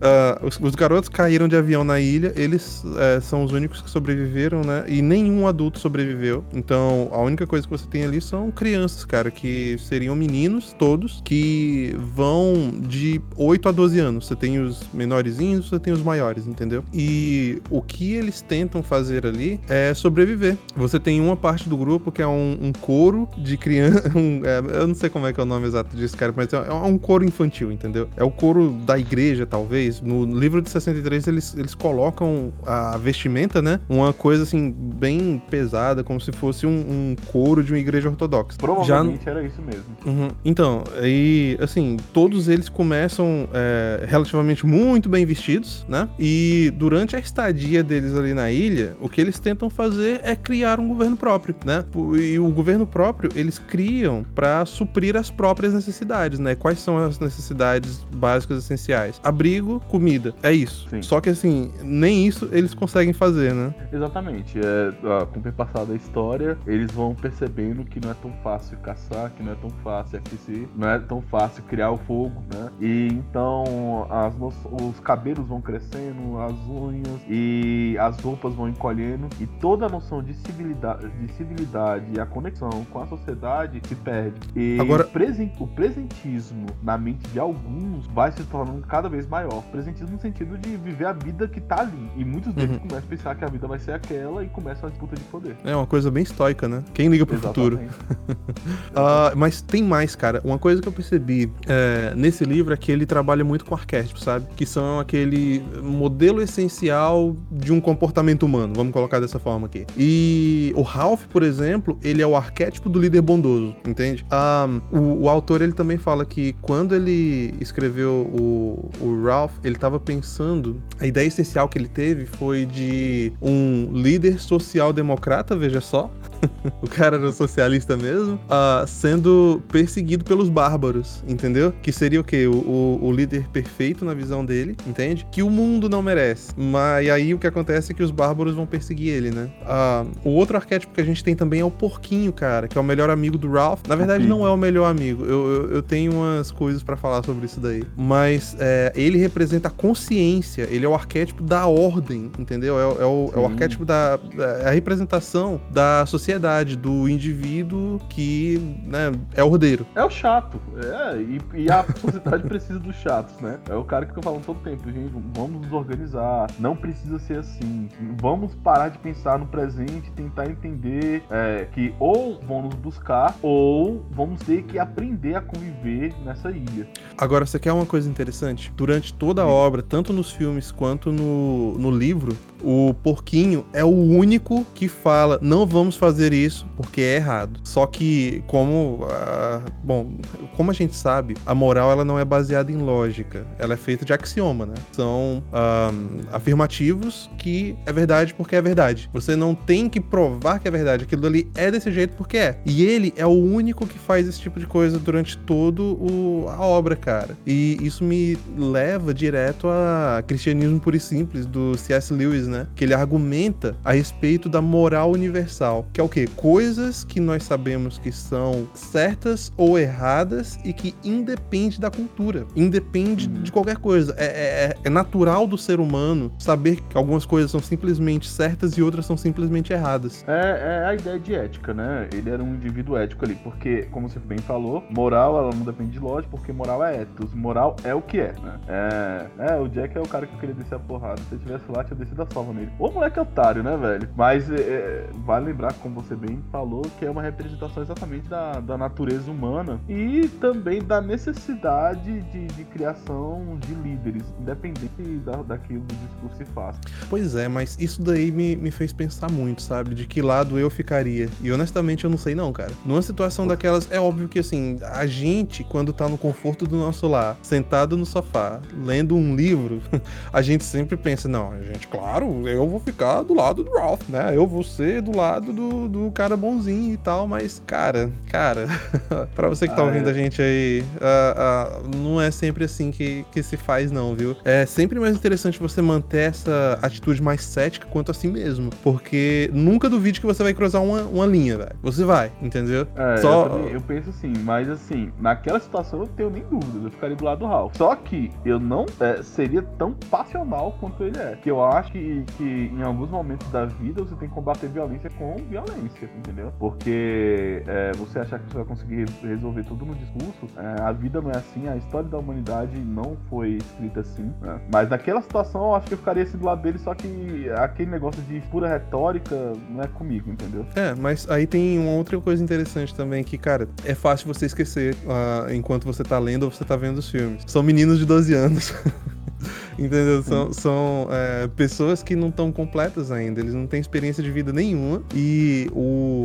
ah, 0.00 0.40
os, 0.42 0.58
os 0.60 0.74
garotos 0.74 1.08
caíram 1.08 1.48
de 1.48 1.56
avião 1.56 1.84
na 1.84 1.98
ilha, 2.00 2.32
eles 2.36 2.82
é, 2.98 3.20
são 3.20 3.44
os 3.44 3.52
únicos 3.52 3.80
que 3.82 3.90
sobreviveram, 3.90 4.62
né? 4.62 4.84
E 4.86 5.02
nenhum 5.02 5.46
adulto 5.46 5.78
sobreviveu. 5.78 6.44
Então, 6.52 7.08
a 7.12 7.18
única 7.20 7.46
coisa 7.46 7.66
que 7.66 7.70
você 7.70 7.86
tem 7.86 8.04
ali 8.04 8.20
são 8.20 8.50
crianças, 8.50 9.04
cara, 9.04 9.30
que 9.30 9.76
seriam 9.78 10.14
meninos, 10.16 10.72
todos, 10.78 10.85
que 11.24 11.94
vão 12.14 12.70
de 12.80 13.20
8 13.36 13.68
a 13.68 13.72
12 13.72 13.98
anos. 13.98 14.26
Você 14.26 14.36
tem 14.36 14.58
os 14.58 14.82
menorzinhos, 14.92 15.68
você 15.68 15.78
tem 15.78 15.92
os 15.92 16.02
maiores, 16.02 16.46
entendeu? 16.46 16.84
E 16.92 17.60
o 17.70 17.82
que 17.82 18.14
eles 18.14 18.40
tentam 18.40 18.82
fazer 18.82 19.26
ali 19.26 19.60
é 19.68 19.92
sobreviver. 19.94 20.56
Você 20.76 20.98
tem 21.00 21.20
uma 21.20 21.36
parte 21.36 21.68
do 21.68 21.76
grupo 21.76 22.10
que 22.12 22.22
é 22.22 22.26
um, 22.26 22.56
um 22.62 22.72
coro 22.72 23.28
de 23.36 23.56
criança. 23.56 24.10
um- 24.16 24.42
é, 24.44 24.80
eu 24.80 24.86
não 24.86 24.94
sei 24.94 25.08
como 25.10 25.26
é 25.26 25.32
que 25.32 25.40
é 25.40 25.42
o 25.42 25.46
nome 25.46 25.66
exato 25.66 25.96
disso, 25.96 26.16
cara, 26.16 26.32
mas 26.36 26.52
é, 26.52 26.56
é 26.56 26.72
um 26.72 26.98
coro 26.98 27.24
infantil, 27.24 27.72
entendeu? 27.72 28.08
É 28.16 28.24
o 28.24 28.30
coro 28.30 28.70
da 28.86 28.98
igreja, 28.98 29.46
talvez. 29.46 30.00
No 30.00 30.24
livro 30.24 30.60
de 30.62 30.70
63, 30.70 31.26
eles, 31.26 31.54
eles 31.56 31.74
colocam 31.74 32.52
a 32.66 32.96
vestimenta, 32.96 33.60
né? 33.60 33.80
Uma 33.88 34.12
coisa 34.12 34.42
assim, 34.44 34.70
bem 34.70 35.40
pesada, 35.50 36.02
como 36.04 36.20
se 36.20 36.32
fosse 36.32 36.66
um, 36.66 36.70
um 36.70 37.16
coro 37.32 37.62
de 37.62 37.72
uma 37.72 37.78
igreja 37.78 38.08
ortodoxa. 38.08 38.52
Já 38.52 38.58
Provavelmente 38.58 39.28
era 39.28 39.42
isso 39.42 39.60
mesmo. 39.62 39.84
Uhum. 40.04 40.28
Então, 40.76 41.02
aí, 41.02 41.56
assim, 41.60 41.96
todos 42.12 42.48
eles 42.48 42.68
começam 42.68 43.48
é, 43.52 44.04
relativamente 44.06 44.66
muito 44.66 45.08
bem 45.08 45.24
vestidos, 45.24 45.86
né? 45.88 46.08
E 46.18 46.72
durante 46.76 47.16
a 47.16 47.18
estadia 47.18 47.82
deles 47.82 48.14
ali 48.14 48.34
na 48.34 48.50
ilha, 48.50 48.96
o 49.00 49.08
que 49.08 49.20
eles 49.20 49.38
tentam 49.38 49.70
fazer 49.70 50.20
é 50.22 50.34
criar 50.34 50.80
um 50.80 50.88
governo 50.88 51.16
próprio, 51.16 51.54
né? 51.64 51.84
E 52.20 52.38
o 52.38 52.48
governo 52.50 52.86
próprio 52.86 53.30
eles 53.34 53.58
criam 53.58 54.24
para 54.34 54.64
suprir 54.66 55.16
as 55.16 55.30
próprias 55.30 55.72
necessidades, 55.72 56.38
né? 56.38 56.54
Quais 56.54 56.78
são 56.78 56.98
as 56.98 57.18
necessidades 57.18 58.04
básicas 58.14 58.58
essenciais? 58.64 59.20
Abrigo, 59.22 59.80
comida, 59.88 60.34
é 60.42 60.52
isso. 60.52 60.88
Sim. 60.90 61.02
Só 61.02 61.20
que 61.20 61.30
assim, 61.30 61.70
nem 61.82 62.26
isso 62.26 62.48
eles 62.52 62.74
conseguem 62.74 63.12
fazer, 63.12 63.54
né? 63.54 63.74
Exatamente. 63.92 64.58
É, 64.58 65.26
com 65.26 65.40
o 65.40 65.52
passar 65.52 65.84
da 65.84 65.94
história, 65.94 66.58
eles 66.66 66.90
vão 66.90 67.14
percebendo 67.14 67.84
que 67.84 68.00
não 68.00 68.10
é 68.10 68.14
tão 68.14 68.32
fácil 68.42 68.76
caçar, 68.78 69.30
que 69.30 69.42
não 69.42 69.52
é 69.52 69.54
tão 69.56 69.70
fácil 69.82 70.18
aquecer, 70.18 70.65
não 70.74 70.88
é 70.88 70.98
tão 70.98 71.20
fácil 71.22 71.62
criar 71.64 71.90
o 71.90 71.96
fogo, 71.98 72.42
né? 72.52 72.70
E 72.80 73.08
então 73.12 74.06
as 74.10 74.34
os 74.36 75.00
cabelos 75.00 75.46
vão 75.46 75.60
crescendo, 75.60 76.38
as 76.40 76.54
unhas 76.68 77.20
e 77.28 77.96
as 78.00 78.18
roupas 78.20 78.54
vão 78.54 78.68
encolhendo 78.68 79.28
e 79.40 79.46
toda 79.46 79.86
a 79.86 79.88
noção 79.88 80.22
de 80.22 80.34
civilidade, 80.34 81.08
de 81.08 81.32
civilidade 81.34 82.04
e 82.14 82.20
a 82.20 82.26
conexão 82.26 82.70
com 82.90 83.00
a 83.00 83.06
sociedade 83.06 83.80
se 83.86 83.94
perde. 83.94 84.36
E 84.54 84.78
Agora- 84.80 85.04
o, 85.04 85.08
presen- 85.10 85.52
o 85.58 85.66
presentismo 85.66 86.66
na 86.82 86.96
mente 86.98 87.26
de 87.30 87.38
alguns 87.38 88.06
vai 88.08 88.32
se 88.32 88.42
tornando 88.44 88.86
cada 88.86 89.08
vez 89.08 89.26
maior. 89.26 89.62
Presentismo 89.70 90.12
no 90.16 90.20
sentido 90.20 90.56
de 90.58 90.76
viver 90.76 91.06
a 91.06 91.12
vida 91.12 91.46
que 91.48 91.60
tá 91.60 91.80
ali. 91.80 92.10
E 92.16 92.24
muitos 92.24 92.52
deles 92.54 92.72
Uhum. 92.76 92.78
começam 92.80 92.98
a 92.98 93.02
pensar 93.10 93.34
que 93.34 93.44
a 93.44 93.48
vida 93.48 93.66
vai 93.66 93.78
ser 93.78 93.92
aquela 93.92 94.42
e 94.44 94.48
começa 94.48 94.84
uma 94.86 94.90
disputa 94.90 95.16
de 95.16 95.22
poder. 95.24 95.56
É 95.64 95.74
uma 95.74 95.86
coisa 95.86 96.10
bem 96.10 96.22
estoica, 96.22 96.68
né? 96.68 96.82
Quem 96.94 97.08
liga 97.08 97.24
pro 97.26 97.38
futuro? 97.38 97.80
Exatamente. 97.80 97.96
Ah, 98.94 99.32
mas 99.36 99.60
tem 99.60 99.82
mais, 99.82 100.14
cara. 100.16 100.40
Uma 100.44 100.55
coisa 100.58 100.80
que 100.80 100.88
eu 100.88 100.92
percebi 100.92 101.50
é, 101.66 102.12
nesse 102.16 102.44
livro 102.44 102.72
é 102.72 102.76
que 102.76 102.90
ele 102.90 103.06
trabalha 103.06 103.44
muito 103.44 103.64
com 103.64 103.74
arquétipos, 103.74 104.22
sabe? 104.22 104.46
Que 104.56 104.66
são 104.66 105.00
aquele 105.00 105.62
modelo 105.82 106.42
essencial 106.42 107.36
de 107.50 107.72
um 107.72 107.80
comportamento 107.80 108.44
humano, 108.44 108.72
vamos 108.74 108.92
colocar 108.92 109.20
dessa 109.20 109.38
forma 109.38 109.66
aqui. 109.66 109.86
E 109.96 110.72
o 110.76 110.82
Ralph, 110.82 111.24
por 111.26 111.42
exemplo, 111.42 111.98
ele 112.02 112.22
é 112.22 112.26
o 112.26 112.36
arquétipo 112.36 112.88
do 112.88 112.98
líder 112.98 113.20
bondoso, 113.20 113.74
entende? 113.86 114.24
Ah, 114.30 114.68
o, 114.92 115.24
o 115.24 115.28
autor 115.28 115.62
ele 115.62 115.72
também 115.72 115.98
fala 115.98 116.24
que 116.24 116.54
quando 116.62 116.94
ele 116.94 117.54
escreveu 117.60 118.30
o, 118.32 118.90
o 119.00 119.24
Ralph, 119.24 119.52
ele 119.64 119.76
estava 119.76 119.98
pensando, 119.98 120.80
a 121.00 121.06
ideia 121.06 121.26
essencial 121.26 121.68
que 121.68 121.78
ele 121.78 121.88
teve 121.88 122.26
foi 122.26 122.64
de 122.64 123.32
um 123.40 123.90
líder 123.92 124.40
social-democrata, 124.40 125.56
veja 125.56 125.80
só, 125.80 126.10
o 126.82 126.88
cara 126.88 127.16
era 127.16 127.32
socialista 127.32 127.96
mesmo, 127.96 128.38
ah, 128.48 128.84
sendo 128.86 129.62
perseguido 129.70 130.24
pelos 130.24 130.48
bárbaros, 130.48 131.22
entendeu? 131.28 131.72
Que 131.82 131.92
seria 131.92 132.20
o 132.20 132.24
quê? 132.24 132.46
O, 132.46 132.54
o- 132.56 132.98
o 133.06 133.12
líder 133.12 133.48
perfeito 133.48 134.04
na 134.04 134.14
visão 134.14 134.44
dele, 134.44 134.76
entende? 134.86 135.26
Que 135.30 135.42
o 135.42 135.50
mundo 135.50 135.88
não 135.88 136.02
merece. 136.02 136.52
Mas 136.56 137.06
e 137.06 137.10
aí 137.10 137.34
o 137.34 137.38
que 137.38 137.46
acontece 137.46 137.92
é 137.92 137.94
que 137.94 138.02
os 138.02 138.10
bárbaros 138.10 138.54
vão 138.54 138.66
perseguir 138.66 139.08
ele, 139.14 139.30
né? 139.30 139.50
Ah, 139.64 140.04
o 140.24 140.30
outro 140.30 140.56
arquétipo 140.56 140.92
que 140.94 141.00
a 141.00 141.04
gente 141.04 141.22
tem 141.22 141.34
também 141.34 141.60
é 141.60 141.64
o 141.64 141.70
porquinho, 141.70 142.32
cara, 142.32 142.68
que 142.68 142.76
é 142.76 142.80
o 142.80 142.84
melhor 142.84 143.10
amigo 143.10 143.36
do 143.38 143.50
Ralph. 143.50 143.80
Na 143.88 143.96
verdade, 143.96 144.26
não 144.26 144.46
é 144.46 144.50
o 144.50 144.56
melhor 144.56 144.86
amigo. 144.90 145.24
Eu, 145.24 145.46
eu, 145.46 145.70
eu 145.76 145.82
tenho 145.82 146.12
umas 146.12 146.50
coisas 146.50 146.82
pra 146.82 146.96
falar 146.96 147.24
sobre 147.24 147.46
isso 147.46 147.60
daí. 147.60 147.82
Mas 147.96 148.56
é, 148.58 148.92
ele 148.94 149.18
representa 149.18 149.68
a 149.68 149.70
consciência, 149.70 150.66
ele 150.70 150.84
é 150.84 150.88
o 150.88 150.94
arquétipo 150.94 151.42
da 151.42 151.66
ordem, 151.66 152.30
entendeu? 152.38 152.78
É, 152.78 152.86
o- 152.86 153.02
é 153.02 153.04
o, 153.06 153.30
é 153.34 153.38
o 153.38 153.46
arquétipo 153.46 153.84
da 153.84 154.18
é 154.64 154.68
a 154.68 154.70
representação 154.70 155.60
da 155.70 156.04
sociedade, 156.06 156.35
do 156.76 157.08
indivíduo 157.08 158.00
que 158.08 158.58
né, 158.84 159.12
é 159.34 159.42
ordeiro. 159.42 159.86
É 159.94 160.04
o 160.04 160.10
chato. 160.10 160.60
É, 160.76 161.16
e, 161.16 161.40
e 161.54 161.70
a 161.70 161.84
sociedade 161.84 162.42
precisa 162.48 162.78
dos 162.78 162.96
chatos, 162.96 163.38
né? 163.40 163.58
É 163.68 163.74
o 163.74 163.84
cara 163.84 164.04
que 164.04 164.12
fica 164.12 164.22
falando 164.22 164.44
todo 164.44 164.60
tempo, 164.60 164.90
gente, 164.90 165.12
vamos 165.34 165.62
nos 165.62 165.72
organizar, 165.72 166.50
não 166.58 166.76
precisa 166.76 167.18
ser 167.18 167.38
assim. 167.38 167.88
Vamos 168.20 168.54
parar 168.56 168.88
de 168.88 168.98
pensar 168.98 169.38
no 169.38 169.46
presente, 169.46 170.10
tentar 170.12 170.46
entender 170.46 171.22
é, 171.30 171.66
que 171.72 171.94
ou 171.98 172.40
vão 172.40 172.62
nos 172.62 172.74
buscar, 172.74 173.36
ou 173.42 174.04
vamos 174.10 174.40
ter 174.42 174.62
que 174.64 174.78
aprender 174.78 175.34
a 175.34 175.40
conviver 175.40 176.14
nessa 176.24 176.50
ilha. 176.50 176.88
Agora, 177.16 177.46
você 177.46 177.58
quer 177.58 177.72
uma 177.72 177.86
coisa 177.86 178.08
interessante? 178.08 178.72
Durante 178.76 179.12
toda 179.14 179.42
a 179.42 179.46
obra, 179.46 179.82
tanto 179.82 180.12
nos 180.12 180.30
filmes 180.30 180.70
quanto 180.70 181.12
no, 181.12 181.78
no 181.78 181.90
livro, 181.90 182.36
o 182.62 182.94
porquinho 183.02 183.64
é 183.72 183.84
o 183.84 183.88
único 183.88 184.64
que 184.74 184.88
fala: 184.88 185.38
não 185.42 185.66
vamos 185.66 185.96
fazer 185.96 186.32
isso 186.32 186.66
porque 186.76 187.00
é 187.00 187.16
errado. 187.16 187.60
Só 187.64 187.86
que, 187.86 188.42
como. 188.46 189.06
ah, 189.10 189.62
bom, 189.82 190.12
como 190.56 190.70
a 190.70 190.74
gente 190.74 190.96
sabe, 190.96 191.36
a 191.44 191.54
moral 191.54 191.90
ela 191.90 192.04
não 192.04 192.18
é 192.18 192.24
baseada 192.24 192.70
em 192.70 192.76
lógica, 192.76 193.46
ela 193.58 193.74
é 193.74 193.76
feita 193.76 194.04
de 194.04 194.12
axioma, 194.12 194.66
né? 194.66 194.74
São 194.92 195.42
ah, 195.52 195.92
afirmativos 196.32 197.30
que 197.38 197.76
é 197.86 197.92
verdade 197.92 198.34
porque 198.34 198.56
é 198.56 198.62
verdade. 198.62 199.08
Você 199.12 199.36
não 199.36 199.54
tem 199.54 199.88
que 199.88 200.00
provar 200.00 200.58
que 200.58 200.68
é 200.68 200.70
verdade, 200.70 201.04
aquilo 201.04 201.26
ali 201.26 201.50
é 201.54 201.70
desse 201.70 201.90
jeito 201.92 202.16
porque 202.16 202.36
é. 202.36 202.58
E 202.64 202.84
ele 202.84 203.12
é 203.16 203.26
o 203.26 203.30
único 203.30 203.86
que 203.86 203.98
faz 203.98 204.26
esse 204.26 204.40
tipo 204.40 204.58
de 204.58 204.66
coisa 204.66 204.98
durante 204.98 205.36
todo 205.38 205.94
o, 206.00 206.46
a 206.48 206.60
obra, 206.60 206.96
cara. 206.96 207.36
E 207.46 207.78
isso 207.80 208.04
me 208.04 208.38
leva 208.56 209.12
direto 209.12 209.68
a 209.68 210.22
cristianismo 210.26 210.80
puro 210.80 210.96
e 210.96 211.00
simples 211.00 211.46
do 211.46 211.76
C.S. 211.76 212.12
Lewis 212.12 212.45
Né? 212.46 212.66
Que 212.74 212.84
ele 212.84 212.94
argumenta 212.94 213.76
a 213.84 213.92
respeito 213.92 214.48
da 214.48 214.60
moral 214.62 215.10
universal, 215.10 215.86
que 215.92 216.00
é 216.00 216.04
o 216.04 216.08
quê? 216.08 216.28
Coisas 216.36 217.02
que 217.04 217.18
nós 217.18 217.42
sabemos 217.42 217.98
que 217.98 218.12
são 218.12 218.68
certas 218.74 219.52
ou 219.56 219.78
erradas 219.78 220.58
e 220.64 220.72
que 220.72 220.94
independe 221.04 221.80
da 221.80 221.90
cultura, 221.90 222.46
independe 222.54 223.26
de 223.26 223.50
qualquer 223.50 223.76
coisa. 223.78 224.14
É, 224.18 224.26
é- 224.26 224.76
é 224.84 224.90
natural 224.90 225.46
do 225.46 225.58
ser 225.58 225.80
humano 225.80 226.32
saber 226.38 226.76
que 226.88 226.96
algumas 226.96 227.24
coisas 227.26 227.50
são 227.50 227.60
simplesmente 227.60 228.28
certas 228.28 228.72
e 228.76 228.82
outras 228.82 229.06
são 229.06 229.16
simplesmente 229.16 229.72
erradas. 229.72 230.24
É, 230.28 230.82
é 230.82 230.86
a 230.86 230.94
ideia 230.94 231.18
de 231.18 231.34
ética, 231.34 231.74
né? 231.74 232.08
Ele 232.12 232.30
era 232.30 232.42
um 232.42 232.54
indivíduo 232.54 232.96
ético 232.96 233.24
ali, 233.24 233.34
porque, 233.36 233.82
como 233.90 234.08
você 234.08 234.18
bem 234.18 234.38
falou, 234.38 234.84
moral 234.90 235.36
ela 235.38 235.50
não 235.54 235.62
depende 235.64 235.90
de 235.92 235.98
lógica, 235.98 236.30
porque 236.30 236.52
moral 236.52 236.84
é 236.84 237.02
ethos, 237.02 237.34
moral 237.34 237.76
é 237.84 237.94
o 237.94 238.02
que 238.02 238.18
é, 238.20 238.32
né? 238.42 238.58
É, 238.68 239.26
é, 239.52 239.60
o 239.60 239.68
Jack 239.68 239.96
é 239.96 240.00
o 240.00 240.06
cara 240.08 240.26
que 240.26 240.34
eu 240.34 240.38
queria 240.38 240.54
descer 240.54 240.74
a 240.74 240.78
porrada. 240.78 241.20
Se 241.28 241.34
eu 241.34 241.38
tivesse 241.38 241.64
lá, 241.70 241.82
tinha 241.84 241.96
descido 241.96 242.22
a 242.22 242.26
sova 242.36 242.52
nele. 242.52 242.70
Ô 242.78 242.90
moleque 242.90 243.18
otário, 243.18 243.62
né, 243.62 243.78
velho? 243.78 244.08
Mas 244.14 244.50
é, 244.50 244.56
é, 244.56 245.06
vale 245.24 245.46
lembrar, 245.46 245.72
como 245.74 246.02
você 246.02 246.14
bem 246.14 246.38
falou, 246.52 246.82
que 246.98 247.06
é 247.06 247.10
uma 247.10 247.22
representação 247.22 247.82
exatamente 247.82 248.28
da, 248.28 248.60
da 248.60 248.76
natureza 248.76 249.30
humana 249.30 249.80
e 249.88 250.28
também 250.38 250.82
da 250.82 251.00
necessidade 251.00 252.20
de, 252.20 252.46
de 252.48 252.64
criação 252.64 253.58
de 253.66 253.74
líderes, 253.74 254.22
independente 254.38 255.02
da, 255.24 255.36
daquilo 255.42 255.80
do 255.80 255.94
discurso 255.94 256.36
se 256.36 256.44
faz. 256.52 256.76
Pois 257.08 257.34
é, 257.34 257.48
mas 257.48 257.78
isso 257.80 258.02
daí 258.02 258.30
me, 258.30 258.54
me 258.54 258.70
fez 258.70 258.92
pensar 258.92 259.30
muito, 259.30 259.62
sabe? 259.62 259.94
De 259.94 260.06
que 260.06 260.20
lado 260.20 260.58
eu 260.58 260.68
ficaria. 260.68 261.30
E 261.40 261.50
honestamente 261.50 262.04
eu 262.04 262.10
não 262.10 262.18
sei 262.18 262.34
não, 262.34 262.52
cara. 262.52 262.72
Numa 262.84 263.00
situação 263.00 263.46
daquelas, 263.46 263.90
é 263.90 263.98
óbvio 263.98 264.28
que 264.28 264.40
assim, 264.40 264.78
a 264.82 265.06
gente, 265.06 265.64
quando 265.64 265.90
tá 265.90 266.06
no 266.06 266.18
conforto 266.18 266.66
do 266.66 266.76
nosso 266.76 267.08
lar, 267.08 267.38
sentado 267.40 267.96
no 267.96 268.04
sofá, 268.04 268.60
lendo 268.84 269.16
um 269.16 269.34
livro, 269.34 269.80
a 270.30 270.42
gente 270.42 270.64
sempre 270.64 270.98
pensa, 270.98 271.28
não, 271.28 271.56
gente, 271.62 271.88
claro, 271.88 272.25
eu 272.46 272.66
vou 272.68 272.80
ficar 272.80 273.22
do 273.22 273.34
lado 273.34 273.62
do 273.64 273.70
Ralph, 273.72 274.08
né? 274.08 274.32
Eu 274.36 274.46
vou 274.46 274.62
ser 274.62 275.00
do 275.02 275.16
lado 275.16 275.52
do, 275.52 275.88
do 275.88 276.10
cara 276.12 276.36
bonzinho 276.36 276.92
e 276.94 276.96
tal, 276.96 277.26
mas, 277.26 277.62
cara, 277.66 278.10
cara, 278.30 278.66
pra 279.34 279.48
você 279.48 279.68
que 279.68 279.74
tá 279.74 279.82
Ah, 279.82 279.86
ouvindo 279.86 280.08
é. 280.08 280.10
a 280.10 280.14
gente 280.14 280.40
aí, 280.42 280.84
ah, 281.00 281.34
ah, 281.36 281.80
não 281.96 282.20
é 282.20 282.30
sempre 282.30 282.64
assim 282.64 282.90
que, 282.90 283.24
que 283.32 283.42
se 283.42 283.56
faz, 283.56 283.90
não, 283.90 284.14
viu? 284.14 284.36
É 284.44 284.66
sempre 284.66 284.98
mais 284.98 285.14
interessante 285.16 285.58
você 285.58 285.80
manter 285.82 286.30
essa 286.30 286.78
atitude 286.82 287.22
mais 287.22 287.42
cética 287.42 287.86
quanto 287.90 288.10
a 288.10 288.14
si 288.14 288.28
mesmo, 288.28 288.70
porque 288.82 289.50
nunca 289.52 289.88
duvide 289.88 290.20
que 290.20 290.26
você 290.26 290.42
vai 290.42 290.54
cruzar 290.54 290.82
uma, 290.82 291.02
uma 291.02 291.26
linha, 291.26 291.56
velho. 291.56 291.76
Você 291.82 292.04
vai, 292.04 292.32
entendeu? 292.42 292.86
É, 292.96 293.16
Só- 293.18 293.44
eu, 293.44 293.50
também- 293.50 293.72
eu 293.72 293.80
penso 293.80 294.10
assim, 294.10 294.32
mas 294.44 294.68
assim, 294.68 295.10
naquela 295.20 295.60
situação 295.60 296.00
eu 296.00 296.06
tenho 296.08 296.30
nem 296.30 296.42
dúvidas, 296.42 296.84
eu 296.84 296.90
ficaria 296.90 297.16
do 297.16 297.24
lado 297.24 297.38
do 297.40 297.46
Ralph. 297.46 297.72
Só 297.76 297.94
que 297.94 298.30
eu 298.44 298.58
não 298.58 298.86
é, 299.00 299.22
seria 299.22 299.62
tão 299.62 299.92
passional 300.10 300.76
quanto 300.80 301.02
ele 301.04 301.18
é. 301.18 301.36
Que 301.42 301.50
eu 301.50 301.62
acho 301.64 301.92
que, 301.92 302.15
que 302.36 302.70
em 302.72 302.82
alguns 302.82 303.10
momentos 303.10 303.46
da 303.50 303.64
vida 303.64 304.02
você 304.02 304.14
tem 304.16 304.28
que 304.28 304.34
combater 304.34 304.68
violência 304.68 305.10
com 305.10 305.36
violência, 305.48 306.08
entendeu? 306.18 306.52
Porque 306.58 307.62
é, 307.66 307.92
você 307.96 308.18
achar 308.18 308.38
que 308.38 308.48
você 308.50 308.56
vai 308.56 308.64
conseguir 308.64 309.04
re- 309.22 309.28
resolver 309.28 309.64
tudo 309.64 309.84
no 309.84 309.94
discurso, 309.94 310.46
é, 310.56 310.82
a 310.82 310.92
vida 310.92 311.20
não 311.20 311.30
é 311.30 311.36
assim, 311.36 311.68
a 311.68 311.76
história 311.76 312.08
da 312.08 312.18
humanidade 312.18 312.76
não 312.78 313.16
foi 313.28 313.54
escrita 313.54 314.00
assim. 314.00 314.32
né? 314.40 314.60
Mas 314.72 314.88
naquela 314.88 315.20
situação 315.22 315.62
eu 315.62 315.74
acho 315.74 315.86
que 315.86 315.94
eu 315.94 315.98
ficaria 315.98 316.22
assim 316.22 316.38
do 316.38 316.44
lado 316.44 316.62
dele, 316.62 316.78
só 316.78 316.94
que 316.94 317.48
aquele 317.56 317.90
negócio 317.90 318.22
de 318.22 318.40
pura 318.50 318.68
retórica 318.68 319.52
não 319.70 319.82
é 319.82 319.86
comigo, 319.86 320.30
entendeu? 320.30 320.66
É, 320.74 320.94
mas 320.94 321.28
aí 321.30 321.46
tem 321.46 321.78
uma 321.78 321.92
outra 321.92 322.20
coisa 322.20 322.42
interessante 322.42 322.94
também, 322.94 323.22
que, 323.24 323.36
cara, 323.38 323.68
é 323.84 323.94
fácil 323.94 324.26
você 324.32 324.46
esquecer 324.46 324.96
ah, 325.08 325.46
enquanto 325.52 325.84
você 325.84 326.02
tá 326.02 326.18
lendo 326.18 326.44
ou 326.44 326.50
você 326.50 326.64
tá 326.64 326.76
vendo 326.76 326.98
os 326.98 327.10
filmes. 327.10 327.42
São 327.46 327.62
meninos 327.62 327.98
de 327.98 328.04
12 328.04 328.34
anos. 328.34 328.74
Entendeu? 329.78 330.22
São, 330.22 330.52
são 330.52 331.08
é, 331.10 331.48
pessoas 331.48 332.02
que 332.02 332.16
não 332.16 332.28
estão 332.28 332.50
completas 332.50 333.10
ainda, 333.10 333.40
eles 333.40 333.54
não 333.54 333.66
têm 333.66 333.80
experiência 333.80 334.22
de 334.22 334.30
vida 334.30 334.52
nenhuma 334.52 335.02
e 335.14 335.68
o, 335.72 336.22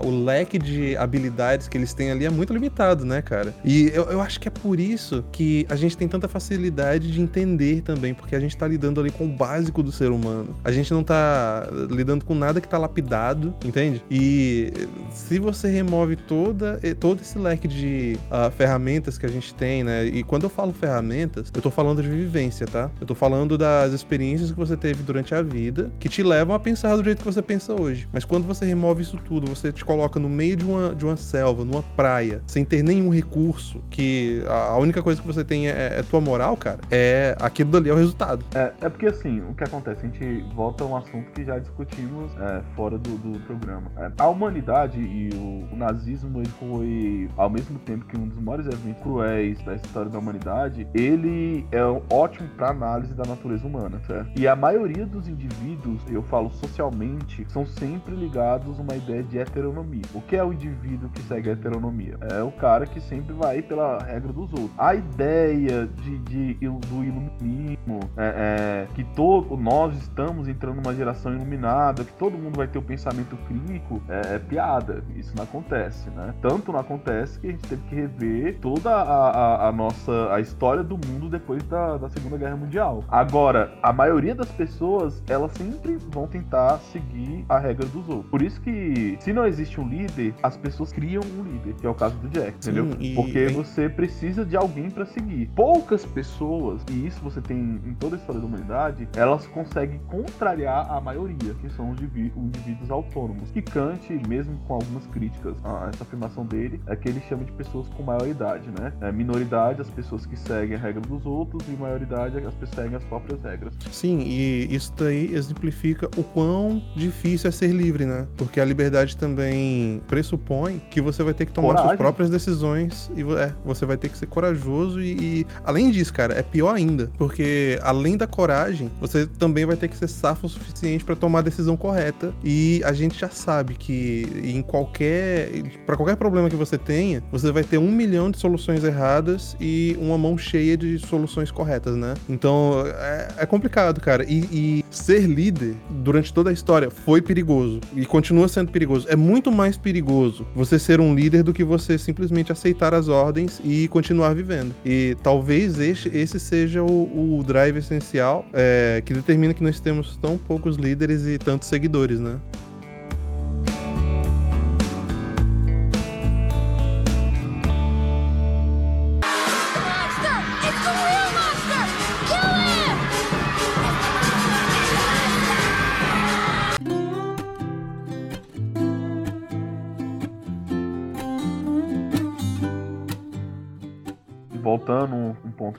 o 0.00 0.24
leque 0.24 0.58
de 0.58 0.96
habilidades 0.96 1.68
que 1.68 1.76
eles 1.76 1.92
têm 1.94 2.10
ali 2.10 2.24
é 2.24 2.30
muito 2.30 2.52
limitado, 2.52 3.04
né, 3.04 3.22
cara? 3.22 3.54
E 3.64 3.90
eu, 3.94 4.04
eu 4.04 4.20
acho 4.20 4.40
que 4.40 4.48
é 4.48 4.50
por 4.50 4.78
isso 4.78 5.24
que 5.32 5.66
a 5.68 5.76
gente 5.76 5.96
tem 5.96 6.08
tanta 6.08 6.28
facilidade 6.28 7.10
de 7.10 7.20
entender 7.20 7.82
também, 7.82 8.14
porque 8.14 8.36
a 8.36 8.40
gente 8.40 8.56
tá 8.56 8.66
lidando 8.66 9.00
ali 9.00 9.10
com 9.10 9.24
o 9.24 9.28
básico 9.28 9.82
do 9.82 9.92
ser 9.92 10.10
humano. 10.10 10.54
A 10.64 10.70
gente 10.70 10.92
não 10.92 11.02
tá 11.02 11.68
lidando 11.90 12.24
com 12.24 12.34
nada 12.34 12.60
que 12.60 12.68
tá 12.68 12.78
lapidado, 12.78 13.54
entende? 13.64 14.02
E 14.10 14.72
se 15.10 15.38
você 15.38 15.68
remove 15.68 16.16
toda, 16.16 16.80
todo 16.98 17.20
esse 17.20 17.38
leque 17.38 17.66
de 17.66 18.18
ah, 18.30 18.50
ferramentas 18.50 19.18
que 19.18 19.26
a 19.26 19.28
gente 19.28 19.54
tem, 19.54 19.82
né? 19.82 20.04
E 20.06 20.22
quando 20.22 20.44
eu 20.44 20.50
falo 20.50 20.72
ferramentas, 20.72 21.50
eu 21.54 21.62
tô 21.62 21.70
falando 21.70 22.02
de 22.02 22.08
vivência, 22.08 22.66
tá? 22.66 22.90
Eu 23.00 23.06
tô 23.06 23.14
falando 23.14 23.56
das 23.58 23.92
experiências 23.92 24.50
que 24.50 24.56
você 24.56 24.76
teve 24.76 25.02
durante 25.02 25.34
a 25.34 25.42
vida 25.42 25.90
que 25.98 26.08
te 26.08 26.22
levam 26.22 26.54
a 26.54 26.60
pensar 26.60 26.96
do 26.96 27.04
jeito 27.04 27.18
que 27.18 27.24
você 27.24 27.42
pensa 27.42 27.78
hoje. 27.80 28.08
Mas 28.12 28.24
quando 28.24 28.46
você 28.46 28.64
remove 28.64 29.02
isso 29.02 29.18
tudo, 29.24 29.31
você 29.40 29.72
te 29.72 29.84
coloca 29.84 30.18
no 30.18 30.28
meio 30.28 30.56
de 30.56 30.64
uma, 30.64 30.94
de 30.94 31.04
uma 31.04 31.16
selva, 31.16 31.64
numa 31.64 31.82
praia, 31.82 32.42
sem 32.46 32.64
ter 32.64 32.82
nenhum 32.82 33.10
recurso, 33.10 33.82
que 33.90 34.42
a 34.48 34.76
única 34.76 35.02
coisa 35.02 35.20
que 35.20 35.26
você 35.26 35.44
tem 35.44 35.68
é, 35.68 35.98
é 35.98 36.02
tua 36.02 36.20
moral, 36.20 36.56
cara, 36.56 36.78
é 36.90 37.36
aquilo 37.40 37.70
dali 37.70 37.90
é 37.90 37.92
o 37.92 37.96
resultado. 37.96 38.44
É, 38.54 38.72
é 38.80 38.88
porque 38.88 39.06
assim, 39.06 39.40
o 39.40 39.54
que 39.54 39.64
acontece? 39.64 40.06
A 40.06 40.08
gente 40.08 40.44
volta 40.54 40.84
a 40.84 40.86
um 40.86 40.96
assunto 40.96 41.30
que 41.32 41.44
já 41.44 41.58
discutimos 41.58 42.32
é, 42.38 42.62
fora 42.74 42.98
do, 42.98 43.16
do 43.18 43.40
programa. 43.40 43.90
É, 43.96 44.10
a 44.18 44.28
humanidade 44.28 45.00
e 45.00 45.30
o, 45.34 45.72
o 45.72 45.76
nazismo 45.76 46.40
ele 46.40 46.50
foi, 46.58 47.28
ao 47.36 47.50
mesmo 47.50 47.78
tempo 47.80 48.04
que 48.06 48.16
um 48.18 48.28
dos 48.28 48.38
maiores 48.38 48.66
eventos 48.66 49.02
cruéis 49.02 49.62
da 49.62 49.74
história 49.74 50.10
da 50.10 50.18
humanidade, 50.18 50.86
ele 50.94 51.66
é 51.70 51.82
ótimo 52.10 52.48
para 52.56 52.70
análise 52.70 53.14
da 53.14 53.24
natureza 53.24 53.66
humana, 53.66 54.00
certo? 54.06 54.38
E 54.38 54.46
a 54.46 54.56
maioria 54.56 55.06
dos 55.06 55.28
indivíduos, 55.28 56.02
eu 56.10 56.22
falo 56.24 56.50
socialmente, 56.50 57.46
são 57.48 57.66
sempre 57.66 58.14
ligados 58.14 58.78
a 58.78 58.82
uma 58.82 58.94
ideia 58.94 59.21
de 59.22 59.38
heteronomia. 59.38 60.02
O 60.14 60.20
que 60.20 60.36
é 60.36 60.44
o 60.44 60.52
indivíduo 60.52 61.08
que 61.10 61.20
segue 61.22 61.50
a 61.50 61.52
heteronomia? 61.52 62.16
É 62.32 62.42
o 62.42 62.50
cara 62.52 62.86
que 62.86 63.00
sempre 63.00 63.32
vai 63.32 63.62
pela 63.62 63.98
regra 64.02 64.32
dos 64.32 64.50
outros. 64.52 64.70
A 64.78 64.94
ideia 64.94 65.86
de, 65.86 66.18
de- 66.18 66.54
do 66.54 67.04
iluminismo, 67.04 68.00
é, 68.16 68.86
é, 68.88 68.94
que 68.94 69.04
todo, 69.14 69.56
nós 69.56 69.96
estamos 69.96 70.48
entrando 70.48 70.76
numa 70.76 70.94
geração 70.94 71.32
iluminada, 71.34 72.04
que 72.04 72.12
todo 72.14 72.36
mundo 72.36 72.56
vai 72.56 72.66
ter 72.66 72.78
o 72.78 72.82
pensamento 72.82 73.36
crítico, 73.48 74.00
é, 74.08 74.36
é 74.36 74.38
piada. 74.38 75.02
Isso 75.16 75.32
não 75.36 75.44
acontece, 75.44 76.08
né? 76.10 76.34
Tanto 76.40 76.72
não 76.72 76.80
acontece 76.80 77.38
que 77.38 77.46
a 77.48 77.50
gente 77.50 77.66
teve 77.68 77.82
que 77.82 77.94
rever 77.94 78.58
toda 78.60 78.90
a, 78.90 79.30
a- 79.30 79.68
a 79.68 79.72
nossa 79.72 80.32
a 80.32 80.40
história 80.40 80.82
do 80.82 80.96
mundo 81.06 81.28
depois 81.28 81.62
da, 81.64 81.96
da 81.96 82.08
Segunda 82.08 82.36
Guerra 82.36 82.56
Mundial. 82.56 83.04
Agora, 83.08 83.72
a 83.82 83.92
maioria 83.92 84.34
das 84.34 84.50
pessoas, 84.50 85.22
elas 85.28 85.52
sempre 85.52 85.96
vão 86.10 86.26
tentar 86.26 86.78
seguir 86.78 87.44
a 87.48 87.58
regra 87.58 87.86
dos 87.86 88.08
outros. 88.08 88.30
Por 88.30 88.42
isso 88.42 88.60
que, 88.60 89.01
se 89.20 89.32
não 89.32 89.46
existe 89.46 89.80
um 89.80 89.88
líder, 89.88 90.34
as 90.42 90.56
pessoas 90.56 90.92
criam 90.92 91.22
um 91.38 91.42
líder, 91.42 91.74
que 91.74 91.86
é 91.86 91.90
o 91.90 91.94
caso 91.94 92.16
do 92.16 92.28
Jack, 92.28 92.54
entendeu? 92.56 92.88
e- 93.00 93.14
Porque 93.14 93.38
e- 93.46 93.52
você 93.52 93.88
precisa 93.88 94.44
de 94.44 94.56
alguém 94.56 94.90
pra 94.90 95.04
seguir. 95.06 95.50
Poucas 95.54 96.04
pessoas, 96.04 96.82
e 96.90 97.06
isso 97.06 97.20
você 97.22 97.40
tem 97.40 97.58
em 97.86 97.94
toda 97.94 98.16
a 98.16 98.18
história 98.18 98.40
da 98.40 98.46
humanidade, 98.46 99.08
elas 99.16 99.46
conseguem 99.46 99.98
contrariar 100.08 100.90
a 100.90 101.00
maioria, 101.00 101.54
que 101.60 101.68
são 101.70 101.90
os 101.90 101.98
indivíduos 102.00 102.90
autônomos. 102.90 103.50
Que 103.50 103.62
Kant, 103.62 104.08
mesmo 104.28 104.56
com 104.66 104.74
algumas 104.74 105.06
críticas 105.06 105.54
a 105.64 105.90
essa 105.92 106.02
afirmação 106.04 106.44
dele, 106.46 106.80
é 106.86 106.96
que 106.96 107.08
ele 107.08 107.20
chama 107.28 107.44
de 107.44 107.52
pessoas 107.52 107.86
com 107.88 108.02
maioridade, 108.02 108.68
né? 108.78 108.92
É, 109.00 109.10
minoridade, 109.12 109.80
as 109.80 109.88
pessoas 109.90 110.26
que 110.26 110.36
seguem 110.38 110.76
a 110.76 110.78
regra 110.80 111.00
dos 111.00 111.24
outros, 111.26 111.62
e 111.68 111.72
maioridade, 111.72 112.36
as 112.38 112.42
pessoas 112.54 112.70
que 112.70 112.76
seguem 112.76 112.96
as 112.96 113.04
próprias 113.04 113.42
regras. 113.42 113.74
Sim, 113.90 114.20
e 114.20 114.74
isso 114.74 114.92
daí 114.96 115.34
exemplifica 115.34 116.08
o 116.16 116.22
quão 116.22 116.82
difícil 116.96 117.48
é 117.48 117.50
ser 117.50 117.68
livre, 117.72 118.04
né? 118.06 118.26
Porque 118.36 118.60
a 118.60 118.64
liberdade 118.64 118.91
também 119.16 120.00
pressupõe 120.06 120.80
que 120.90 121.00
você 121.00 121.22
vai 121.22 121.34
ter 121.34 121.46
que 121.46 121.52
tomar 121.52 121.68
Coragem. 121.68 121.88
suas 121.88 121.98
próprias 121.98 122.30
decisões 122.30 123.10
e 123.16 123.22
é, 123.22 123.52
você 123.64 123.84
vai 123.84 123.96
ter 123.96 124.08
que 124.08 124.18
ser 124.18 124.26
corajoso 124.26 125.00
e, 125.00 125.12
e, 125.12 125.46
além 125.64 125.90
disso, 125.90 126.12
cara, 126.12 126.34
é 126.34 126.42
pior 126.42 126.74
ainda, 126.74 127.10
porque 127.18 127.78
além 127.82 128.16
da 128.16 128.26
coragem, 128.26 128.90
você 129.00 129.26
também 129.26 129.64
vai 129.64 129.76
ter 129.76 129.88
que 129.88 129.96
ser 129.96 130.08
safo 130.08 130.46
o 130.46 130.48
suficiente 130.48 131.04
pra 131.04 131.16
tomar 131.16 131.40
a 131.40 131.42
decisão 131.42 131.76
correta 131.76 132.32
e 132.44 132.82
a 132.84 132.92
gente 132.92 133.18
já 133.18 133.28
sabe 133.28 133.74
que 133.74 134.26
em 134.44 134.62
qualquer 134.62 135.50
para 135.86 135.96
qualquer 135.96 136.16
problema 136.16 136.48
que 136.48 136.56
você 136.56 136.78
tenha, 136.78 137.22
você 137.30 137.50
vai 137.50 137.64
ter 137.64 137.78
um 137.78 137.90
milhão 137.90 138.30
de 138.30 138.38
soluções 138.38 138.84
erradas 138.84 139.56
e 139.60 139.96
uma 140.00 140.18
mão 140.18 140.36
cheia 140.36 140.76
de 140.76 140.98
soluções 140.98 141.50
corretas, 141.50 141.96
né? 141.96 142.14
Então 142.28 142.84
é, 142.86 143.28
é 143.38 143.46
complicado, 143.46 144.00
cara. 144.00 144.24
E, 144.24 144.40
e 144.52 144.84
ser 144.90 145.20
líder 145.20 145.74
durante 145.90 146.32
toda 146.32 146.50
a 146.50 146.52
história 146.52 146.90
foi 146.90 147.22
perigoso 147.22 147.80
e 147.94 148.04
continua 148.04 148.48
sendo 148.48 148.70
perigoso. 148.70 148.81
É 149.08 149.16
muito 149.16 149.50
mais 149.50 149.76
perigoso 149.76 150.46
você 150.54 150.78
ser 150.78 151.00
um 151.00 151.14
líder 151.14 151.42
do 151.42 151.52
que 151.52 151.64
você 151.64 151.98
simplesmente 151.98 152.52
aceitar 152.52 152.94
as 152.94 153.08
ordens 153.08 153.60
e 153.64 153.88
continuar 153.88 154.34
vivendo. 154.34 154.74
E 154.84 155.16
talvez 155.22 155.78
esse, 155.78 156.08
esse 156.08 156.38
seja 156.38 156.82
o, 156.82 157.38
o 157.38 157.42
drive 157.42 157.78
essencial 157.78 158.44
é, 158.52 159.02
que 159.04 159.12
determina 159.12 159.54
que 159.54 159.62
nós 159.62 159.80
temos 159.80 160.16
tão 160.16 160.36
poucos 160.36 160.76
líderes 160.76 161.26
e 161.26 161.38
tantos 161.38 161.68
seguidores, 161.68 162.20
né? 162.20 162.38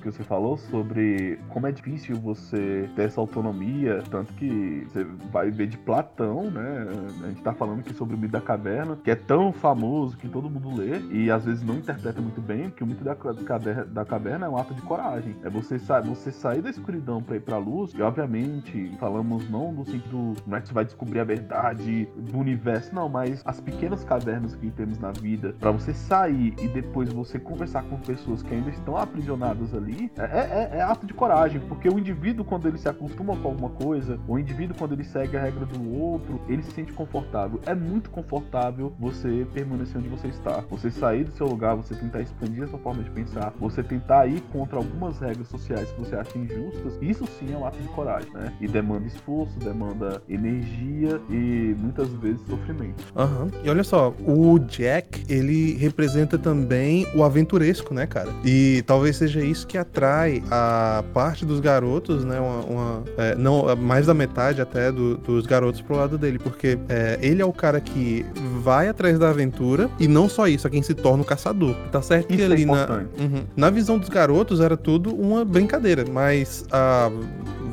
Que 0.03 0.11
você 0.11 0.23
falou 0.23 0.57
sobre 0.57 1.39
como 1.49 1.65
é 1.65 1.71
difícil 1.71 2.17
você 2.17 2.89
ter 2.95 3.03
essa 3.03 3.21
autonomia, 3.21 4.03
tanto 4.11 4.33
que 4.33 4.85
você 4.87 5.05
vai 5.31 5.49
ver 5.49 5.67
de 5.67 5.77
Platão, 5.77 6.51
né? 6.51 6.87
A 7.23 7.27
gente 7.27 7.41
tá 7.41 7.53
falando 7.53 7.79
aqui 7.79 7.93
sobre 7.93 8.15
o 8.15 8.17
mito 8.17 8.33
da 8.33 8.41
caverna, 8.41 8.97
que 9.01 9.09
é 9.09 9.15
tão 9.15 9.53
famoso 9.53 10.17
que 10.17 10.27
todo 10.27 10.49
mundo 10.49 10.75
lê 10.75 10.99
e 11.11 11.31
às 11.31 11.45
vezes 11.45 11.63
não 11.63 11.75
interpreta 11.75 12.21
muito 12.21 12.41
bem, 12.41 12.69
que 12.69 12.83
o 12.83 12.87
mito 12.87 13.03
da, 13.03 13.15
caverna, 13.15 13.85
da 13.85 14.05
caverna 14.05 14.45
é 14.45 14.49
um 14.49 14.57
ato 14.57 14.73
de 14.73 14.81
coragem. 14.81 15.35
É 15.43 15.49
você, 15.49 15.77
você 15.77 16.31
sair 16.31 16.61
da 16.61 16.69
escuridão 16.69 17.23
para 17.23 17.37
ir 17.37 17.41
pra 17.41 17.57
luz, 17.57 17.93
e 17.93 18.01
obviamente 18.01 18.91
falamos 18.99 19.49
não 19.49 19.71
no 19.71 19.85
sentido, 19.85 20.33
não 20.45 20.57
é 20.57 20.61
que 20.61 20.67
você 20.67 20.73
vai 20.73 20.85
descobrir 20.85 21.19
a 21.19 21.23
verdade 21.23 22.07
do 22.17 22.37
universo, 22.37 22.93
não, 22.93 23.07
mas 23.07 23.41
as 23.45 23.61
pequenas 23.61 24.03
cavernas 24.03 24.55
que 24.55 24.69
temos 24.71 24.99
na 24.99 25.11
vida, 25.11 25.55
para 25.59 25.71
você 25.71 25.93
sair 25.93 26.53
e 26.59 26.67
depois 26.67 27.11
você 27.13 27.39
conversar 27.39 27.83
com 27.83 27.97
pessoas 27.99 28.43
que 28.43 28.53
ainda 28.53 28.69
estão 28.69 28.97
aprisionadas 28.97 29.73
ali, 29.73 29.92
é, 30.17 30.21
é, 30.21 30.77
é, 30.77 30.81
ato 30.81 31.05
de 31.05 31.13
coragem, 31.13 31.59
porque 31.61 31.89
o 31.89 31.99
indivíduo, 31.99 32.45
quando 32.45 32.67
ele 32.67 32.77
se 32.77 32.87
acostuma 32.87 33.35
com 33.35 33.49
alguma 33.49 33.69
coisa, 33.69 34.19
o 34.27 34.37
indivíduo, 34.37 34.75
quando 34.77 34.93
ele 34.93 35.03
segue 35.03 35.37
a 35.37 35.41
regra 35.41 35.65
do 35.65 35.93
outro, 35.93 36.41
ele 36.47 36.63
se 36.63 36.71
sente 36.71 36.91
confortável. 36.93 37.59
É 37.65 37.75
muito 37.75 38.09
confortável 38.09 38.93
você 38.99 39.45
permanecer 39.53 39.97
onde 39.97 40.09
você 40.09 40.27
está. 40.27 40.63
Você 40.69 40.91
sair 40.91 41.23
do 41.23 41.31
seu 41.31 41.47
lugar, 41.47 41.75
você 41.75 41.95
tentar 41.95 42.21
expandir 42.21 42.63
a 42.63 42.67
sua 42.67 42.79
forma 42.79 43.03
de 43.03 43.09
pensar, 43.09 43.53
você 43.59 43.83
tentar 43.83 44.27
ir 44.27 44.41
contra 44.51 44.77
algumas 44.77 45.19
regras 45.19 45.47
sociais 45.47 45.89
que 45.91 45.99
você 45.99 46.15
acha 46.15 46.37
injustas, 46.37 46.93
isso 47.01 47.25
sim 47.39 47.53
é 47.53 47.57
um 47.57 47.65
ato 47.65 47.79
de 47.79 47.87
coragem, 47.89 48.31
né? 48.33 48.53
E 48.59 48.67
demanda 48.67 49.05
esforço, 49.07 49.57
demanda 49.59 50.21
energia 50.29 51.19
e 51.29 51.75
muitas 51.77 52.09
vezes 52.13 52.41
sofrimento. 52.47 53.03
Aham. 53.15 53.43
Uhum. 53.43 53.51
E 53.63 53.69
olha 53.69 53.83
só, 53.83 54.13
o 54.25 54.59
Jack, 54.59 55.23
ele 55.29 55.73
representa 55.77 56.37
também 56.37 57.07
o 57.15 57.23
aventuresco, 57.23 57.93
né, 57.93 58.05
cara? 58.05 58.29
E 58.43 58.83
talvez 58.85 59.17
seja 59.17 59.41
isso 59.43 59.65
que 59.67 59.77
atrai 59.83 60.43
a 60.49 61.03
parte 61.13 61.45
dos 61.45 61.59
garotos, 61.59 62.25
né? 62.25 62.39
Uma, 62.39 62.59
uma 62.61 63.03
é, 63.17 63.35
não, 63.35 63.75
mais 63.75 64.07
da 64.07 64.13
metade 64.13 64.61
até 64.61 64.91
do, 64.91 65.17
dos 65.17 65.45
garotos 65.45 65.81
pro 65.81 65.95
lado 65.95 66.17
dele, 66.17 66.39
porque 66.39 66.77
é, 66.89 67.19
ele 67.21 67.41
é 67.41 67.45
o 67.45 67.53
cara 67.53 67.79
que 67.79 68.25
vai 68.61 68.87
atrás 68.89 69.19
da 69.19 69.29
aventura 69.29 69.89
e 69.99 70.07
não 70.07 70.27
só 70.27 70.47
isso, 70.47 70.67
é 70.67 70.69
quem 70.69 70.81
se 70.81 70.93
torna 70.93 71.21
o 71.21 71.25
caçador. 71.25 71.75
Tá 71.91 72.01
certo 72.01 72.31
isso 72.31 72.37
que 72.37 72.41
é 72.41 72.45
ali 72.45 72.65
na, 72.65 73.05
uhum, 73.19 73.43
na 73.55 73.69
visão 73.69 73.97
dos 73.97 74.09
garotos 74.09 74.59
era 74.59 74.75
tudo 74.75 75.13
uma 75.13 75.45
brincadeira, 75.45 76.05
mas 76.11 76.65
a 76.71 77.11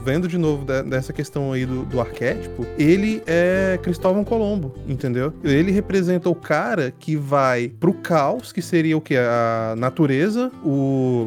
vendo 0.05 0.29
de 0.29 0.39
novo 0.39 0.65
dessa 0.65 1.13
questão 1.13 1.53
aí 1.53 1.67
do, 1.67 1.85
do, 1.85 2.01
arquétipo, 2.01 2.67
ele 2.79 3.23
é 3.27 3.79
Cristóvão 3.83 4.25
Colombo, 4.25 4.75
entendeu? 4.89 5.33
Ele 5.45 5.71
representa 5.71 6.29
o 6.29 6.35
cara 6.35 6.93
que 6.99 7.17
vai 7.17 7.69
pro 7.69 7.93
caos, 7.93 8.53
que 8.53 8.63
seria 8.63 8.97
o 8.97 9.01
que? 9.01 9.17
A 9.17 9.75
natureza, 9.77 10.51
o. 10.65 11.27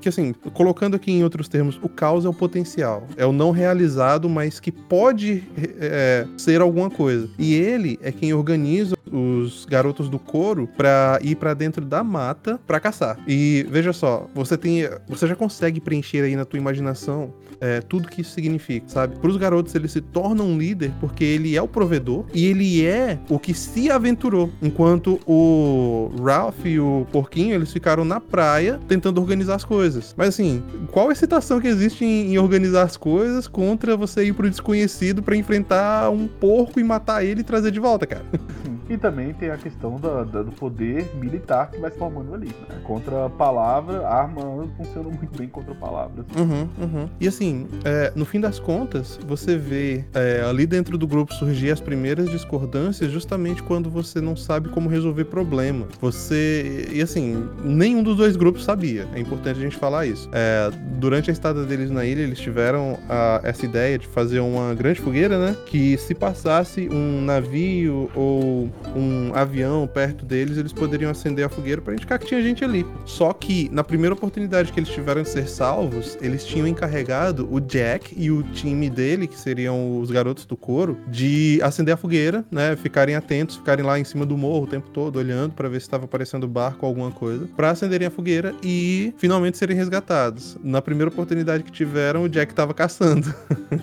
Que 0.00 0.08
assim, 0.08 0.32
colocando 0.52 0.96
aqui 0.96 1.12
em 1.12 1.24
outros 1.24 1.48
termos, 1.48 1.78
o 1.82 1.88
caos 1.88 2.24
é 2.24 2.28
o 2.28 2.34
potencial. 2.34 3.06
É 3.16 3.24
o 3.24 3.32
não 3.32 3.50
realizado, 3.50 4.28
mas 4.28 4.58
que 4.60 4.72
pode 4.72 5.44
é, 5.80 6.26
ser 6.36 6.60
alguma 6.60 6.90
coisa. 6.90 7.28
E 7.38 7.54
ele 7.54 7.98
é 8.02 8.10
quem 8.10 8.32
organiza 8.32 8.96
os 9.12 9.66
garotos 9.66 10.08
do 10.08 10.18
couro 10.18 10.68
para 10.76 11.18
ir 11.22 11.36
para 11.36 11.54
dentro 11.54 11.84
da 11.84 12.02
mata 12.02 12.58
para 12.66 12.80
caçar. 12.80 13.18
E 13.28 13.66
veja 13.68 13.92
só, 13.92 14.28
você 14.34 14.56
tem, 14.56 14.88
você 15.08 15.26
já 15.26 15.36
consegue 15.36 15.80
preencher 15.80 16.22
aí 16.22 16.34
na 16.34 16.44
tua 16.44 16.58
imaginação 16.58 17.32
é, 17.62 17.80
tudo 17.80 18.08
que 18.08 18.22
isso 18.22 18.32
significa, 18.32 18.88
sabe? 18.88 19.14
Para 19.16 19.30
os 19.30 19.36
garotos 19.36 19.72
ele 19.76 19.86
se 19.86 20.00
torna 20.00 20.42
um 20.42 20.58
líder 20.58 20.90
porque 20.98 21.22
ele 21.22 21.56
é 21.56 21.62
o 21.62 21.68
provedor 21.68 22.24
e 22.34 22.44
ele 22.46 22.84
é 22.84 23.16
o 23.28 23.38
que 23.38 23.54
se 23.54 23.88
aventurou, 23.88 24.50
enquanto 24.60 25.20
o 25.24 26.10
Ralph 26.20 26.66
e 26.66 26.80
o 26.80 27.06
Porquinho 27.12 27.54
eles 27.54 27.72
ficaram 27.72 28.04
na 28.04 28.18
praia 28.18 28.80
tentando 28.88 29.20
organizar 29.20 29.54
as 29.54 29.64
coisas. 29.64 30.12
Mas 30.18 30.30
assim, 30.30 30.60
qual 30.90 31.08
a 31.08 31.12
excitação 31.12 31.60
que 31.60 31.68
existe 31.68 32.04
em, 32.04 32.32
em 32.32 32.38
organizar 32.38 32.82
as 32.82 32.96
coisas 32.96 33.46
contra 33.46 33.96
você 33.96 34.24
ir 34.24 34.32
pro 34.32 34.50
desconhecido 34.50 35.22
para 35.22 35.36
enfrentar 35.36 36.10
um 36.10 36.26
porco 36.26 36.80
e 36.80 36.84
matar 36.84 37.24
ele 37.24 37.42
e 37.42 37.44
trazer 37.44 37.70
de 37.70 37.78
volta, 37.78 38.06
cara? 38.06 38.24
E 38.92 38.98
também 38.98 39.32
tem 39.32 39.50
a 39.50 39.56
questão 39.56 39.96
da, 39.96 40.22
da, 40.22 40.42
do 40.42 40.52
poder 40.52 41.10
militar 41.16 41.70
que 41.70 41.78
vai 41.78 41.90
se 41.90 41.96
formando 41.96 42.34
ali. 42.34 42.48
Né? 42.48 42.80
Contra 42.84 43.24
a 43.24 43.30
palavra, 43.30 44.06
a 44.06 44.22
arma 44.22 44.68
funciona 44.76 45.08
muito 45.08 45.34
bem 45.34 45.48
contra 45.48 45.74
palavras. 45.74 46.26
Uhum, 46.36 46.68
uhum. 46.78 47.08
E 47.18 47.26
assim, 47.26 47.51
é, 47.84 48.12
no 48.14 48.24
fim 48.24 48.40
das 48.40 48.58
contas, 48.58 49.18
você 49.26 49.56
vê 49.56 50.04
é, 50.14 50.44
ali 50.48 50.66
dentro 50.66 50.96
do 50.96 51.06
grupo 51.06 51.34
surgir 51.34 51.70
as 51.70 51.80
primeiras 51.80 52.30
discordâncias 52.30 53.10
justamente 53.10 53.62
quando 53.62 53.90
você 53.90 54.20
não 54.20 54.36
sabe 54.36 54.68
como 54.68 54.88
resolver 54.88 55.24
problema. 55.24 55.86
Você. 56.00 56.88
E 56.92 57.00
assim, 57.00 57.48
nenhum 57.64 58.02
dos 58.02 58.16
dois 58.16 58.36
grupos 58.36 58.64
sabia. 58.64 59.06
É 59.14 59.20
importante 59.20 59.58
a 59.58 59.62
gente 59.62 59.76
falar 59.76 60.06
isso. 60.06 60.28
É, 60.32 60.70
durante 60.98 61.30
a 61.30 61.32
estada 61.32 61.64
deles 61.64 61.90
na 61.90 62.04
ilha, 62.04 62.22
eles 62.22 62.38
tiveram 62.38 62.98
a, 63.08 63.40
essa 63.42 63.64
ideia 63.64 63.98
de 63.98 64.06
fazer 64.06 64.40
uma 64.40 64.74
grande 64.74 65.00
fogueira, 65.00 65.38
né? 65.38 65.56
Que 65.66 65.96
se 65.98 66.14
passasse 66.14 66.88
um 66.90 67.20
navio 67.22 68.10
ou 68.14 68.70
um 68.94 69.32
avião 69.34 69.86
perto 69.86 70.24
deles, 70.24 70.56
eles 70.56 70.72
poderiam 70.72 71.10
acender 71.10 71.44
a 71.44 71.48
fogueira 71.48 71.80
para 71.80 71.94
indicar 71.94 72.18
que 72.18 72.26
tinha 72.26 72.42
gente 72.42 72.64
ali. 72.64 72.86
Só 73.04 73.32
que 73.32 73.68
na 73.72 73.84
primeira 73.84 74.14
oportunidade 74.14 74.72
que 74.72 74.80
eles 74.80 74.90
tiveram 74.90 75.22
de 75.22 75.28
ser 75.28 75.48
salvos, 75.48 76.16
eles 76.20 76.44
tinham 76.44 76.66
encarregado 76.66 77.41
o 77.50 77.60
Jack 77.60 78.14
e 78.16 78.30
o 78.30 78.42
time 78.42 78.88
dele, 78.88 79.26
que 79.26 79.38
seriam 79.38 80.00
os 80.00 80.10
garotos 80.10 80.44
do 80.44 80.56
coro, 80.56 80.98
de 81.08 81.60
acender 81.62 81.94
a 81.94 81.96
fogueira, 81.96 82.44
né? 82.50 82.76
Ficarem 82.76 83.14
atentos, 83.14 83.56
ficarem 83.56 83.84
lá 83.84 83.98
em 83.98 84.04
cima 84.04 84.26
do 84.26 84.36
morro 84.36 84.64
o 84.64 84.66
tempo 84.66 84.90
todo, 84.90 85.16
olhando 85.16 85.54
para 85.54 85.68
ver 85.68 85.80
se 85.80 85.86
estava 85.86 86.04
aparecendo 86.04 86.46
barco 86.48 86.86
ou 86.86 86.88
alguma 86.88 87.10
coisa, 87.10 87.48
para 87.56 87.70
acenderem 87.70 88.06
a 88.08 88.10
fogueira 88.10 88.54
e 88.62 89.12
finalmente 89.16 89.58
serem 89.58 89.76
resgatados. 89.76 90.56
Na 90.62 90.82
primeira 90.82 91.10
oportunidade 91.10 91.64
que 91.64 91.72
tiveram, 91.72 92.24
o 92.24 92.28
Jack 92.28 92.52
estava 92.52 92.74
caçando 92.74 93.32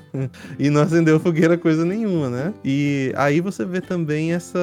e 0.58 0.70
não 0.70 0.82
acendeu 0.82 1.20
fogueira 1.20 1.58
coisa 1.58 1.86
nenhuma, 1.86 2.30
né? 2.30 2.54
E 2.64 3.12
aí 3.16 3.42
você 3.42 3.66
vê 3.66 3.82
também 3.82 4.34
essa 4.34 4.60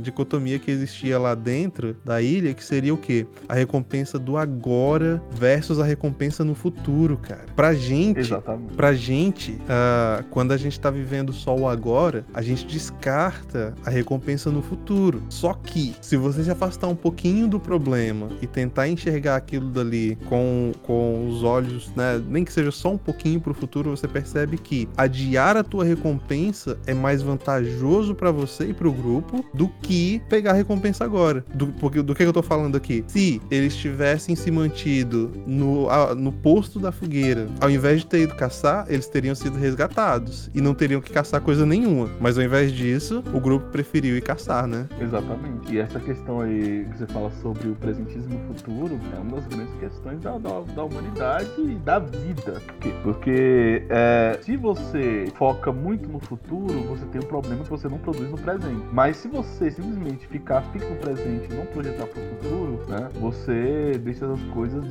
dicotomia 0.00 0.58
que 0.58 0.70
existia 0.70 1.18
lá 1.18 1.34
dentro 1.34 1.96
da 2.04 2.20
ilha, 2.20 2.54
que 2.54 2.64
seria 2.64 2.94
o 2.94 2.96
quê? 2.96 3.26
A 3.48 3.54
recompensa 3.54 4.18
do 4.18 4.36
agora 4.36 5.22
versus 5.30 5.78
a 5.78 5.84
recompensa 5.84 6.44
no 6.44 6.54
futuro, 6.54 7.16
cara. 7.16 7.46
Pra 7.56 7.74
gente, 7.74 8.19
Exatamente. 8.20 8.74
pra 8.74 8.92
gente, 8.92 9.52
uh, 9.52 10.24
quando 10.30 10.52
a 10.52 10.56
gente 10.56 10.78
tá 10.78 10.90
vivendo 10.90 11.32
só 11.32 11.56
o 11.56 11.68
agora, 11.68 12.24
a 12.32 12.42
gente 12.42 12.66
descarta 12.66 13.74
a 13.84 13.90
recompensa 13.90 14.50
no 14.50 14.62
futuro. 14.62 15.22
Só 15.28 15.54
que, 15.54 15.94
se 16.00 16.16
você 16.16 16.44
se 16.44 16.50
afastar 16.50 16.88
um 16.88 16.96
pouquinho 16.96 17.48
do 17.48 17.58
problema 17.58 18.28
e 18.40 18.46
tentar 18.46 18.88
enxergar 18.88 19.36
aquilo 19.36 19.70
dali 19.70 20.16
com, 20.26 20.72
com 20.82 21.28
os 21.28 21.42
olhos, 21.42 21.92
né, 21.94 22.22
nem 22.28 22.44
que 22.44 22.52
seja 22.52 22.70
só 22.70 22.92
um 22.92 22.98
pouquinho 22.98 23.40
pro 23.40 23.54
futuro, 23.54 23.90
você 23.90 24.08
percebe 24.08 24.58
que 24.58 24.88
adiar 24.96 25.56
a 25.56 25.64
tua 25.64 25.84
recompensa 25.84 26.78
é 26.86 26.94
mais 26.94 27.22
vantajoso 27.22 28.14
para 28.14 28.30
você 28.30 28.70
e 28.70 28.74
pro 28.74 28.92
grupo 28.92 29.44
do 29.54 29.68
que 29.82 30.20
pegar 30.28 30.52
a 30.52 30.54
recompensa 30.54 31.04
agora. 31.04 31.44
Do, 31.54 31.68
porque, 31.68 32.02
do 32.02 32.14
que 32.14 32.22
eu 32.22 32.32
tô 32.32 32.42
falando 32.42 32.76
aqui? 32.76 33.04
Se 33.06 33.40
eles 33.50 33.74
tivessem 33.76 34.34
se 34.36 34.50
mantido 34.50 35.30
no, 35.46 35.88
no 36.14 36.32
posto 36.32 36.78
da 36.78 36.92
fogueira, 36.92 37.46
ao 37.60 37.70
invés 37.70 38.00
de 38.00 38.06
ter 38.10 38.22
ido 38.22 38.34
caçar, 38.34 38.84
eles 38.88 39.06
teriam 39.06 39.34
sido 39.34 39.56
resgatados 39.56 40.50
e 40.52 40.60
não 40.60 40.74
teriam 40.74 41.00
que 41.00 41.12
caçar 41.12 41.40
coisa 41.40 41.64
nenhuma. 41.64 42.10
Mas 42.20 42.36
ao 42.36 42.44
invés 42.44 42.72
disso, 42.72 43.22
o 43.32 43.40
grupo 43.40 43.66
preferiu 43.68 44.16
ir 44.16 44.20
caçar, 44.20 44.66
né? 44.66 44.86
Exatamente. 45.00 45.72
E 45.72 45.78
essa 45.78 46.00
questão 46.00 46.40
aí 46.40 46.86
que 46.90 46.98
você 46.98 47.06
fala 47.06 47.30
sobre 47.40 47.68
o 47.68 47.74
presentismo 47.76 48.38
no 48.38 48.54
futuro 48.54 48.98
é 49.16 49.20
uma 49.20 49.36
das 49.36 49.46
grandes 49.46 49.74
questões 49.78 50.20
da, 50.20 50.36
da, 50.38 50.60
da 50.60 50.84
humanidade 50.84 51.50
e 51.58 51.74
da 51.76 52.00
vida. 52.00 52.60
Por 52.66 52.76
quê? 52.80 52.94
Porque 53.02 53.86
é, 53.88 54.38
se 54.42 54.56
você 54.56 55.26
foca 55.36 55.72
muito 55.72 56.08
no 56.08 56.18
futuro, 56.18 56.82
você 56.88 57.06
tem 57.06 57.20
um 57.20 57.26
problema 57.26 57.62
que 57.62 57.70
você 57.70 57.88
não 57.88 57.98
produz 57.98 58.28
no 58.28 58.38
presente. 58.38 58.84
Mas 58.92 59.18
se 59.18 59.28
você 59.28 59.70
simplesmente 59.70 60.26
ficar 60.26 60.62
fixo 60.72 60.88
no 60.88 60.96
presente 60.96 61.48
e 61.50 61.54
não 61.54 61.66
projetar 61.66 62.06
para 62.06 62.20
o 62.20 62.26
futuro, 62.30 62.80
né, 62.88 63.08
você 63.20 63.98
deixa 64.02 64.26
as 64.26 64.42
coisas 64.52 64.84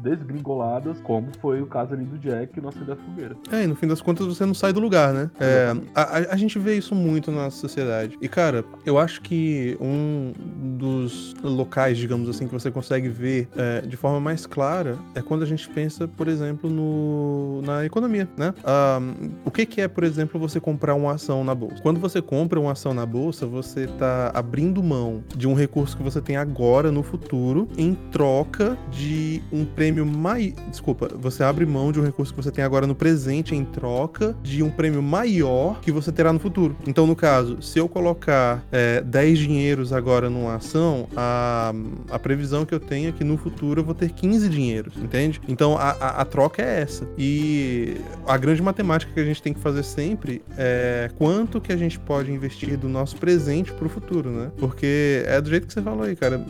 desgringoladas, 0.00 0.98
como 1.02 1.28
foi 1.40 1.60
o 1.60 1.66
caso 1.66 1.94
ali 1.94 2.05
do 2.06 2.18
Jack 2.18 2.58
e 2.58 2.60
nosso 2.60 2.78
da 2.84 2.96
fogueira. 2.96 3.36
É, 3.50 3.64
e 3.64 3.66
no 3.66 3.74
fim 3.74 3.86
das 3.86 4.00
contas 4.00 4.26
você 4.26 4.44
não 4.44 4.54
sai 4.54 4.72
do 4.72 4.80
lugar, 4.80 5.12
né? 5.12 5.30
É, 5.40 5.74
a, 5.94 6.34
a, 6.34 6.36
gente 6.36 6.58
vê 6.58 6.76
isso 6.76 6.94
muito 6.94 7.30
na 7.30 7.44
nossa 7.44 7.56
sociedade. 7.56 8.16
E, 8.20 8.28
cara, 8.28 8.64
eu 8.84 8.98
acho 8.98 9.20
que 9.22 9.76
um 9.80 10.32
dos 10.78 11.34
locais, 11.42 11.98
digamos 11.98 12.28
assim, 12.28 12.46
que 12.46 12.52
você 12.52 12.70
consegue 12.70 13.08
ver 13.08 13.48
é, 13.56 13.80
de 13.80 13.96
forma 13.96 14.20
mais 14.20 14.46
clara 14.46 14.98
é 15.14 15.22
quando 15.22 15.42
a 15.42 15.46
gente 15.46 15.68
pensa, 15.68 16.06
por 16.06 16.28
exemplo, 16.28 16.68
no, 16.70 17.62
na 17.62 17.84
economia, 17.84 18.28
né? 18.36 18.54
Um, 19.00 19.30
o 19.44 19.50
que, 19.50 19.66
que 19.66 19.80
é, 19.80 19.88
por 19.88 20.04
exemplo, 20.04 20.38
você 20.38 20.60
comprar 20.60 20.94
uma 20.94 21.12
ação 21.12 21.42
na 21.42 21.54
bolsa? 21.54 21.82
Quando 21.82 22.00
você 22.00 22.20
compra 22.20 22.60
uma 22.60 22.72
ação 22.72 22.92
na 22.92 23.06
bolsa, 23.06 23.46
você 23.46 23.84
está 23.84 24.30
abrindo 24.34 24.82
mão 24.82 25.22
de 25.36 25.48
um 25.48 25.54
recurso 25.54 25.96
que 25.96 26.02
você 26.02 26.20
tem 26.20 26.36
agora 26.36 26.92
no 26.92 27.02
futuro 27.02 27.68
em 27.76 27.94
troca 28.10 28.76
de 28.90 29.06
de 29.06 29.42
um 29.52 29.64
prêmio 29.64 30.04
mais. 30.04 30.52
Desculpa, 30.70 31.08
você 31.14 31.44
abre 31.44 31.64
mão 31.64 31.92
de 31.92 31.95
um 32.00 32.04
recurso 32.04 32.34
que 32.34 32.42
você 32.42 32.50
tem 32.50 32.64
agora 32.64 32.86
no 32.86 32.94
presente 32.94 33.54
em 33.54 33.64
troca 33.64 34.36
de 34.42 34.62
um 34.62 34.70
prêmio 34.70 35.02
maior 35.02 35.80
que 35.80 35.90
você 35.90 36.12
terá 36.12 36.32
no 36.32 36.38
futuro. 36.38 36.76
Então, 36.86 37.06
no 37.06 37.16
caso, 37.16 37.60
se 37.62 37.78
eu 37.78 37.88
colocar 37.88 38.64
é, 38.70 39.00
10 39.00 39.38
dinheiros 39.38 39.92
agora 39.92 40.28
numa 40.28 40.56
ação, 40.56 41.08
a, 41.16 41.72
a 42.10 42.18
previsão 42.18 42.64
que 42.64 42.74
eu 42.74 42.80
tenho 42.80 43.08
é 43.08 43.12
que 43.12 43.24
no 43.24 43.36
futuro 43.36 43.80
eu 43.80 43.84
vou 43.84 43.94
ter 43.94 44.10
15 44.10 44.48
dinheiros, 44.48 44.94
entende? 44.96 45.40
Então 45.48 45.76
a, 45.76 45.90
a, 45.90 46.08
a 46.22 46.24
troca 46.24 46.62
é 46.62 46.80
essa. 46.80 47.08
E 47.16 47.96
a 48.26 48.36
grande 48.36 48.62
matemática 48.62 49.12
que 49.12 49.20
a 49.20 49.24
gente 49.24 49.42
tem 49.42 49.52
que 49.52 49.60
fazer 49.60 49.82
sempre 49.82 50.42
é 50.56 51.10
quanto 51.16 51.60
que 51.60 51.72
a 51.72 51.76
gente 51.76 51.98
pode 51.98 52.30
investir 52.32 52.76
do 52.76 52.88
nosso 52.88 53.16
presente 53.16 53.72
pro 53.72 53.88
futuro, 53.88 54.30
né? 54.30 54.50
Porque 54.56 55.24
é 55.26 55.40
do 55.40 55.48
jeito 55.48 55.66
que 55.66 55.72
você 55.72 55.82
falou 55.82 56.04
aí, 56.04 56.16
cara. 56.16 56.44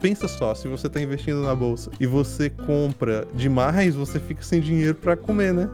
Pensa 0.00 0.28
só, 0.28 0.54
se 0.54 0.68
você 0.68 0.88
tá 0.88 1.00
investindo 1.00 1.42
na 1.42 1.54
bolsa 1.54 1.90
e 1.98 2.06
você 2.06 2.48
compra 2.48 3.26
demais, 3.34 3.96
você 3.96 4.20
fica 4.20 4.42
sem 4.42 4.60
dinheiro 4.60 4.87
para 4.94 5.16
comer, 5.16 5.52
né? 5.52 5.68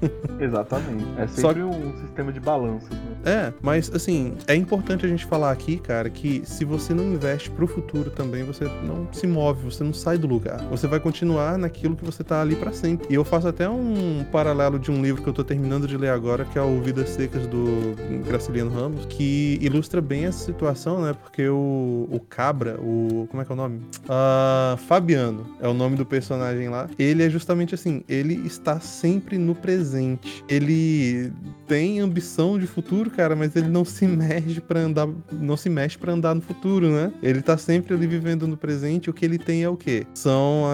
Exatamente. 0.40 1.04
É 1.16 1.26
Só 1.26 1.48
sempre 1.48 1.62
um 1.62 1.96
sistema 2.00 2.32
de 2.32 2.40
balanços, 2.40 2.90
né? 2.90 3.16
É, 3.24 3.52
mas 3.60 3.90
assim, 3.92 4.34
é 4.46 4.54
importante 4.54 5.04
a 5.04 5.08
gente 5.08 5.26
falar 5.26 5.50
aqui, 5.50 5.76
cara, 5.78 6.08
que 6.08 6.42
se 6.44 6.64
você 6.64 6.94
não 6.94 7.04
investe 7.04 7.50
pro 7.50 7.66
futuro 7.66 8.10
também, 8.10 8.44
você 8.44 8.64
não 8.84 9.08
se 9.12 9.26
move, 9.26 9.64
você 9.64 9.82
não 9.82 9.92
sai 9.92 10.16
do 10.16 10.26
lugar. 10.26 10.60
Você 10.70 10.86
vai 10.86 11.00
continuar 11.00 11.58
naquilo 11.58 11.96
que 11.96 12.04
você 12.04 12.22
tá 12.22 12.40
ali 12.40 12.54
para 12.56 12.72
sempre. 12.72 13.06
E 13.10 13.14
eu 13.14 13.24
faço 13.24 13.48
até 13.48 13.68
um 13.68 14.24
paralelo 14.30 14.78
de 14.78 14.90
um 14.90 15.02
livro 15.02 15.22
que 15.22 15.28
eu 15.28 15.32
tô 15.32 15.44
terminando 15.44 15.86
de 15.86 15.96
ler 15.96 16.10
agora, 16.10 16.44
que 16.44 16.58
é 16.58 16.62
o 16.62 16.80
Vidas 16.80 17.10
Secas 17.10 17.46
do 17.46 17.94
Graciliano 18.26 18.70
Ramos, 18.70 19.04
que 19.06 19.58
ilustra 19.60 20.00
bem 20.00 20.26
essa 20.26 20.44
situação, 20.44 21.02
né? 21.02 21.12
Porque 21.12 21.48
o, 21.48 22.08
o 22.10 22.20
Cabra, 22.20 22.78
o. 22.80 23.26
Como 23.30 23.42
é 23.42 23.44
que 23.44 23.50
é 23.50 23.54
o 23.54 23.56
nome? 23.56 23.80
Ah, 24.08 24.76
Fabiano 24.86 25.46
é 25.60 25.68
o 25.68 25.74
nome 25.74 25.96
do 25.96 26.06
personagem 26.06 26.68
lá. 26.68 26.88
Ele 26.98 27.24
é 27.24 27.30
justamente 27.30 27.74
assim, 27.74 28.02
ele 28.08 28.34
está 28.58 28.80
sempre 28.80 29.38
no 29.38 29.54
presente. 29.54 30.44
Ele 30.48 31.32
tem 31.66 32.00
ambição 32.00 32.58
de 32.58 32.66
futuro, 32.66 33.10
cara, 33.10 33.36
mas 33.36 33.54
ele 33.54 33.68
não 33.68 33.84
se 33.84 34.06
mexe 34.06 34.60
para 34.60 34.80
andar, 34.80 35.08
não 35.32 35.56
se 35.56 35.68
mexe 35.68 35.98
para 35.98 36.12
andar 36.12 36.34
no 36.34 36.40
futuro, 36.40 36.90
né? 36.90 37.12
Ele 37.22 37.42
tá 37.42 37.56
sempre 37.58 37.94
ali 37.94 38.06
vivendo 38.06 38.46
no 38.46 38.56
presente. 38.56 39.10
O 39.10 39.12
que 39.12 39.24
ele 39.24 39.38
tem 39.38 39.62
é 39.62 39.68
o 39.68 39.76
quê? 39.76 40.06
São 40.14 40.64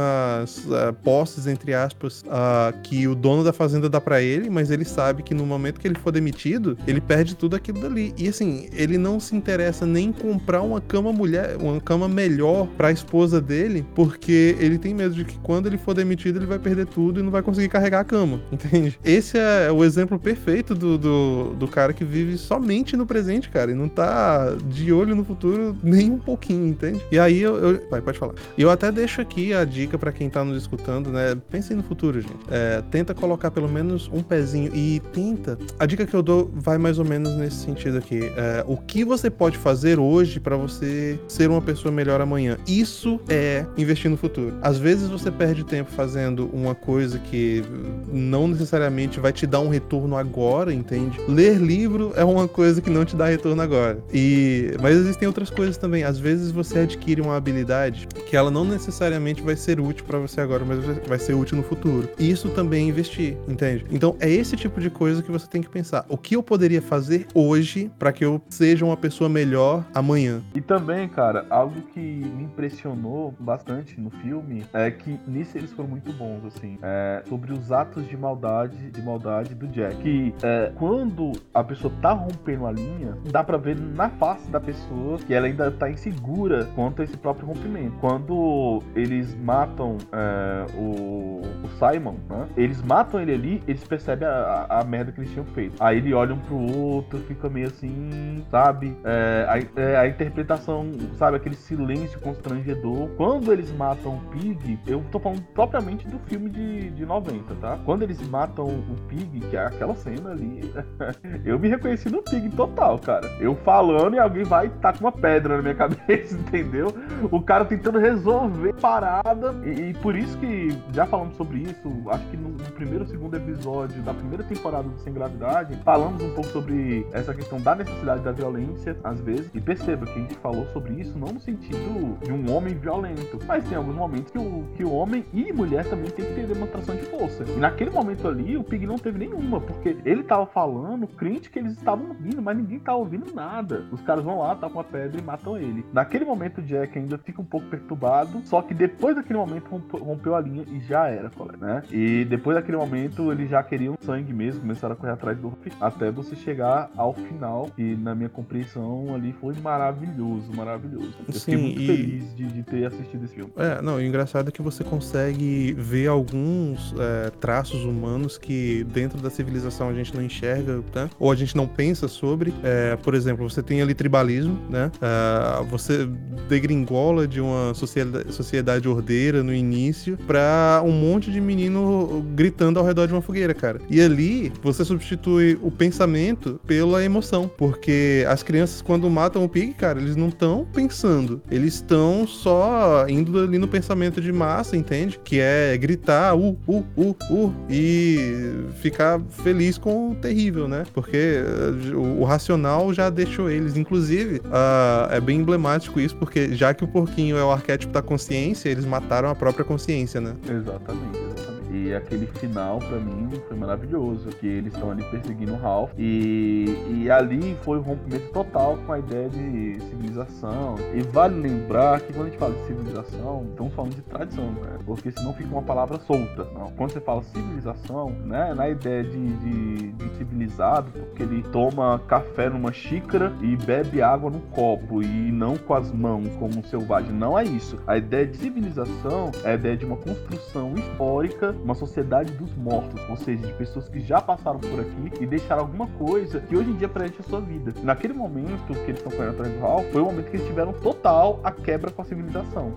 as 0.42 0.64
ah, 0.70 0.92
posses 0.92 1.46
entre 1.46 1.74
aspas 1.74 2.24
ah, 2.28 2.72
que 2.82 3.08
o 3.08 3.14
dono 3.14 3.42
da 3.42 3.52
fazenda 3.52 3.88
dá 3.88 4.00
para 4.00 4.22
ele, 4.22 4.48
mas 4.48 4.70
ele 4.70 4.84
sabe 4.84 5.22
que 5.22 5.34
no 5.34 5.44
momento 5.44 5.80
que 5.80 5.88
ele 5.88 5.98
for 5.98 6.12
demitido, 6.12 6.78
ele 6.86 7.00
perde 7.00 7.34
tudo 7.34 7.56
aquilo 7.56 7.80
dali. 7.80 8.14
E 8.16 8.28
assim, 8.28 8.68
ele 8.72 8.96
não 8.96 9.18
se 9.18 9.34
interessa 9.34 9.84
nem 9.84 10.04
em 10.04 10.12
comprar 10.12 10.62
uma 10.62 10.80
cama 10.80 11.12
mulher, 11.12 11.56
uma 11.56 11.80
cama 11.80 12.08
melhor 12.08 12.66
para 12.76 12.88
a 12.88 12.92
esposa 12.92 13.40
dele, 13.40 13.84
porque 13.94 14.56
ele 14.60 14.78
tem 14.78 14.94
medo 14.94 15.14
de 15.14 15.24
que 15.24 15.38
quando 15.38 15.66
ele 15.66 15.78
for 15.78 15.94
demitido 15.94 16.38
ele 16.38 16.46
vai 16.46 16.58
perder 16.58 16.86
tudo 16.86 17.20
e 17.20 17.22
não 17.22 17.30
vai 17.30 17.42
conseguir 17.42 17.68
carregar 17.74 18.00
a 18.00 18.04
cama, 18.04 18.40
entende? 18.52 18.96
Esse 19.04 19.36
é 19.36 19.72
o 19.72 19.82
exemplo 19.82 20.16
perfeito 20.16 20.76
do, 20.76 20.96
do, 20.96 21.54
do 21.58 21.66
cara 21.66 21.92
que 21.92 22.04
vive 22.04 22.38
somente 22.38 22.96
no 22.96 23.04
presente, 23.04 23.50
cara, 23.50 23.72
e 23.72 23.74
não 23.74 23.88
tá 23.88 24.54
de 24.68 24.92
olho 24.92 25.16
no 25.16 25.24
futuro 25.24 25.76
nem 25.82 26.12
um 26.12 26.18
pouquinho, 26.18 26.68
entende? 26.68 27.00
E 27.10 27.18
aí 27.18 27.42
eu, 27.42 27.56
eu 27.56 27.88
vai, 27.90 28.00
pode 28.00 28.16
falar. 28.16 28.34
Eu 28.56 28.70
até 28.70 28.92
deixo 28.92 29.20
aqui 29.20 29.52
a 29.52 29.64
dica 29.64 29.98
para 29.98 30.12
quem 30.12 30.30
tá 30.30 30.44
nos 30.44 30.56
escutando, 30.56 31.10
né? 31.10 31.36
Pensem 31.50 31.76
no 31.76 31.82
futuro, 31.82 32.20
gente. 32.20 32.34
É, 32.48 32.80
tenta 32.92 33.12
colocar 33.12 33.50
pelo 33.50 33.68
menos 33.68 34.08
um 34.12 34.22
pezinho 34.22 34.70
e 34.72 35.02
tenta. 35.12 35.58
A 35.76 35.84
dica 35.84 36.06
que 36.06 36.14
eu 36.14 36.22
dou 36.22 36.52
vai 36.54 36.78
mais 36.78 37.00
ou 37.00 37.04
menos 37.04 37.34
nesse 37.34 37.56
sentido 37.56 37.98
aqui. 37.98 38.32
É, 38.36 38.64
o 38.68 38.76
que 38.76 39.04
você 39.04 39.28
pode 39.28 39.58
fazer 39.58 39.98
hoje 39.98 40.38
para 40.38 40.56
você 40.56 41.18
ser 41.26 41.50
uma 41.50 41.60
pessoa 41.60 41.90
melhor 41.90 42.20
amanhã? 42.20 42.56
Isso 42.68 43.20
é 43.28 43.66
investir 43.76 44.08
no 44.08 44.16
futuro. 44.16 44.54
Às 44.62 44.78
vezes 44.78 45.08
você 45.08 45.30
perde 45.30 45.64
tempo 45.64 45.90
fazendo 45.90 46.48
uma 46.52 46.74
coisa 46.74 47.18
que 47.18 47.63
não 48.12 48.48
necessariamente 48.48 49.18
vai 49.18 49.32
te 49.32 49.46
dar 49.46 49.60
um 49.60 49.68
retorno 49.68 50.16
agora, 50.16 50.72
entende? 50.72 51.20
Ler 51.28 51.58
livro 51.58 52.12
é 52.16 52.24
uma 52.24 52.46
coisa 52.46 52.80
que 52.80 52.90
não 52.90 53.04
te 53.04 53.16
dá 53.16 53.26
retorno 53.26 53.60
agora. 53.60 53.98
E 54.12 54.74
mas 54.80 54.96
existem 54.96 55.26
outras 55.26 55.50
coisas 55.50 55.76
também. 55.76 56.04
Às 56.04 56.18
vezes 56.18 56.50
você 56.50 56.80
adquire 56.80 57.20
uma 57.20 57.36
habilidade 57.36 58.06
que 58.28 58.36
ela 58.36 58.50
não 58.50 58.64
necessariamente 58.64 59.42
vai 59.42 59.56
ser 59.56 59.80
útil 59.80 60.04
para 60.04 60.18
você 60.18 60.40
agora, 60.40 60.64
mas 60.64 60.78
vai 61.06 61.18
ser 61.18 61.34
útil 61.34 61.56
no 61.56 61.62
futuro. 61.62 62.08
Isso 62.18 62.48
também 62.50 62.86
é 62.86 62.88
investir, 62.88 63.36
entende? 63.48 63.84
Então 63.90 64.16
é 64.20 64.30
esse 64.30 64.56
tipo 64.56 64.80
de 64.80 64.90
coisa 64.90 65.22
que 65.22 65.30
você 65.30 65.46
tem 65.46 65.62
que 65.62 65.68
pensar. 65.68 66.04
O 66.08 66.16
que 66.16 66.36
eu 66.36 66.42
poderia 66.42 66.82
fazer 66.82 67.26
hoje 67.34 67.90
para 67.98 68.12
que 68.12 68.24
eu 68.24 68.40
seja 68.48 68.84
uma 68.84 68.96
pessoa 68.96 69.28
melhor 69.28 69.84
amanhã? 69.94 70.42
E 70.54 70.60
também, 70.60 71.08
cara, 71.08 71.46
algo 71.50 71.82
que 71.92 72.00
me 72.00 72.44
impressionou 72.44 73.34
bastante 73.38 74.00
no 74.00 74.10
filme 74.10 74.64
é 74.72 74.90
que 74.90 75.18
nisso 75.26 75.56
eles 75.56 75.72
foram 75.72 75.88
muito 75.88 76.12
bons, 76.12 76.44
assim, 76.46 76.78
é, 76.82 77.22
sobre 77.28 77.43
os 77.52 77.72
atos 77.72 78.06
de 78.08 78.16
maldade, 78.16 78.90
de 78.90 79.02
maldade 79.02 79.54
do 79.54 79.66
Jack. 79.68 79.96
Que 79.96 80.34
é, 80.42 80.72
quando 80.76 81.32
a 81.52 81.62
pessoa 81.62 81.92
tá 82.00 82.12
rompendo 82.12 82.66
a 82.66 82.72
linha, 82.72 83.16
dá 83.30 83.42
pra 83.42 83.56
ver 83.56 83.78
na 83.78 84.08
face 84.10 84.50
da 84.50 84.60
pessoa 84.60 85.18
que 85.18 85.34
ela 85.34 85.46
ainda 85.46 85.70
tá 85.70 85.90
insegura 85.90 86.64
quanto 86.74 87.02
a 87.02 87.04
esse 87.04 87.16
próprio 87.16 87.46
rompimento. 87.46 87.96
Quando 88.00 88.82
eles 88.94 89.34
matam 89.34 89.96
é, 90.12 90.66
o, 90.76 91.40
o 91.64 91.68
Simon, 91.78 92.16
né? 92.28 92.48
Eles 92.56 92.82
matam 92.82 93.20
ele 93.20 93.32
ali, 93.32 93.62
eles 93.66 93.84
percebem 93.84 94.26
a, 94.26 94.66
a, 94.68 94.80
a 94.80 94.84
merda 94.84 95.12
que 95.12 95.20
eles 95.20 95.30
tinham 95.30 95.46
feito. 95.46 95.82
Aí 95.82 95.98
ele 95.98 96.14
olha 96.14 96.34
um 96.34 96.38
pro 96.38 96.56
outro, 96.56 97.18
fica 97.20 97.48
meio 97.48 97.66
assim, 97.66 98.44
sabe? 98.50 98.96
É, 99.04 99.46
a, 99.48 99.80
é, 99.80 99.96
a 99.96 100.08
interpretação, 100.08 100.90
sabe? 101.16 101.36
Aquele 101.36 101.56
silêncio 101.56 102.20
constrangedor. 102.20 103.08
Quando 103.16 103.52
eles 103.52 103.72
matam 103.72 104.16
o 104.16 104.20
Pig, 104.30 104.78
eu 104.86 105.04
tô 105.10 105.18
falando 105.18 105.42
propriamente 105.54 106.06
do 106.06 106.18
filme 106.20 106.50
de, 106.50 106.90
de 106.90 107.06
90, 107.06 107.33
tá? 107.60 107.78
Quando 107.84 108.02
eles 108.02 108.20
matam 108.28 108.66
o 108.66 108.96
Pig, 109.08 109.40
que 109.40 109.56
é 109.56 109.66
aquela 109.66 109.94
cena 109.94 110.30
ali, 110.30 110.72
eu 111.44 111.58
me 111.58 111.68
reconheci 111.68 112.08
no 112.10 112.22
Pig 112.22 112.48
total, 112.50 112.98
cara. 112.98 113.30
Eu 113.40 113.54
falando 113.56 114.14
e 114.14 114.18
alguém 114.18 114.44
vai 114.44 114.68
tá 114.68 114.92
com 114.92 115.00
uma 115.00 115.12
pedra 115.12 115.56
na 115.56 115.62
minha 115.62 115.74
cabeça, 115.76 116.34
entendeu? 116.34 116.94
O 117.30 117.40
cara 117.40 117.64
tentando 117.64 117.98
resolver 117.98 118.74
parada. 118.74 119.54
E, 119.64 119.90
e 119.90 119.94
por 119.94 120.16
isso 120.16 120.36
que, 120.38 120.76
já 120.92 121.06
falamos 121.06 121.36
sobre 121.36 121.58
isso, 121.58 121.90
acho 122.08 122.26
que 122.28 122.36
no, 122.36 122.50
no 122.50 122.72
primeiro 122.72 123.04
ou 123.04 123.10
segundo 123.10 123.36
episódio 123.36 124.02
da 124.02 124.12
primeira 124.12 124.44
temporada 124.44 124.88
do 124.88 124.98
Sem 125.00 125.12
Gravidade, 125.12 125.76
falamos 125.84 126.22
um 126.22 126.30
pouco 126.34 126.50
sobre 126.50 127.06
essa 127.12 127.34
questão 127.34 127.60
da 127.60 127.74
necessidade 127.74 128.22
da 128.22 128.32
violência, 128.32 128.96
às 129.02 129.20
vezes. 129.20 129.50
E 129.54 129.60
perceba 129.60 130.06
que 130.06 130.18
a 130.18 130.22
gente 130.22 130.34
falou 130.36 130.66
sobre 130.72 130.94
isso 130.94 131.18
não 131.18 131.28
no 131.28 131.40
sentido 131.40 132.18
de 132.22 132.32
um 132.32 132.54
homem 132.54 132.74
violento, 132.74 133.38
mas 133.46 133.64
tem 133.64 133.76
alguns 133.76 133.94
momentos 133.94 134.30
que 134.30 134.38
o, 134.38 134.64
que 134.76 134.84
o 134.84 134.92
homem 134.92 135.24
e 135.32 135.52
mulher 135.52 135.84
também 135.84 136.10
tem 136.10 136.24
que 136.24 136.34
ter 136.34 136.46
demonstração 136.46 136.94
de 136.94 137.02
força. 137.02 137.23
E 137.56 137.58
naquele 137.58 137.90
momento 137.90 138.28
ali, 138.28 138.56
o 138.56 138.64
Pig 138.64 138.86
não 138.86 138.96
teve 138.98 139.18
nenhuma, 139.18 139.60
porque 139.60 139.96
ele 140.04 140.22
tava 140.22 140.46
falando, 140.46 141.06
crente 141.06 141.50
que 141.50 141.58
eles 141.58 141.72
estavam 141.72 142.08
ouvindo, 142.08 142.40
mas 142.42 142.56
ninguém 142.56 142.78
tava 142.78 142.98
ouvindo 142.98 143.34
nada. 143.34 143.84
Os 143.90 144.00
caras 144.02 144.24
vão 144.24 144.38
lá, 144.38 144.54
tacam 144.54 144.80
a 144.80 144.84
pedra 144.84 145.20
e 145.20 145.22
matam 145.22 145.56
ele. 145.56 145.84
Naquele 145.92 146.24
momento, 146.24 146.58
o 146.58 146.62
Jack 146.62 146.98
ainda 146.98 147.18
fica 147.18 147.40
um 147.40 147.44
pouco 147.44 147.66
perturbado, 147.68 148.40
só 148.44 148.62
que 148.62 148.74
depois 148.74 149.16
daquele 149.16 149.38
momento 149.38 149.66
rompeu 149.92 150.34
a 150.34 150.40
linha 150.40 150.64
e 150.70 150.80
já 150.80 151.08
era, 151.08 151.30
colega, 151.30 151.66
né? 151.66 151.82
E 151.90 152.24
depois 152.24 152.56
daquele 152.56 152.76
momento, 152.76 153.32
eles 153.32 153.48
já 153.48 153.62
queriam 153.62 153.94
sangue 154.00 154.32
mesmo, 154.32 154.60
começaram 154.60 154.94
a 154.94 154.96
correr 154.96 155.12
atrás 155.12 155.38
do 155.38 155.54
até 155.80 156.10
você 156.10 156.36
chegar 156.36 156.90
ao 156.96 157.14
final, 157.14 157.70
e 157.78 157.94
na 157.96 158.14
minha 158.14 158.28
compreensão 158.28 159.14
ali 159.14 159.32
foi 159.40 159.54
maravilhoso, 159.62 160.52
maravilhoso. 160.54 161.14
Eu 161.26 161.34
fiquei 161.34 161.56
Sim, 161.56 161.62
muito 161.62 161.80
e- 161.80 161.86
feliz 161.86 162.36
de, 162.36 162.46
de 162.46 162.62
ter 162.62 162.86
assistido 162.86 163.24
esse 163.24 163.34
filme. 163.34 163.52
É, 163.56 163.80
não, 163.80 163.96
o 163.96 164.00
engraçado 164.02 164.48
é 164.48 164.52
que 164.52 164.60
você 164.62 164.82
consegue 164.84 165.72
ver 165.74 166.08
alguns 166.08 166.94
é, 166.98 167.13
traços 167.40 167.84
humanos 167.84 168.38
que 168.38 168.84
dentro 168.92 169.20
da 169.20 169.30
civilização 169.30 169.88
a 169.88 169.94
gente 169.94 170.14
não 170.14 170.22
enxerga, 170.22 170.82
né? 170.94 171.10
Ou 171.18 171.30
a 171.30 171.34
gente 171.34 171.56
não 171.56 171.66
pensa 171.66 172.08
sobre. 172.08 172.52
É, 172.62 172.96
por 172.96 173.14
exemplo, 173.14 173.48
você 173.48 173.62
tem 173.62 173.82
ali 173.82 173.94
tribalismo, 173.94 174.58
né? 174.68 174.90
É, 175.00 175.64
você 175.64 176.08
degringola 176.48 177.26
de 177.26 177.40
uma 177.40 177.74
sociedade, 177.74 178.32
sociedade 178.32 178.88
ordeira 178.88 179.42
no 179.42 179.52
início 179.52 180.16
pra 180.26 180.82
um 180.84 180.92
monte 180.92 181.30
de 181.30 181.40
menino 181.40 182.24
gritando 182.34 182.78
ao 182.78 182.84
redor 182.84 183.06
de 183.06 183.12
uma 183.12 183.22
fogueira, 183.22 183.54
cara. 183.54 183.80
E 183.90 184.00
ali 184.00 184.52
você 184.62 184.84
substitui 184.84 185.58
o 185.62 185.70
pensamento 185.70 186.60
pela 186.66 187.02
emoção, 187.04 187.50
porque 187.56 188.24
as 188.28 188.42
crianças 188.42 188.82
quando 188.82 189.08
matam 189.08 189.44
o 189.44 189.48
pig, 189.48 189.74
cara, 189.74 190.00
eles 190.00 190.16
não 190.16 190.28
estão 190.28 190.66
pensando, 190.72 191.42
eles 191.50 191.74
estão 191.74 192.26
só 192.26 193.06
indo 193.08 193.38
ali 193.38 193.58
no 193.58 193.68
pensamento 193.68 194.20
de 194.20 194.32
massa, 194.32 194.76
entende? 194.76 195.18
Que 195.22 195.40
é 195.40 195.76
gritar, 195.76 196.34
uh, 196.34 196.56
uh, 196.66 196.84
uh, 196.96 197.03
uh, 197.10 197.54
e 197.68 198.54
ficar 198.80 199.20
feliz 199.42 199.78
com 199.78 200.10
o 200.10 200.14
terrível, 200.14 200.68
né? 200.68 200.84
Porque 200.92 201.16
eh, 201.16 201.94
o, 201.94 202.24
racional 202.24 202.92
já 202.92 203.10
deixou 203.10 203.50
eles. 203.50 203.76
Inclusive, 203.76 204.40
ah, 204.50 205.08
é 205.10 205.20
bem 205.20 205.40
emblemático 205.40 206.00
isso, 206.00 206.16
porque 206.16 206.54
já 206.54 206.72
que 206.74 206.84
o 206.84 206.88
porquinho 206.88 207.36
é 207.36 207.44
o 207.44 207.50
arquétipo 207.50 207.92
da 207.92 208.02
consciência, 208.02 208.68
eles 208.68 208.84
mataram 208.84 209.28
a 209.28 209.34
própria 209.34 209.64
consciência, 209.64 210.20
né? 210.20 210.34
Exatamente, 210.48 211.18
exatamente. 211.18 211.53
E 211.74 211.92
aquele 211.92 212.26
final, 212.26 212.78
pra 212.78 212.98
mim, 212.98 213.28
foi 213.48 213.56
maravilhoso. 213.56 214.28
Que 214.28 214.46
eles 214.46 214.72
estão 214.72 214.90
ali 214.90 215.02
perseguindo 215.04 215.54
o 215.54 215.56
Ralph. 215.56 215.90
E, 215.98 216.66
e 216.88 217.10
ali 217.10 217.56
foi 217.62 217.78
o 217.78 217.80
rompimento 217.82 218.30
total 218.32 218.78
com 218.86 218.92
a 218.92 218.98
ideia 218.98 219.28
de 219.28 219.80
civilização. 219.80 220.76
E 220.94 221.02
vale 221.02 221.40
lembrar 221.40 222.00
que 222.00 222.12
quando 222.12 222.26
a 222.26 222.30
gente 222.30 222.38
fala 222.38 222.54
de 222.54 222.66
civilização, 222.66 223.46
estamos 223.50 223.74
falando 223.74 223.94
de 223.94 224.02
tradição, 224.02 224.52
né? 224.52 224.78
Porque 224.86 225.10
senão 225.10 225.32
fica 225.34 225.48
uma 225.50 225.62
palavra 225.62 225.98
solta. 226.00 226.46
Não. 226.54 226.70
Quando 226.72 226.92
você 226.92 227.00
fala 227.00 227.22
civilização, 227.22 228.10
né? 228.10 228.54
Na 228.54 228.68
ideia 228.68 229.02
de, 229.02 229.36
de, 229.36 229.92
de 229.92 230.16
civilizado, 230.16 230.92
porque 230.92 231.22
ele 231.22 231.42
toma 231.42 232.00
café 232.06 232.48
numa 232.48 232.72
xícara 232.72 233.32
e 233.42 233.56
bebe 233.56 234.00
água 234.00 234.30
num 234.30 234.40
copo 234.40 235.02
e 235.02 235.32
não 235.32 235.56
com 235.56 235.74
as 235.74 235.90
mãos 235.90 236.28
como 236.38 236.58
um 236.58 236.62
selvagem. 236.62 237.12
Não 237.12 237.38
é 237.38 237.44
isso. 237.44 237.78
A 237.86 237.96
ideia 237.96 238.26
de 238.26 238.36
civilização 238.36 239.30
é 239.42 239.50
a 239.50 239.54
ideia 239.54 239.76
de 239.76 239.84
uma 239.84 239.96
construção 239.96 240.74
histórica, 240.74 241.52
uma 241.64 241.74
sociedade 241.74 242.30
dos 242.32 242.54
mortos, 242.54 243.00
ou 243.08 243.16
seja, 243.16 243.46
de 243.46 243.52
pessoas 243.54 243.88
que 243.88 243.98
já 244.00 244.20
passaram 244.20 244.60
por 244.60 244.78
aqui 244.78 245.12
e 245.20 245.26
deixaram 245.26 245.62
alguma 245.62 245.86
coisa 245.88 246.38
que 246.40 246.54
hoje 246.54 246.70
em 246.70 246.76
dia 246.76 246.88
preenche 246.88 247.16
a 247.20 247.22
sua 247.22 247.40
vida. 247.40 247.72
Naquele 247.82 248.12
momento 248.12 248.66
que 248.66 248.90
eles 248.90 248.98
estão 248.98 249.10
correndo 249.10 249.30
atrás 249.30 249.52
do 249.52 249.60
Ralph, 249.60 249.86
foi 249.90 250.02
o 250.02 250.04
momento 250.04 250.30
que 250.30 250.36
eles 250.36 250.46
tiveram 250.46 250.72
total 250.74 251.40
a 251.42 251.50
quebra 251.50 251.90
com 251.90 252.02
a 252.02 252.04
civilização. 252.04 252.72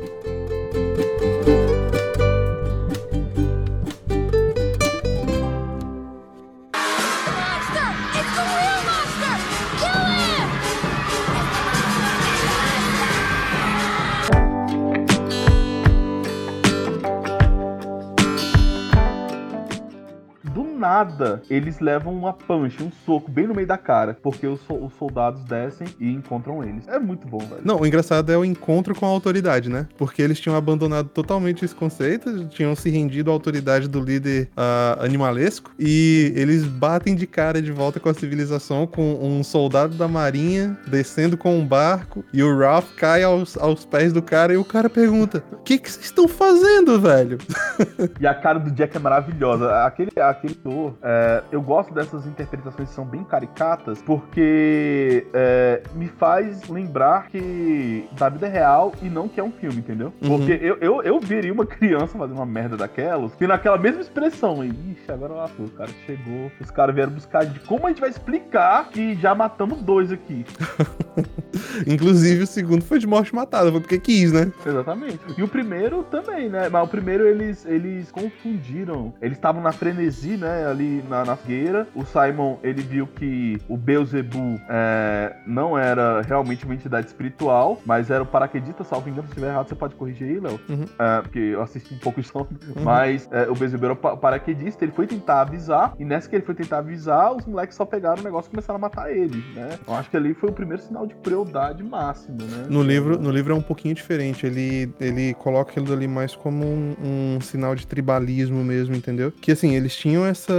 Nada, 20.98 21.42
eles 21.50 21.80
levam 21.80 22.14
uma 22.14 22.34
punch, 22.34 22.82
um 22.82 22.92
soco 23.06 23.30
bem 23.30 23.46
no 23.46 23.54
meio 23.54 23.68
da 23.68 23.78
cara, 23.78 24.18
porque 24.22 24.48
os, 24.48 24.60
os 24.70 24.94
soldados 24.94 25.44
descem 25.44 25.88
e 26.00 26.12
encontram 26.12 26.64
eles. 26.64 26.88
É 26.88 26.98
muito 26.98 27.28
bom, 27.28 27.40
velho. 27.40 27.62
Não, 27.64 27.82
o 27.82 27.86
engraçado 27.86 28.32
é 28.32 28.38
o 28.38 28.44
encontro 28.44 28.96
com 28.96 29.06
a 29.06 29.10
autoridade, 29.10 29.70
né? 29.70 29.88
Porque 29.98 30.22
eles 30.22 30.40
tinham 30.40 30.56
abandonado 30.56 31.10
totalmente 31.10 31.64
esse 31.64 31.76
conceito, 31.76 32.46
tinham 32.48 32.76
se 32.76 32.90
rendido 32.90 33.30
à 33.30 33.34
autoridade 33.34 33.88
do 33.88 34.00
líder 34.00 34.50
ah, 34.58 34.98
animalesco, 35.02 35.72
e 35.78 36.34
eles 36.36 36.66
batem 36.66 37.16
de 37.16 37.28
cara 37.28 37.62
de 37.62 37.72
volta 37.72 38.00
com 38.00 38.10
a 38.10 38.14
civilização, 38.14 38.88
com 38.88 39.20
um 39.22 39.44
soldado 39.44 39.96
da 39.96 40.08
marinha 40.08 40.78
descendo 40.88 41.38
com 41.38 41.58
um 41.58 41.66
barco, 41.66 42.24
e 42.34 42.42
o 42.42 42.58
Ralph 42.58 42.96
cai 42.96 43.24
aos, 43.24 43.58
aos 43.58 43.86
pés 43.86 44.12
do 44.12 44.22
cara, 44.22 44.54
e 44.54 44.58
o 44.58 44.66
cara 44.66 44.90
pergunta: 44.90 45.44
O 45.52 45.58
que 45.58 45.78
que 45.78 45.92
vocês 45.92 46.06
estão 46.06 46.28
fazendo, 46.28 47.00
velho? 47.00 47.38
E 48.20 48.26
a 48.26 48.34
cara 48.34 48.60
do 48.60 48.72
Jack 48.72 48.96
é 48.96 49.00
maravilhosa. 49.00 49.84
Aquele, 49.84 50.12
aquele 50.20 50.56
ator, 50.88 50.94
é, 51.02 51.44
eu 51.52 51.62
gosto 51.62 51.94
dessas 51.94 52.26
interpretações 52.26 52.90
que 52.90 52.96
são 52.96 53.06
bem 53.06 53.24
caricatas, 53.24 54.02
porque 54.02 55.26
é, 55.34 55.82
me 55.96 56.08
faz 56.08 56.68
lembrar 56.70 57.28
que 57.28 58.08
da 58.14 58.30
vida 58.30 58.48
é 58.48 58.50
real 58.50 58.94
e 59.02 59.10
não 59.10 59.28
que 59.28 59.40
é 59.40 59.44
um 59.44 59.52
filme, 59.52 59.78
entendeu? 59.78 60.14
Uhum. 60.22 60.38
Porque 60.38 60.54
eu, 60.62 60.78
eu, 60.78 61.02
eu 61.04 61.20
veria 61.20 61.52
uma 61.52 61.66
criança 61.68 62.18
fazendo 62.18 62.38
uma 62.38 62.46
merda 62.46 62.78
daquelas, 62.78 63.34
tendo 63.36 63.54
aquela 63.54 63.78
mesma 63.78 64.02
expressão. 64.02 64.64
E, 64.64 64.70
ixi, 64.70 65.12
agora 65.12 65.34
o 65.34 65.42
ator, 65.42 65.66
o 65.66 65.72
cara 65.72 65.90
chegou, 66.06 66.52
os 66.60 66.72
caras 66.72 66.96
vieram 66.96 67.12
buscar 67.12 67.46
de 67.46 67.60
como 67.62 67.86
a 67.86 67.90
gente 67.90 68.02
vai 68.02 68.10
explicar 68.10 68.90
que 68.90 69.16
já 69.16 69.34
matamos 69.34 69.82
dois 69.82 70.12
aqui. 70.12 70.46
Inclusive, 71.88 72.44
o 72.44 72.48
segundo 72.48 72.84
foi 72.84 73.00
de 73.00 73.08
morte 73.08 73.34
matada, 73.34 73.72
foi 73.72 73.82
porque 73.82 74.00
quis, 74.00 74.32
né? 74.32 74.52
Exatamente. 74.66 75.20
E 75.38 75.44
o 75.44 75.48
primeiro 75.48 76.04
também, 76.04 76.50
né? 76.50 76.70
Mas 76.70 76.84
o 76.84 76.88
primeiro 76.88 77.26
eles, 77.26 77.66
eles 77.66 78.12
confundiram. 78.12 79.14
Eles 79.22 79.38
estavam 79.38 79.62
na 79.62 79.72
frenesi, 79.72 80.38
né? 80.38 80.66
Ali 80.78 81.04
na, 81.10 81.26
na 81.26 81.36
fogueira. 81.36 81.88
O 81.96 82.06
Simon, 82.06 82.58
ele 82.62 82.82
viu 82.84 83.08
que 83.08 83.60
o 83.68 83.76
Beelzebub 83.76 84.60
é, 84.70 85.36
não 85.48 85.78
era 85.78 86.22
realmente 86.22 86.66
uma 86.66 86.76
entidade 86.76 87.08
espiritual, 87.08 87.82
mas 87.86 88.12
era 88.12 88.22
o 88.22 88.26
paraquedista, 88.26 88.84
salvo 88.84 89.10
engano. 89.10 89.24
Se 89.28 89.30
estiver 89.30 89.48
errado, 89.50 89.68
você 89.68 89.76
pode 89.76 89.96
corrigir 89.96 90.28
aí, 90.28 90.40
Léo. 90.40 90.60
Uhum. 90.70 90.86
É, 91.00 91.22
porque 91.22 91.40
eu 91.40 91.62
assisti 91.64 91.94
um 91.96 91.98
pouco 91.98 92.22
de 92.22 92.28
som. 92.28 92.46
Mas 92.84 93.28
é, 93.32 93.50
o 93.50 93.56
Beelzebub 93.56 93.84
era 93.86 93.94
o 93.94 93.96
pa- 93.96 94.16
paraquedista. 94.16 94.86
Ele 94.86 94.92
foi 94.92 95.08
tentar 95.08 95.42
avisar. 95.42 95.94
E 95.98 96.06
nessa 96.06 96.30
que 96.30 96.36
ele 96.36 96.46
foi 96.46 96.54
tentar 96.54 96.78
avisar, 96.80 97.36
os 97.36 97.46
moleques 97.46 97.76
só 97.76 97.86
pegaram 97.86 98.22
o 98.22 98.24
negócio 98.24 98.50
e 98.50 98.52
começaram 98.52 98.78
a 98.78 98.80
matar 98.82 99.12
ele, 99.12 99.44
né? 99.56 99.80
Eu 99.88 99.96
acho 99.96 100.10
que 100.12 100.18
ali 100.18 100.34
foi 100.36 100.50
o 100.50 100.54
primeiro 100.54 100.84
sinal 100.84 101.08
de 101.08 101.16
crueldade 101.16 101.84
máximo, 101.84 102.38
né? 102.38 102.66
No 102.70 102.84
livro, 102.84 103.18
no 103.18 103.32
livro 103.32 103.54
é 103.54 103.56
um 103.56 103.62
pouquinho 103.62 103.96
diferente. 103.96 104.46
Ele, 104.46 104.94
ele 105.00 105.34
coloca 105.36 105.72
aquilo 105.72 105.92
ali 105.92 106.08
mais 106.08 106.36
como 106.36 106.66
um, 106.66 106.96
um 107.38 107.42
sinal 107.42 107.74
de 107.74 107.88
tribalismo 107.88 108.64
mesmo, 108.64 108.96
entendeu? 108.96 109.32
Que 109.32 109.52
assim, 109.52 109.74
eles 109.76 109.96
tinham 109.96 110.26
essa. 110.26 110.54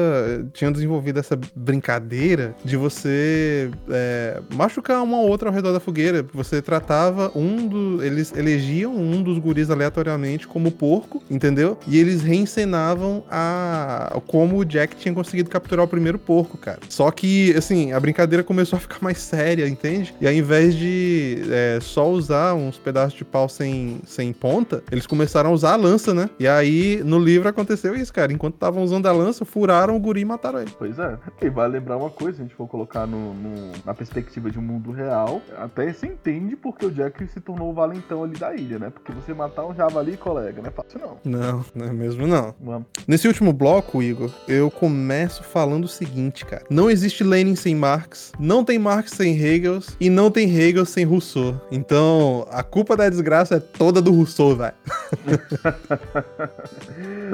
Tinham 0.53 0.73
desenvolvido 0.73 1.19
essa 1.19 1.39
brincadeira 1.55 2.55
de 2.65 2.77
você 2.77 3.71
é, 3.91 4.41
machucar 4.55 5.03
um 5.03 5.15
ao 5.15 5.27
outro 5.27 5.49
ao 5.49 5.55
redor 5.55 5.73
da 5.73 5.81
fogueira. 5.81 6.25
Você 6.33 6.61
tratava 6.63 7.31
um 7.35 7.67
do. 7.67 8.05
Eles 8.05 8.33
elegiam 8.37 8.95
um 8.95 9.23
dos 9.23 9.39
guris 9.39 9.71
aleatoriamente 9.71 10.47
como 10.47 10.71
porco, 10.71 11.23
entendeu? 11.31 11.79
E 11.87 11.99
eles 11.99 12.23
reencenavam 12.23 13.25
a 13.31 14.21
como 14.27 14.59
o 14.59 14.65
Jack 14.65 14.97
tinha 14.97 15.15
conseguido 15.15 15.51
capturar 15.51 15.85
o 15.85 15.89
primeiro 15.89 16.19
porco, 16.19 16.57
cara. 16.59 16.81
Só 16.89 17.11
que, 17.11 17.55
assim, 17.57 17.93
a 17.93 18.01
brincadeira 18.01 18.45
começou 18.45 18.77
a 18.77 18.81
ficar 18.81 18.99
mais 19.01 19.19
séria, 19.19 19.69
entende? 19.69 20.15
E 20.21 20.27
ao 20.27 20.33
invés 20.33 20.75
de 20.75 21.43
é, 21.51 21.79
só 21.81 22.09
usar 22.11 22.55
uns 22.55 22.77
pedaços 22.77 23.17
de 23.17 23.25
pau 23.25 23.49
sem, 23.49 24.01
sem 24.07 24.33
ponta, 24.33 24.83
eles 24.91 25.07
começaram 25.07 25.51
a 25.51 25.53
usar 25.53 25.73
a 25.73 25.77
lança, 25.77 26.13
né? 26.15 26.29
E 26.39 26.47
aí, 26.47 27.03
no 27.05 27.19
livro 27.19 27.49
aconteceu 27.49 27.95
isso, 27.95 28.13
cara. 28.13 28.33
Enquanto 28.33 28.55
estavam 28.55 28.83
usando 28.83 29.07
a 29.07 29.13
lança, 29.13 29.45
furaram 29.45 29.97
o 29.99 30.01
guri 30.01 30.20
e 30.20 30.24
mataram 30.24 30.61
ele. 30.61 30.72
Pois 30.78 30.99
é. 30.99 31.18
E 31.42 31.51
vale 31.51 31.74
lembrar 31.74 31.96
uma 31.96 32.11
coisa, 32.11 32.36
se 32.36 32.42
a 32.42 32.44
gente 32.46 32.55
for 32.55 32.68
colocar 32.68 33.07
no, 33.07 33.34
no- 33.34 33.72
na 33.84 33.94
perspectiva 33.94 34.51
de 34.51 34.59
um 34.59 34.62
mundo 34.62 34.90
real, 34.92 35.40
até 35.57 35.92
você 35.92 36.07
entende 36.07 36.57
porque 36.57 36.86
o 36.86 36.90
Jack 36.90 37.26
se 37.28 37.40
tornou 37.40 37.70
o 37.70 37.74
valentão 37.74 38.22
ali 38.24 38.38
da 38.38 38.55
ilha, 38.55 38.78
né? 38.78 38.90
Porque 38.90 39.12
você 39.12 39.34
matar 39.34 39.66
um 39.66 39.74
javali, 39.74 40.16
colega, 40.16 40.61
não 40.62 40.68
é 40.68 40.72
fácil 40.72 41.01
não. 41.01 41.16
Não, 41.24 41.64
não 41.74 41.86
é 41.86 41.92
mesmo 41.92 42.26
não. 42.26 42.55
Vamos. 42.61 42.86
Nesse 43.07 43.26
último 43.28 43.53
bloco, 43.53 44.03
Igor, 44.03 44.30
eu 44.46 44.70
começo 44.70 45.42
falando 45.42 45.84
o 45.84 45.88
seguinte, 45.88 46.44
cara. 46.44 46.64
Não 46.70 46.90
existe 46.90 47.24
Lenin 47.24 47.57
sem 47.57 47.74
Marx, 47.74 48.32
não 48.38 48.64
tem 48.64 48.78
Marx 48.78 49.12
sem 49.12 49.36
Hegel 49.38 49.80
e 50.01 50.09
não 50.11 50.30
tem 50.30 50.49
Hegel 50.49 50.84
sem 50.84 51.05
Rousseau. 51.05 51.61
Então, 51.70 52.46
a 52.51 52.62
culpa 52.62 52.96
da 52.96 53.09
desgraça 53.09 53.57
é 53.57 53.61
toda 53.61 54.01
do 54.01 54.12
Rousseau, 54.12 54.57
velho. 54.57 54.74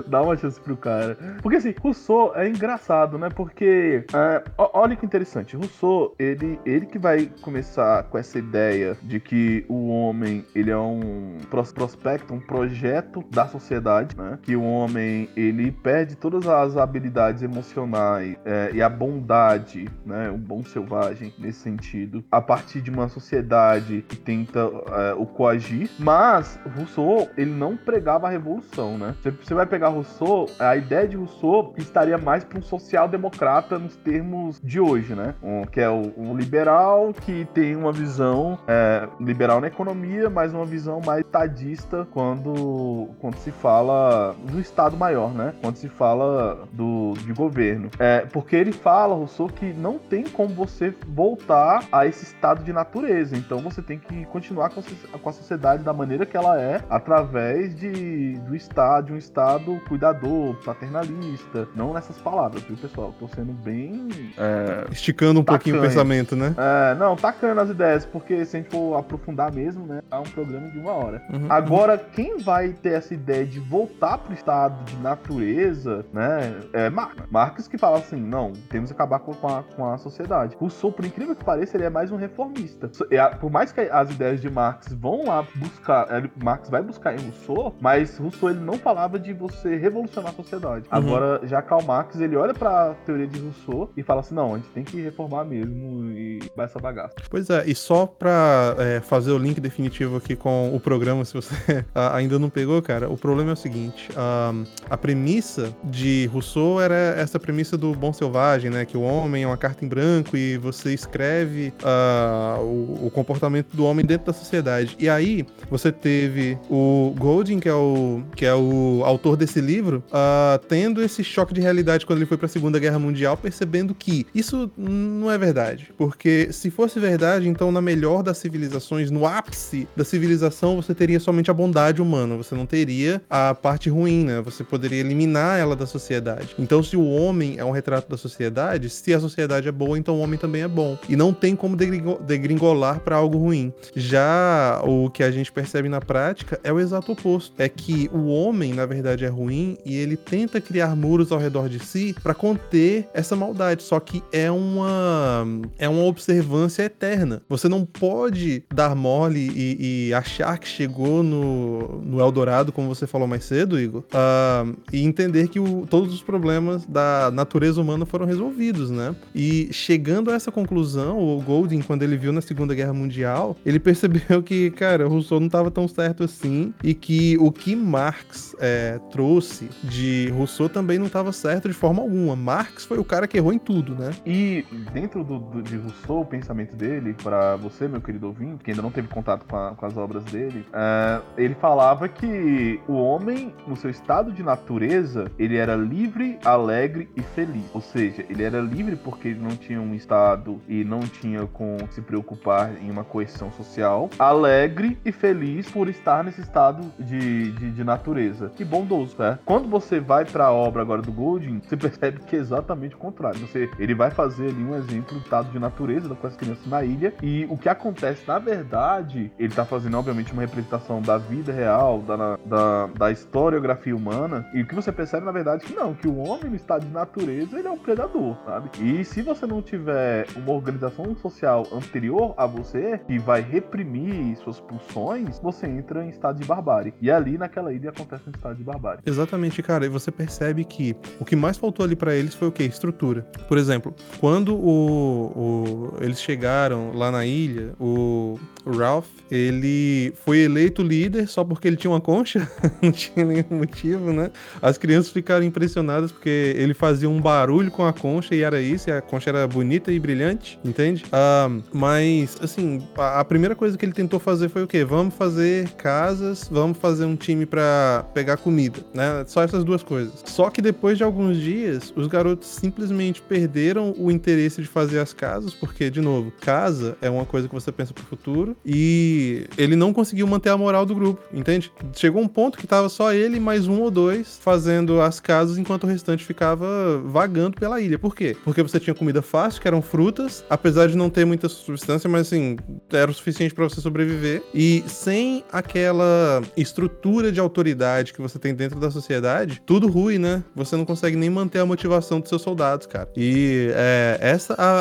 Dá 0.06 0.22
uma 0.22 0.36
chance 0.36 0.60
pro 0.60 0.76
cara. 0.76 1.16
Porque 1.42 1.58
assim, 1.58 1.74
Rousseau 1.80 2.32
é 2.34 2.48
engraçado, 2.54 3.18
né? 3.18 3.28
Porque, 3.28 4.04
é, 4.12 4.44
olha 4.56 4.96
que 4.96 5.04
interessante. 5.04 5.56
Rousseau, 5.56 6.14
ele, 6.18 6.58
ele 6.64 6.86
que 6.86 6.98
vai 6.98 7.30
começar 7.42 8.04
com 8.04 8.18
essa 8.18 8.38
ideia 8.38 8.96
de 9.02 9.20
que 9.20 9.64
o 9.68 9.88
homem, 9.88 10.44
ele 10.54 10.70
é 10.70 10.76
um 10.76 11.38
pros- 11.50 11.72
prospecto, 11.72 12.32
um 12.32 12.40
projeto 12.40 13.24
da 13.30 13.46
sociedade, 13.46 14.16
né? 14.16 14.38
Que 14.42 14.56
o 14.56 14.62
homem, 14.62 15.28
ele 15.36 15.70
perde 15.72 16.16
todas 16.16 16.46
as 16.46 16.76
habilidades 16.76 17.42
emocionais 17.42 18.36
é, 18.44 18.70
e 18.72 18.82
a 18.82 18.88
bondade, 18.88 19.88
né? 20.04 20.30
Um 20.30 20.38
bom 20.38 20.64
selvagem, 20.64 21.32
nesse 21.38 21.60
sentido, 21.60 22.24
a 22.30 22.40
partir 22.40 22.80
de 22.80 22.90
uma 22.90 23.08
sociedade 23.08 24.04
que 24.08 24.16
tenta 24.16 24.60
é, 24.60 25.14
o 25.14 25.26
coagir. 25.26 25.90
Mas 25.98 26.58
Rousseau, 26.76 27.28
ele 27.36 27.50
não 27.50 27.76
pregava 27.76 28.26
a 28.26 28.30
revolução, 28.30 28.96
né? 28.98 29.14
Você 29.42 29.54
vai 29.54 29.66
pegar 29.66 29.88
Rousseau, 29.88 30.46
a 30.58 30.76
ideia 30.76 31.08
de 31.08 31.16
Rousseau 31.16 31.74
estaria 31.76 32.18
mais 32.18 32.43
para 32.44 32.58
um 32.58 32.62
social-democrata 32.62 33.78
nos 33.78 33.96
termos 33.96 34.60
de 34.62 34.80
hoje, 34.80 35.14
né? 35.14 35.34
Um, 35.42 35.64
que 35.64 35.80
é 35.80 35.90
um 35.90 36.36
liberal 36.36 37.12
que 37.12 37.46
tem 37.52 37.74
uma 37.76 37.92
visão 37.92 38.58
é, 38.66 39.08
liberal 39.20 39.60
na 39.60 39.66
economia, 39.66 40.28
mas 40.28 40.52
uma 40.52 40.64
visão 40.64 41.00
mais 41.04 41.24
estadista 41.24 42.06
quando, 42.12 43.08
quando 43.20 43.36
se 43.36 43.50
fala 43.50 44.34
do 44.50 44.60
Estado 44.60 44.96
maior, 44.96 45.32
né? 45.32 45.54
Quando 45.60 45.76
se 45.76 45.88
fala 45.88 46.66
do, 46.72 47.14
de 47.24 47.32
governo. 47.32 47.90
É, 47.98 48.20
porque 48.20 48.56
ele 48.56 48.72
fala, 48.72 49.14
Rousseau, 49.14 49.48
que 49.48 49.72
não 49.72 49.98
tem 49.98 50.24
como 50.24 50.54
você 50.54 50.94
voltar 51.08 51.84
a 51.90 52.06
esse 52.06 52.24
estado 52.24 52.62
de 52.62 52.72
natureza. 52.72 53.36
Então 53.36 53.58
você 53.58 53.82
tem 53.82 53.98
que 53.98 54.24
continuar 54.26 54.70
com 54.70 54.80
a, 54.80 55.18
com 55.18 55.28
a 55.28 55.32
sociedade 55.32 55.82
da 55.82 55.92
maneira 55.92 56.26
que 56.26 56.36
ela 56.36 56.60
é, 56.60 56.80
através 56.88 57.74
de, 57.74 58.34
do 58.40 58.54
Estado, 58.54 59.06
de 59.06 59.12
um 59.12 59.16
Estado 59.16 59.80
cuidador, 59.88 60.56
paternalista, 60.64 61.68
não 61.74 61.92
nessas 61.92 62.18
palavras 62.18 62.33
palavras, 62.34 62.62
viu, 62.64 62.76
pessoal? 62.76 63.14
Tô 63.18 63.28
sendo 63.28 63.52
bem. 63.52 64.08
É, 64.36 64.90
Esticando 64.90 65.40
um 65.40 65.44
pouquinho 65.44 65.76
o 65.76 65.78
Tacanho. 65.78 65.94
pensamento, 65.94 66.34
né? 66.36 66.54
é, 66.58 66.94
não, 66.96 67.14
tacando 67.16 67.60
as 67.60 67.70
ideias, 67.70 68.04
porque 68.04 68.44
se 68.44 68.56
a 68.56 68.60
gente 68.60 68.70
for 68.70 68.96
aprofundar 68.98 69.52
mesmo, 69.52 69.86
né? 69.86 70.02
É 70.10 70.16
um 70.16 70.24
programa 70.24 70.68
de 70.70 70.78
uma 70.78 70.92
hora. 70.92 71.22
Uhum. 71.32 71.46
Agora, 71.48 71.96
quem 71.96 72.38
vai 72.38 72.70
ter 72.70 72.94
essa 72.94 73.14
ideia 73.14 73.46
de 73.46 73.60
voltar 73.60 74.18
pro 74.18 74.34
estado 74.34 74.82
de 74.84 74.96
natureza, 74.96 76.04
né? 76.12 76.54
É 76.72 76.90
Marx. 76.90 77.22
Marx 77.30 77.68
que 77.68 77.78
fala 77.78 77.98
assim: 77.98 78.16
não, 78.20 78.52
temos 78.68 78.90
que 78.90 78.94
acabar 78.94 79.20
com 79.20 79.32
a, 79.46 79.62
com 79.62 79.86
a 79.92 79.96
sociedade. 79.98 80.56
Rousseau, 80.58 80.90
por 80.90 81.04
incrível 81.04 81.36
que 81.36 81.44
pareça, 81.44 81.76
ele 81.76 81.84
é 81.84 81.90
mais 81.90 82.10
um 82.10 82.16
reformista. 82.16 82.90
É, 83.10 83.24
Por 83.36 83.50
mais 83.50 83.70
que 83.72 83.80
as 83.82 84.10
ideias 84.10 84.40
de 84.40 84.50
Marx 84.50 84.92
vão 84.92 85.24
lá 85.26 85.44
buscar, 85.54 86.10
ele- 86.16 86.30
Marx 86.42 86.68
vai 86.68 86.82
buscar 86.82 87.14
em 87.14 87.18
Rousseau, 87.22 87.74
mas 87.80 88.18
Rousseau 88.18 88.50
ele 88.50 88.60
não 88.60 88.74
falava 88.74 89.18
de 89.18 89.32
você 89.32 89.76
revolucionar 89.76 90.32
a 90.32 90.34
sociedade. 90.34 90.84
Uhum. 90.90 90.98
Agora, 90.98 91.40
já 91.44 91.62
Karl 91.62 91.82
Marx, 91.82 92.13
ele 92.20 92.36
olha 92.36 92.54
pra 92.54 92.94
teoria 93.06 93.26
de 93.26 93.38
Rousseau 93.38 93.90
e 93.96 94.02
fala 94.02 94.20
assim: 94.20 94.34
não, 94.34 94.54
a 94.54 94.56
gente 94.56 94.68
tem 94.68 94.84
que 94.84 95.00
reformar 95.00 95.44
mesmo 95.44 96.10
e 96.12 96.40
vai 96.56 96.66
essa 96.66 96.78
bagaça. 96.78 97.14
Pois 97.30 97.48
é, 97.50 97.64
e 97.66 97.74
só 97.74 98.06
pra 98.06 98.76
é, 98.78 99.00
fazer 99.00 99.32
o 99.32 99.38
link 99.38 99.60
definitivo 99.60 100.16
aqui 100.16 100.36
com 100.36 100.74
o 100.74 100.80
programa, 100.80 101.24
se 101.24 101.34
você 101.34 101.54
a- 101.94 102.16
ainda 102.16 102.38
não 102.38 102.48
pegou, 102.50 102.80
cara, 102.82 103.08
o 103.10 103.16
problema 103.16 103.50
é 103.50 103.52
o 103.54 103.56
seguinte: 103.56 104.08
ahn, 104.16 104.64
a 104.88 104.96
premissa 104.96 105.74
de 105.84 106.28
Rousseau 106.32 106.80
era 106.80 106.94
essa 106.94 107.38
premissa 107.38 107.76
do 107.76 107.94
bom 107.94 108.12
selvagem, 108.12 108.70
né? 108.70 108.84
Que 108.84 108.96
o 108.96 109.02
homem 109.02 109.44
é 109.44 109.46
uma 109.46 109.56
carta 109.56 109.84
em 109.84 109.88
branco 109.88 110.36
e 110.36 110.56
você 110.58 110.92
escreve 110.94 111.72
ah, 111.82 112.58
o, 112.60 113.06
o 113.06 113.10
comportamento 113.10 113.74
do 113.76 113.84
homem 113.84 114.04
dentro 114.04 114.26
da 114.26 114.32
sociedade. 114.32 114.96
E 114.98 115.08
aí 115.08 115.46
você 115.70 115.90
teve 115.92 116.58
o 116.70 117.14
Golding, 117.18 117.60
que 117.60 117.68
é 117.68 117.74
o, 117.74 118.22
que 118.36 118.44
é 118.44 118.54
o 118.54 119.02
autor 119.04 119.36
desse 119.36 119.60
livro, 119.60 120.02
ah, 120.12 120.60
tendo 120.68 121.02
esse 121.02 121.22
choque 121.24 121.54
de 121.54 121.60
realidade 121.60 122.03
quando 122.06 122.18
ele 122.18 122.26
foi 122.26 122.36
pra 122.36 122.48
Segunda 122.48 122.78
Guerra 122.78 122.98
Mundial, 122.98 123.36
percebendo 123.36 123.94
que 123.94 124.26
isso 124.34 124.70
não 124.76 125.30
é 125.30 125.38
verdade. 125.38 125.90
Porque 125.96 126.48
se 126.52 126.70
fosse 126.70 126.98
verdade, 126.98 127.48
então 127.48 127.70
na 127.72 127.80
melhor 127.80 128.22
das 128.22 128.38
civilizações, 128.38 129.10
no 129.10 129.26
ápice 129.26 129.88
da 129.96 130.04
civilização, 130.04 130.76
você 130.76 130.94
teria 130.94 131.20
somente 131.20 131.50
a 131.50 131.54
bondade 131.54 132.00
humana, 132.00 132.36
você 132.36 132.54
não 132.54 132.66
teria 132.66 133.22
a 133.28 133.54
parte 133.54 133.88
ruim, 133.88 134.24
né? 134.24 134.40
Você 134.42 134.64
poderia 134.64 135.00
eliminar 135.00 135.58
ela 135.58 135.76
da 135.76 135.86
sociedade. 135.86 136.54
Então, 136.58 136.82
se 136.82 136.96
o 136.96 137.06
homem 137.06 137.56
é 137.58 137.64
um 137.64 137.70
retrato 137.70 138.08
da 138.10 138.16
sociedade, 138.16 138.90
se 138.90 139.12
a 139.14 139.20
sociedade 139.20 139.68
é 139.68 139.72
boa, 139.72 139.98
então 139.98 140.16
o 140.16 140.20
homem 140.20 140.38
também 140.38 140.62
é 140.62 140.68
bom. 140.68 140.98
E 141.08 141.16
não 141.16 141.32
tem 141.32 141.56
como 141.56 141.76
degringo- 141.76 142.20
degringolar 142.22 143.00
pra 143.00 143.16
algo 143.16 143.38
ruim. 143.38 143.72
Já 143.94 144.80
o 144.84 145.10
que 145.10 145.22
a 145.22 145.30
gente 145.30 145.50
percebe 145.52 145.88
na 145.88 146.00
prática 146.00 146.60
é 146.62 146.72
o 146.72 146.80
exato 146.80 147.12
oposto. 147.12 147.54
É 147.58 147.68
que 147.68 148.08
o 148.12 148.26
homem, 148.26 148.72
na 148.72 148.86
verdade, 148.86 149.24
é 149.24 149.28
ruim 149.28 149.76
e 149.84 149.96
ele 149.96 150.16
tenta 150.16 150.60
criar 150.60 150.94
muros 150.96 151.32
ao 151.32 151.38
redor 151.38 151.68
de 151.68 151.78
si 151.78 151.93
pra 152.22 152.34
conter 152.34 153.08
essa 153.14 153.36
maldade. 153.36 153.82
Só 153.82 153.98
que 154.00 154.22
é 154.32 154.50
uma 154.50 155.46
é 155.78 155.88
uma 155.88 156.04
observância 156.04 156.82
eterna. 156.84 157.42
Você 157.48 157.68
não 157.68 157.84
pode 157.84 158.64
dar 158.74 158.94
mole 158.94 159.50
e, 159.54 160.08
e 160.08 160.14
achar 160.14 160.58
que 160.58 160.66
chegou 160.68 161.22
no, 161.22 162.00
no 162.02 162.20
Eldorado, 162.20 162.72
como 162.72 162.88
você 162.92 163.06
falou 163.06 163.26
mais 163.28 163.44
cedo, 163.44 163.78
Igor, 163.78 164.04
ah, 164.12 164.64
e 164.92 165.02
entender 165.04 165.48
que 165.48 165.60
o- 165.60 165.86
todos 165.88 166.12
os 166.14 166.22
problemas 166.22 166.84
da 166.86 167.30
natureza 167.32 167.80
humana 167.80 168.06
foram 168.06 168.26
resolvidos, 168.26 168.90
né? 168.90 169.14
E 169.34 169.68
chegando 169.72 170.30
a 170.30 170.34
essa 170.34 170.50
conclusão, 170.50 171.18
o 171.18 171.40
Golding, 171.42 171.80
quando 171.82 172.02
ele 172.02 172.16
viu 172.16 172.32
na 172.32 172.40
Segunda 172.40 172.74
Guerra 172.74 172.92
Mundial, 172.92 173.56
ele 173.64 173.78
percebeu 173.78 174.42
que, 174.42 174.70
cara, 174.72 175.06
o 175.06 175.10
Rousseau 175.10 175.38
não 175.40 175.46
estava 175.46 175.70
tão 175.70 175.86
certo 175.88 176.24
assim 176.24 176.72
e 176.82 176.94
que 176.94 177.36
o 177.38 177.50
que 177.52 177.74
Marx 177.76 178.54
é, 178.58 178.98
trouxe 179.10 179.68
de 179.82 180.28
Rousseau 180.36 180.68
também 180.68 180.98
não 180.98 181.06
estava 181.06 181.32
certo 181.32 181.68
de 181.68 181.74
forma 181.84 182.00
alguma. 182.02 182.34
Marx 182.34 182.86
foi 182.86 182.98
o 182.98 183.04
cara 183.04 183.26
que 183.28 183.36
errou 183.36 183.52
em 183.52 183.58
tudo, 183.58 183.94
né? 183.94 184.10
E 184.24 184.64
dentro 184.92 185.22
do, 185.22 185.38
do- 185.38 185.62
de 185.62 185.76
Rousseau, 185.76 186.22
o 186.22 186.24
pensamento 186.24 186.74
dele, 186.74 187.14
pra 187.22 187.56
você, 187.56 187.86
meu 187.86 188.00
querido 188.00 188.26
ouvinte, 188.26 188.64
que 188.64 188.70
ainda 188.70 188.80
não 188.82 188.90
teve 188.90 189.06
contato 189.08 189.44
com, 189.46 189.54
a- 189.54 189.72
com 189.76 189.84
as 189.84 189.94
obras 189.96 190.24
dele, 190.24 190.64
é, 190.72 191.20
ele 191.36 191.54
falava 191.54 192.08
que 192.08 192.80
o 192.88 192.94
homem, 192.94 193.52
no 193.66 193.76
seu 193.76 193.90
estado 193.90 194.32
de 194.32 194.42
natureza, 194.42 195.30
ele 195.38 195.56
era 195.56 195.74
livre, 195.76 196.38
alegre 196.42 197.10
e 197.14 197.20
feliz. 197.20 197.64
Ou 197.74 197.82
seja, 197.82 198.24
ele 198.30 198.42
era 198.42 198.60
livre 198.62 198.96
porque 198.96 199.28
ele 199.28 199.40
não 199.40 199.50
tinha 199.54 199.80
um 199.80 199.94
estado 199.94 200.60
e 200.66 200.84
não 200.84 201.00
tinha 201.00 201.46
com 201.46 201.76
se 201.90 202.00
preocupar 202.00 202.70
em 202.82 202.90
uma 202.90 203.04
coerção 203.04 203.52
social, 203.52 204.08
alegre 204.18 204.96
e 205.04 205.12
feliz 205.12 205.70
por 205.70 205.88
estar 205.90 206.24
nesse 206.24 206.40
estado 206.40 206.82
de, 206.98 207.52
de, 207.52 207.70
de 207.72 207.84
natureza. 207.84 208.50
E 208.58 208.64
bondoso, 208.64 209.16
né? 209.18 209.38
Quando 209.44 209.68
você 209.68 210.00
vai 210.00 210.24
pra 210.24 210.50
obra 210.50 210.80
agora 210.80 211.02
do 211.02 211.12
Golding, 211.12 211.60
você 211.74 211.76
percebe 211.76 212.20
que 212.20 212.36
é 212.36 212.38
exatamente 212.38 212.94
o 212.94 212.98
contrário. 212.98 213.38
Você, 213.40 213.70
ele 213.78 213.94
vai 213.94 214.10
fazer 214.10 214.48
ali 214.48 214.62
um 214.62 214.74
exemplo 214.74 215.18
do 215.18 215.22
estado 215.22 215.50
de 215.50 215.58
natureza 215.58 216.14
com 216.14 216.26
as 216.26 216.36
crianças 216.36 216.66
na 216.66 216.82
ilha 216.84 217.12
e 217.22 217.46
o 217.50 217.56
que 217.56 217.68
acontece, 217.68 218.26
na 218.26 218.38
verdade, 218.38 219.32
ele 219.38 219.54
tá 219.54 219.64
fazendo, 219.64 219.98
obviamente, 219.98 220.32
uma 220.32 220.42
representação 220.42 221.02
da 221.02 221.18
vida 221.18 221.52
real, 221.52 222.00
da, 222.02 222.36
da, 222.44 222.86
da 222.86 223.10
historiografia 223.10 223.94
humana, 223.94 224.46
e 224.54 224.62
o 224.62 224.66
que 224.66 224.74
você 224.74 224.92
percebe, 224.92 225.26
na 225.26 225.32
verdade, 225.32 225.64
que 225.64 225.74
não, 225.74 225.94
que 225.94 226.06
o 226.06 226.18
homem 226.18 226.50
no 226.50 226.56
estado 226.56 226.86
de 226.86 226.92
natureza, 226.92 227.58
ele 227.58 227.68
é 227.68 227.70
um 227.70 227.78
predador, 227.78 228.36
sabe? 228.44 228.70
E 228.80 229.04
se 229.04 229.22
você 229.22 229.46
não 229.46 229.62
tiver 229.62 230.26
uma 230.36 230.52
organização 230.52 231.14
social 231.16 231.66
anterior 231.72 232.34
a 232.36 232.46
você, 232.46 232.98
que 233.06 233.18
vai 233.18 233.40
reprimir 233.40 234.36
suas 234.38 234.60
pulsões, 234.60 235.38
você 235.38 235.66
entra 235.66 236.04
em 236.04 236.08
estado 236.08 236.40
de 236.40 236.46
barbárie. 236.46 236.94
E 237.00 237.10
ali, 237.10 237.38
naquela 237.38 237.72
ilha, 237.72 237.90
acontece 237.90 238.22
um 238.26 238.32
estado 238.32 238.56
de 238.56 238.64
barbárie. 238.64 239.00
Exatamente, 239.04 239.62
cara. 239.62 239.86
E 239.86 239.88
você 239.88 240.10
percebe 240.10 240.64
que 240.64 240.96
o 241.18 241.24
que 241.24 241.36
mais 241.36 241.56
faltou 241.64 241.84
ali 241.84 241.96
pra 241.96 242.14
eles 242.14 242.34
foi 242.34 242.48
o 242.48 242.52
quê? 242.52 242.64
Estrutura. 242.64 243.22
Por 243.48 243.56
exemplo, 243.56 243.94
quando 244.20 244.54
o, 244.54 245.32
o- 245.34 245.94
eles 246.04 246.20
chegaram 246.20 246.92
lá 246.94 247.10
na 247.10 247.24
ilha, 247.24 247.72
o, 247.80 248.38
Ralph, 248.66 249.06
ele 249.30 250.12
foi 250.24 250.38
eleito 250.40 250.82
líder 250.82 251.26
só 251.28 251.42
porque 251.44 251.68
ele 251.68 251.76
tinha 251.76 251.90
uma 251.90 252.00
concha. 252.00 252.48
Não 252.82 252.90
tinha 252.92 253.24
nenhum 253.24 253.44
motivo, 253.50 254.12
né? 254.12 254.30
As 254.60 254.76
crianças 254.78 255.10
ficaram 255.12 255.44
impressionadas 255.44 256.10
porque 256.12 256.54
ele 256.56 256.72
fazia 256.74 257.08
um 257.08 257.20
barulho 257.20 257.70
com 257.70 257.84
a 257.86 257.92
concha 257.92 258.34
e 258.34 258.40
era 258.42 258.60
isso. 258.60 258.88
E 258.88 258.92
a 258.92 259.00
concha 259.02 259.30
era 259.30 259.46
bonita 259.46 259.92
e 259.92 259.98
brilhante, 259.98 260.58
entende? 260.64 261.04
Ah, 261.12 261.50
mas, 261.72 262.36
assim, 262.42 262.86
a, 262.96 263.20
a 263.20 263.24
primeira 263.24 263.54
coisa 263.54 263.76
que 263.76 263.84
ele 263.84 263.92
tentou 263.92 264.18
fazer 264.20 264.48
foi 264.48 264.62
o 264.62 264.66
quê? 264.66 264.84
Vamos 264.84 265.14
fazer 265.14 265.68
casas, 265.72 266.48
vamos 266.50 266.78
fazer 266.78 267.04
um 267.04 267.16
time 267.16 267.44
pra 267.46 268.04
pegar 268.14 268.36
comida, 268.38 268.80
né? 268.94 269.24
Só 269.26 269.42
essas 269.42 269.62
duas 269.64 269.82
coisas. 269.82 270.12
Só 270.26 270.48
que 270.50 270.60
depois 270.62 270.96
de 270.98 271.04
alguns 271.04 271.36
dias, 271.36 271.53
os 271.96 272.06
garotos 272.06 272.48
simplesmente 272.48 273.22
perderam 273.22 273.94
o 273.96 274.10
interesse 274.10 274.60
de 274.60 274.68
fazer 274.68 274.98
as 274.98 275.12
casas, 275.12 275.54
porque, 275.54 275.90
de 275.90 276.00
novo, 276.00 276.32
casa 276.40 276.96
é 277.00 277.08
uma 277.08 277.24
coisa 277.24 277.48
que 277.48 277.54
você 277.54 277.70
pensa 277.72 277.92
pro 277.92 278.04
futuro 278.04 278.56
e 278.64 279.46
ele 279.56 279.76
não 279.76 279.92
conseguiu 279.92 280.26
manter 280.26 280.50
a 280.50 280.56
moral 280.56 280.86
do 280.86 280.94
grupo, 280.94 281.22
entende? 281.32 281.72
Chegou 281.94 282.22
um 282.22 282.28
ponto 282.28 282.58
que 282.58 282.66
tava 282.66 282.88
só 282.88 283.12
ele 283.12 283.40
mais 283.40 283.66
um 283.66 283.80
ou 283.80 283.90
dois 283.90 284.38
fazendo 284.40 285.00
as 285.00 285.20
casas 285.20 285.58
enquanto 285.58 285.84
o 285.84 285.86
restante 285.86 286.24
ficava 286.24 287.00
vagando 287.04 287.56
pela 287.56 287.80
ilha. 287.80 287.98
Por 287.98 288.14
quê? 288.14 288.36
Porque 288.44 288.62
você 288.62 288.80
tinha 288.80 288.94
comida 288.94 289.22
fácil, 289.22 289.60
que 289.60 289.68
eram 289.68 289.82
frutas, 289.82 290.44
apesar 290.48 290.88
de 290.88 290.96
não 290.96 291.10
ter 291.10 291.24
muita 291.24 291.48
substância, 291.48 292.08
mas 292.08 292.22
assim, 292.22 292.56
era 292.92 293.10
o 293.10 293.14
suficiente 293.14 293.54
pra 293.54 293.64
você 293.64 293.80
sobreviver. 293.80 294.42
E 294.52 294.84
sem 294.86 295.44
aquela 295.52 296.42
estrutura 296.56 297.30
de 297.30 297.40
autoridade 297.40 298.12
que 298.12 298.20
você 298.20 298.38
tem 298.38 298.54
dentro 298.54 298.78
da 298.78 298.90
sociedade, 298.90 299.60
tudo 299.64 299.88
ruim, 299.88 300.18
né? 300.18 300.42
Você 300.54 300.76
não 300.76 300.84
consegue 300.84 301.16
nem 301.16 301.30
manter 301.30 301.43
a 301.60 301.66
motivação 301.66 302.20
dos 302.20 302.28
seus 302.28 302.42
soldados, 302.42 302.86
cara. 302.86 303.08
E 303.16 303.70
é, 303.74 304.18
essa 304.20 304.54
a, 304.54 304.80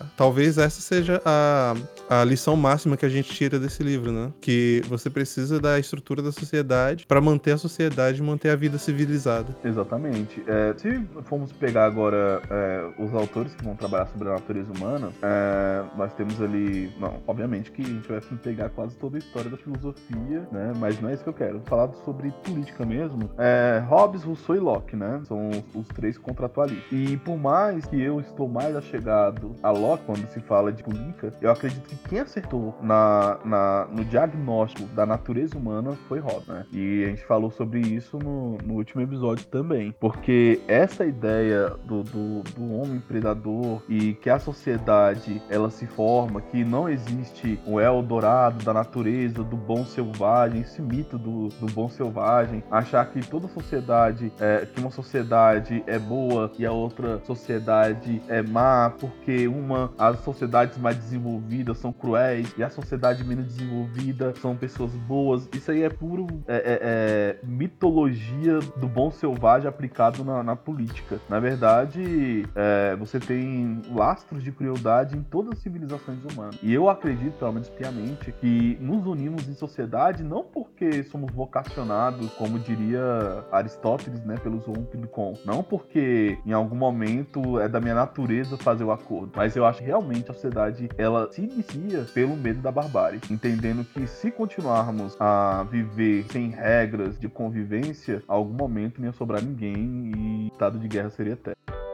a- 0.00 0.02
talvez 0.16 0.58
essa 0.58 0.80
seja 0.80 1.20
a, 1.24 1.74
a 2.08 2.24
lição 2.24 2.56
máxima 2.56 2.96
que 2.96 3.06
a 3.06 3.08
gente 3.08 3.32
tira 3.32 3.58
desse 3.58 3.82
livro, 3.82 4.12
né? 4.12 4.32
Que 4.40 4.82
você 4.88 5.08
precisa 5.10 5.60
da 5.60 5.78
estrutura 5.78 6.22
da 6.22 6.32
sociedade 6.32 7.06
pra 7.06 7.20
manter 7.20 7.52
a 7.52 7.58
sociedade 7.58 8.22
manter 8.22 8.50
a 8.50 8.56
vida 8.56 8.78
civilizada. 8.78 9.54
Exatamente. 9.64 10.42
É, 10.46 10.74
se 10.76 11.02
formos 11.24 11.52
pegar 11.52 11.86
agora 11.86 12.42
é, 12.50 12.88
os 12.98 13.12
autores 13.14 13.54
que 13.54 13.64
vão 13.64 13.74
trabalhar 13.74 14.06
sobre 14.06 14.28
a 14.28 14.32
natureza 14.32 14.72
humana, 14.72 15.10
é, 15.22 15.82
nós 15.96 16.12
temos 16.14 16.40
ali. 16.40 16.92
Não, 16.98 17.20
obviamente 17.26 17.70
que 17.70 17.82
a 17.82 17.84
gente 17.86 18.08
vai 18.08 18.20
pegar 18.42 18.68
quase 18.70 18.94
toda 18.96 19.16
a 19.16 19.18
história 19.18 19.50
da 19.50 19.56
filosofia, 19.56 20.46
né? 20.52 20.72
Mas 20.76 21.00
não 21.00 21.08
é 21.08 21.14
isso 21.14 21.22
que 21.22 21.28
eu 21.28 21.34
quero. 21.34 21.60
Falar 21.66 21.90
sobre 22.04 22.30
política 22.44 22.84
mesmo. 22.84 23.30
É, 23.38 23.82
Hobbes, 23.88 24.22
Rousseau 24.22 24.56
e 24.56 24.60
Locke, 24.60 24.96
né? 24.96 25.20
São 25.26 25.50
os, 25.74 25.79
os 25.80 25.88
três 25.88 26.16
contratualistas. 26.18 26.86
E 26.90 27.16
por 27.18 27.36
mais 27.36 27.84
que 27.86 28.00
eu 28.00 28.20
estou 28.20 28.48
mais 28.48 28.76
achegado 28.76 29.54
a 29.62 29.70
Locke 29.70 30.04
quando 30.04 30.26
se 30.28 30.40
fala 30.40 30.72
de 30.72 30.82
política, 30.82 31.32
eu 31.40 31.50
acredito 31.50 31.88
que 31.88 32.08
quem 32.08 32.20
acertou 32.20 32.74
na, 32.80 33.38
na, 33.44 33.86
no 33.90 34.04
diagnóstico 34.04 34.86
da 34.94 35.04
natureza 35.04 35.56
humana 35.56 35.92
foi 36.08 36.20
Hobbes, 36.20 36.46
né? 36.46 36.66
E 36.72 37.04
a 37.04 37.08
gente 37.08 37.24
falou 37.24 37.50
sobre 37.50 37.80
isso 37.80 38.18
no, 38.18 38.58
no 38.58 38.74
último 38.74 39.02
episódio 39.02 39.46
também. 39.46 39.94
Porque 39.98 40.60
essa 40.68 41.04
ideia 41.04 41.70
do, 41.84 42.02
do, 42.02 42.42
do 42.42 42.72
homem 42.74 43.00
predador 43.00 43.82
e 43.88 44.14
que 44.14 44.30
a 44.30 44.38
sociedade 44.38 45.42
ela 45.48 45.70
se 45.70 45.86
forma, 45.86 46.40
que 46.40 46.64
não 46.64 46.88
existe 46.88 47.58
o 47.66 47.80
Eldorado 47.80 48.64
da 48.64 48.72
natureza, 48.72 49.42
do 49.42 49.56
bom 49.56 49.84
selvagem, 49.84 50.60
esse 50.60 50.82
mito 50.82 51.18
do, 51.18 51.48
do 51.48 51.66
bom 51.72 51.88
selvagem, 51.88 52.62
achar 52.70 53.04
que 53.06 53.20
toda 53.20 53.48
sociedade, 53.48 54.32
é, 54.40 54.66
que 54.66 54.80
uma 54.80 54.90
sociedade 54.90 55.69
sociedade 55.70 55.84
é 55.86 55.98
boa 55.98 56.50
e 56.58 56.66
a 56.66 56.72
outra 56.72 57.20
sociedade 57.20 58.20
é 58.28 58.42
má, 58.42 58.92
porque 58.98 59.46
uma, 59.46 59.92
as 59.96 60.18
sociedades 60.20 60.76
mais 60.78 60.96
desenvolvidas 60.96 61.78
são 61.78 61.92
cruéis 61.92 62.52
e 62.58 62.62
a 62.62 62.68
sociedade 62.68 63.24
menos 63.24 63.46
desenvolvida 63.46 64.34
são 64.40 64.56
pessoas 64.56 64.90
boas. 64.92 65.48
Isso 65.54 65.70
aí 65.70 65.82
é 65.82 65.88
puro 65.88 66.26
é, 66.48 66.56
é, 66.56 66.78
é, 66.82 67.38
mitologia 67.44 68.58
do 68.76 68.88
bom 68.88 69.10
selvagem 69.10 69.68
aplicado 69.68 70.24
na, 70.24 70.42
na 70.42 70.56
política. 70.56 71.20
Na 71.28 71.38
verdade, 71.38 72.44
é, 72.54 72.96
você 72.96 73.20
tem 73.20 73.80
lastros 73.94 74.42
de 74.42 74.50
crueldade 74.50 75.16
em 75.16 75.22
todas 75.22 75.52
as 75.52 75.58
civilizações 75.60 76.18
humanas. 76.24 76.58
E 76.62 76.72
eu 76.72 76.88
acredito, 76.88 77.38
pelo 77.38 77.52
menos 77.52 77.68
piamente, 77.68 78.32
que 78.32 78.76
nos 78.80 79.06
unimos 79.06 79.48
em 79.48 79.54
sociedade 79.54 80.22
não 80.22 80.42
porque 80.42 81.02
somos 81.04 81.30
vocacionados, 81.32 82.30
como 82.32 82.58
diria 82.58 83.44
Aristóteles, 83.52 84.24
né, 84.24 84.36
pelos 84.36 84.64
com, 85.10 85.34
não 85.44 85.59
porque 85.62 86.38
em 86.44 86.52
algum 86.52 86.76
momento 86.76 87.58
é 87.60 87.68
da 87.68 87.80
minha 87.80 87.94
natureza 87.94 88.56
fazer 88.56 88.84
o 88.84 88.92
acordo, 88.92 89.32
mas 89.36 89.56
eu 89.56 89.64
acho 89.64 89.80
que 89.80 89.86
realmente 89.86 90.30
a 90.30 90.34
sociedade 90.34 90.88
ela 90.96 91.30
se 91.32 91.42
inicia 91.42 92.06
pelo 92.14 92.36
medo 92.36 92.60
da 92.60 92.70
barbárie, 92.70 93.20
entendendo 93.30 93.84
que 93.84 94.06
se 94.06 94.30
continuarmos 94.30 95.16
a 95.20 95.64
viver 95.70 96.24
sem 96.30 96.50
regras 96.50 97.18
de 97.18 97.28
convivência, 97.28 98.22
algum 98.26 98.54
momento 98.54 99.00
não 99.00 99.06
ia 99.06 99.12
sobrar 99.12 99.42
ninguém 99.42 100.12
e 100.14 100.48
o 100.50 100.52
estado 100.52 100.78
de 100.78 100.88
guerra 100.88 101.10
seria 101.10 101.32
eterno. 101.32 101.89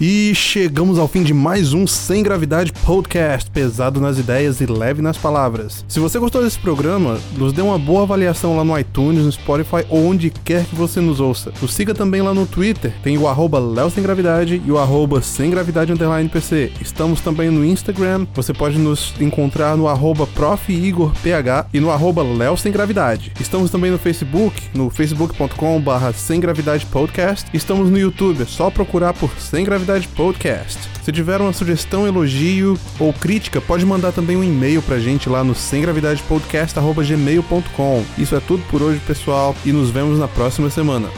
E 0.00 0.34
chegamos 0.34 0.98
ao 0.98 1.06
fim 1.06 1.22
de 1.22 1.34
mais 1.34 1.74
um 1.74 1.86
Sem 1.86 2.22
Gravidade 2.22 2.72
Podcast, 2.72 3.50
pesado 3.50 4.00
nas 4.00 4.18
ideias 4.18 4.58
e 4.62 4.64
leve 4.64 5.02
nas 5.02 5.18
palavras. 5.18 5.84
Se 5.86 6.00
você 6.00 6.18
gostou 6.18 6.42
desse 6.42 6.58
programa, 6.58 7.18
nos 7.36 7.52
dê 7.52 7.60
uma 7.60 7.78
boa 7.78 8.04
avaliação 8.04 8.56
lá 8.56 8.64
no 8.64 8.78
iTunes, 8.78 9.26
no 9.26 9.30
Spotify 9.30 9.84
ou 9.90 10.06
onde 10.06 10.30
quer 10.30 10.64
que 10.64 10.74
você 10.74 11.02
nos 11.02 11.20
ouça. 11.20 11.52
Nos 11.60 11.74
siga 11.74 11.92
também 11.92 12.22
lá 12.22 12.32
no 12.32 12.46
Twitter, 12.46 12.94
tem 13.02 13.18
o 13.18 13.28
arroba 13.28 13.60
Sem 13.90 14.02
Gravidade 14.02 14.62
e 14.64 14.72
o 14.72 14.78
arroba 14.78 15.20
Sem 15.20 15.50
Gravidade 15.50 15.92
Underline 15.92 16.30
PC. 16.30 16.72
Estamos 16.80 17.20
também 17.20 17.50
no 17.50 17.62
Instagram, 17.62 18.26
você 18.34 18.54
pode 18.54 18.78
nos 18.78 19.12
encontrar 19.20 19.76
no 19.76 19.86
arroba 19.86 20.26
Prof. 20.26 20.72
Igor 20.72 21.12
PH 21.22 21.66
e 21.74 21.80
no 21.80 21.90
arroba 21.90 22.22
Léo 22.22 22.56
Sem 22.56 22.72
Gravidade. 22.72 23.32
Estamos 23.38 23.70
também 23.70 23.90
no 23.90 23.98
Facebook, 23.98 24.62
no 24.74 24.88
facebook.com 24.88 25.78
barra 25.78 26.14
Sem 26.14 26.40
Gravidade 26.40 26.86
Podcast. 26.86 27.46
Estamos 27.52 27.90
no 27.90 27.98
YouTube, 27.98 28.44
é 28.44 28.46
só 28.46 28.70
procurar 28.70 29.12
por 29.12 29.30
Sem 29.38 29.62
Gravidade 29.62 29.89
Podcast. 30.14 30.78
Se 31.02 31.10
tiver 31.10 31.40
uma 31.40 31.52
sugestão, 31.52 32.06
elogio 32.06 32.78
ou 32.98 33.12
crítica, 33.12 33.60
pode 33.60 33.84
mandar 33.84 34.12
também 34.12 34.36
um 34.36 34.44
e-mail 34.44 34.80
pra 34.80 35.00
gente 35.00 35.28
lá 35.28 35.42
no 35.42 35.52
semgravidadepodcast.gmail.com. 35.54 38.04
Isso 38.16 38.36
é 38.36 38.40
tudo 38.40 38.62
por 38.70 38.80
hoje, 38.82 39.00
pessoal, 39.06 39.56
e 39.64 39.72
nos 39.72 39.90
vemos 39.90 40.18
na 40.18 40.28
próxima 40.28 40.70
semana. 40.70 41.08